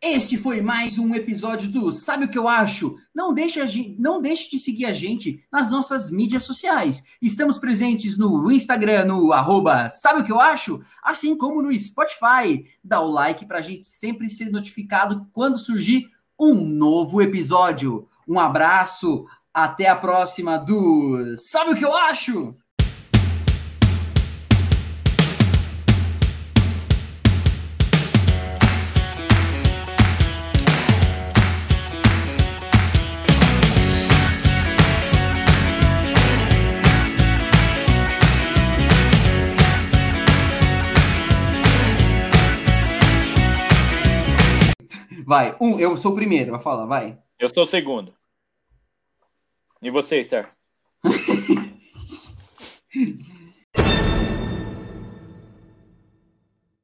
Este 0.00 0.38
foi 0.38 0.62
mais 0.62 0.98
um 0.98 1.14
episódio 1.14 1.70
do 1.70 1.92
Sabe 1.92 2.24
o 2.24 2.28
que 2.28 2.38
eu 2.38 2.48
acho? 2.48 2.96
Não 3.14 3.34
deixe, 3.34 3.94
não 3.98 4.22
deixe 4.22 4.50
de 4.50 4.58
seguir 4.58 4.86
a 4.86 4.92
gente 4.92 5.44
nas 5.52 5.70
nossas 5.70 6.10
mídias 6.10 6.44
sociais. 6.44 7.02
Estamos 7.20 7.58
presentes 7.58 8.16
no 8.16 8.50
Instagram, 8.50 9.04
no 9.04 9.34
arroba 9.34 9.90
Sabe 9.90 10.22
o 10.22 10.24
que 10.24 10.32
eu 10.32 10.40
acho? 10.40 10.82
Assim 11.02 11.36
como 11.36 11.60
no 11.60 11.78
Spotify. 11.78 12.66
Dá 12.82 13.02
o 13.02 13.10
like 13.10 13.44
para 13.44 13.58
a 13.58 13.62
gente 13.62 13.86
sempre 13.86 14.30
ser 14.30 14.50
notificado 14.50 15.26
quando 15.30 15.58
surgir 15.58 16.08
um 16.38 16.54
novo 16.54 17.20
episódio. 17.20 18.08
Um 18.26 18.40
abraço, 18.40 19.26
até 19.52 19.88
a 19.88 19.96
próxima 19.96 20.56
do 20.56 21.36
Sabe 21.36 21.72
o 21.72 21.76
que 21.76 21.84
eu 21.84 21.94
acho? 21.94 22.56
Vai, 45.26 45.56
um, 45.60 45.80
eu 45.80 45.96
sou 45.96 46.12
o 46.12 46.14
primeiro 46.14 46.54
a 46.54 46.58
falar, 46.60 46.86
vai. 46.86 47.18
Eu 47.36 47.52
sou 47.52 47.64
o 47.64 47.66
segundo. 47.66 48.14
E 49.82 49.90
você, 49.90 50.20
Esther? 50.20 50.48